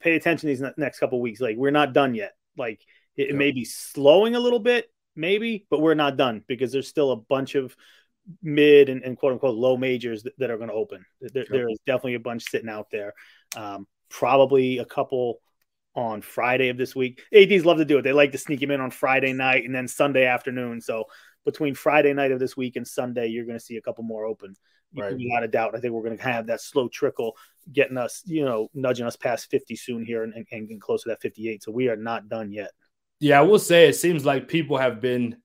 [0.00, 1.40] pay attention these next couple weeks.
[1.40, 2.32] Like we're not done yet.
[2.56, 2.80] Like
[3.16, 6.88] it, it may be slowing a little bit, maybe, but we're not done because there's
[6.88, 7.76] still a bunch of
[8.42, 11.04] mid and, and quote unquote low majors that, that are going to open.
[11.20, 11.56] There, Sure.
[11.56, 13.14] there is definitely a bunch sitting out there.
[13.56, 15.40] Um, probably a couple
[15.94, 17.22] on Friday of this week.
[17.34, 18.02] ADs love to do it.
[18.02, 20.80] They like to sneak him in on Friday night and then Sunday afternoon.
[20.80, 21.04] So
[21.44, 24.24] between Friday night of this week and Sunday, you're going to see a couple more
[24.24, 24.54] open.
[24.94, 25.14] Right.
[25.14, 27.36] Without a doubt, I think we're going to have that slow trickle
[27.72, 31.02] getting us, you know, nudging us past 50 soon here and, and, and getting close
[31.04, 31.62] to that 58.
[31.62, 32.72] So we are not done yet.
[33.18, 35.36] Yeah, I will say it seems like people have been,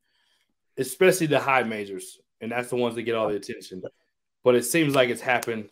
[0.78, 3.81] especially the high majors, and that's the ones that get all the attention.
[4.43, 5.69] But it seems like it's happened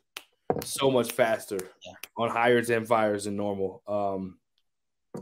[0.64, 1.60] so much faster
[2.18, 3.84] on hires and fires than normal.
[3.88, 4.38] Um,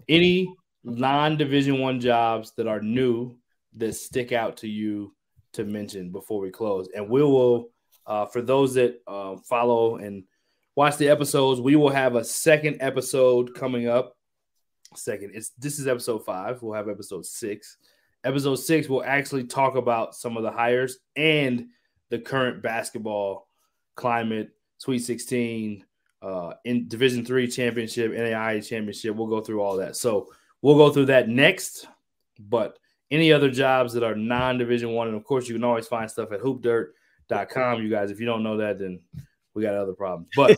[0.10, 0.54] any
[0.84, 3.38] non-division one jobs that are new
[3.78, 5.14] that stick out to you
[5.54, 7.70] to mention before we close, and we will,
[8.08, 10.24] uh, for those that uh, follow and
[10.76, 14.16] watch the episodes, we will have a second episode coming up
[14.96, 15.32] second.
[15.34, 16.62] It's this is episode five.
[16.62, 17.78] We'll have episode six.
[18.24, 21.68] Episode six, we'll actually talk about some of the hires and
[22.10, 23.48] the current basketball
[23.96, 25.86] climate, Sweet 16,
[26.22, 29.16] uh, in Division Three championship, NAIA championship.
[29.16, 29.98] We'll go through all that.
[29.98, 30.30] So
[30.62, 31.88] we'll go through that next.
[32.40, 32.80] But
[33.12, 36.32] any other jobs that are non-division one, and of course, you can always find stuff
[36.32, 37.82] at hoopdirt.com.
[37.82, 39.02] You guys, if you don't know that, then
[39.54, 40.30] we got other problems.
[40.36, 40.58] But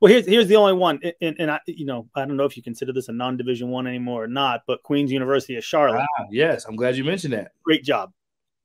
[0.00, 2.56] well, here's here's the only one, and, and I, you know, I don't know if
[2.56, 6.24] you consider this a non-division one anymore or not, but Queens University of Charlotte, ah,
[6.30, 7.52] yes, I'm glad you mentioned that.
[7.62, 8.12] great job,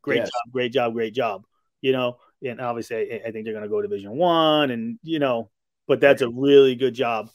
[0.02, 0.28] great Yes.
[0.28, 1.46] job, great job, great job.
[1.82, 5.20] You know, and obviously, I, I think they're going to go Division One, and you
[5.20, 5.50] know,
[5.88, 7.30] but that's a really good job.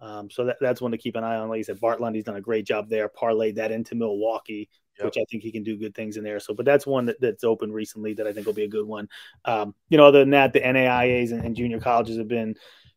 [0.00, 1.48] Um, so that, that's one to keep an eye on.
[1.48, 3.08] Like you said, Bart Lundy's done a great job there.
[3.08, 5.06] Parlayed that into Milwaukee, Yep.
[5.06, 6.38] which I think he can do good things in there.
[6.38, 8.86] So, but that's one that, that's open recently that I think will be a good
[8.86, 9.08] one.
[9.44, 12.56] Um, you know, other than that, the NAIAs and, and junior colleges have been,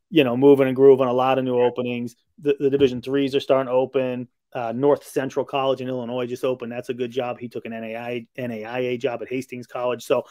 [0.09, 1.07] you know, moving and grooving.
[1.07, 2.15] A lot of new openings.
[2.39, 4.27] The, the Division threes are starting to open.
[4.53, 6.71] Uh, North Central College in Illinois just opened.
[6.71, 7.37] That's a good job.
[7.39, 10.03] He took an NAIA, NAIA job at Hastings College.
[10.05, 10.23] So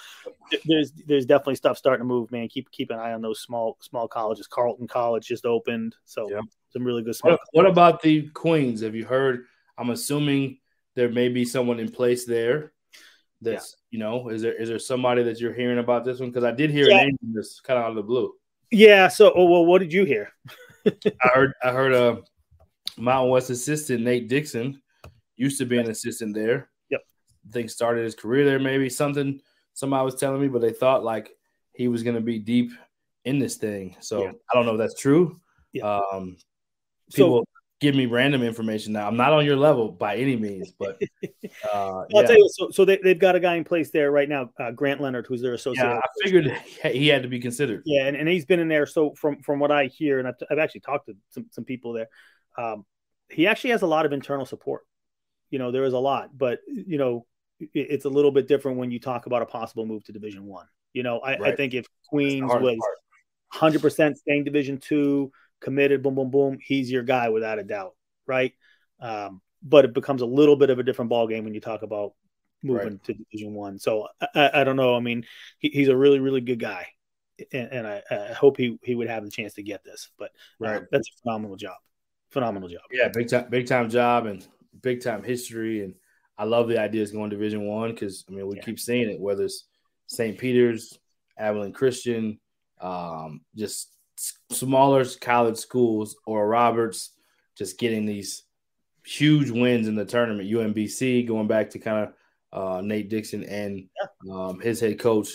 [0.51, 2.49] th- there's there's definitely stuff starting to move, man.
[2.49, 4.47] Keep keep an eye on those small small colleges.
[4.47, 5.95] Carleton College just opened.
[6.07, 6.27] So
[6.71, 7.33] some really good small.
[7.33, 8.81] What, what about the Queens?
[8.81, 9.45] Have you heard?
[9.77, 10.59] I'm assuming
[10.95, 12.73] there may be someone in place there.
[13.41, 16.31] That's you know, is there is there somebody that you're hearing about this one?
[16.31, 17.01] Because I did hear Yeah.
[17.01, 18.33] a name this kind of out of the blue.
[18.71, 19.09] Yeah.
[19.09, 20.33] So oh, well, what did you hear?
[20.87, 22.23] I heard I heard a
[22.97, 24.81] Mountain West assistant Nate Dixon
[25.37, 26.71] used to be an assistant there.
[26.91, 27.01] Yep.
[27.49, 28.59] I think started his career there.
[28.59, 29.41] Maybe something
[29.75, 31.31] somebody was telling me, but they thought like
[31.73, 32.71] he was going to be deep
[33.25, 33.97] in this thing.
[34.01, 34.33] So Yeah.
[34.51, 35.41] I don't know if that's true.
[35.73, 35.85] Yeah.
[36.13, 36.37] Um,
[37.11, 37.49] So- people
[37.85, 39.07] give me random information now.
[39.07, 42.23] I'm not on your level by any means, but uh, I'll yeah.
[42.23, 42.49] tell you.
[42.51, 45.27] So, so they, they've got a guy in place there right now, uh, Grant Leonard,
[45.27, 45.85] who's their associate.
[45.85, 46.51] yeah, I figured
[46.83, 47.83] he had to be considered.
[47.85, 48.87] Yeah, and, and he's been in there.
[48.87, 51.93] So from from what I hear, and I've, I've actually talked to some, some people
[51.93, 52.09] there,
[52.57, 52.87] um,
[53.31, 54.83] he actually has a lot of internal support.
[55.51, 57.27] You know, there is a lot, but you know,
[57.61, 60.47] it, it's a little bit different when you talk about a possible move to Division
[60.47, 60.67] One.
[60.95, 62.79] You know, I, I think if Queens was
[63.49, 67.95] hundred percent staying Division Two, committed, boom, boom, boom, he's your guy without a doubt,
[68.27, 68.53] right?
[69.01, 71.83] Um, but it becomes a little bit of a different ball game when you talk
[71.83, 72.13] about
[72.63, 73.79] moving to Division One.
[73.79, 74.95] So I, I, don't know.
[74.95, 75.25] I mean,
[75.59, 76.87] he, he's a really, really good guy,
[77.53, 80.11] and, and I, I hope he he would have the chance to get this.
[80.19, 80.31] But
[80.63, 80.83] uh, Right.
[80.91, 81.77] that's a phenomenal job,
[82.31, 82.83] phenomenal job.
[82.91, 84.47] Yeah, big time, big time job and
[84.83, 85.95] big time history, and
[86.37, 88.63] I love the ideas going Division One because I mean we Yeah.
[88.63, 89.65] keep seeing it whether it's
[90.07, 90.37] St.
[90.37, 90.99] Peter's,
[91.39, 92.39] Abilene Christian,
[92.81, 93.94] um, just
[94.51, 97.11] smaller college schools Oral Roberts,
[97.57, 98.45] just getting these
[99.05, 100.51] huge wins in the tournament.
[100.51, 102.15] UMBC going back to kind of
[102.53, 103.89] uh, Nate Dixon and
[104.31, 105.29] um, his head coach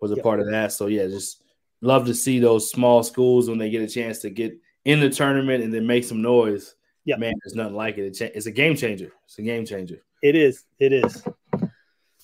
[0.00, 0.72] was a part of that.
[0.72, 1.42] So yeah, just
[1.80, 5.10] love to see those small schools when they get a chance to get in the
[5.10, 6.74] tournament and then make some noise.
[7.04, 7.16] Yeah.
[7.16, 8.20] man, there's nothing like it.
[8.20, 9.12] It It's a game changer.
[9.24, 10.02] It's a game changer.
[10.22, 11.22] It is, it is.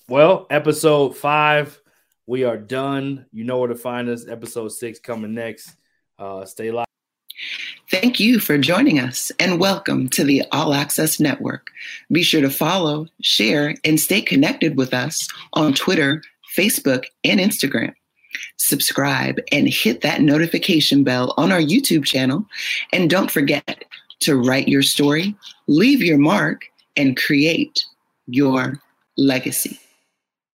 [0.09, 1.79] Well, episode five,
[2.25, 3.25] we are done.
[3.31, 4.27] You know where to find us.
[4.27, 5.75] Episode six coming next.
[6.19, 6.85] Uh, stay live.
[7.89, 11.69] Thank you for joining us and welcome to the All Access Network.
[12.11, 16.21] Be sure to follow, share, and stay connected with us on Twitter,
[16.55, 17.93] Facebook, and Instagram.
[18.57, 22.45] Subscribe and hit that notification bell on our YouTube channel.
[22.91, 23.83] And don't forget
[24.21, 25.35] to write your story,
[25.67, 26.65] leave your mark,
[26.95, 27.83] and create
[28.27, 28.79] your
[29.17, 29.79] legacy.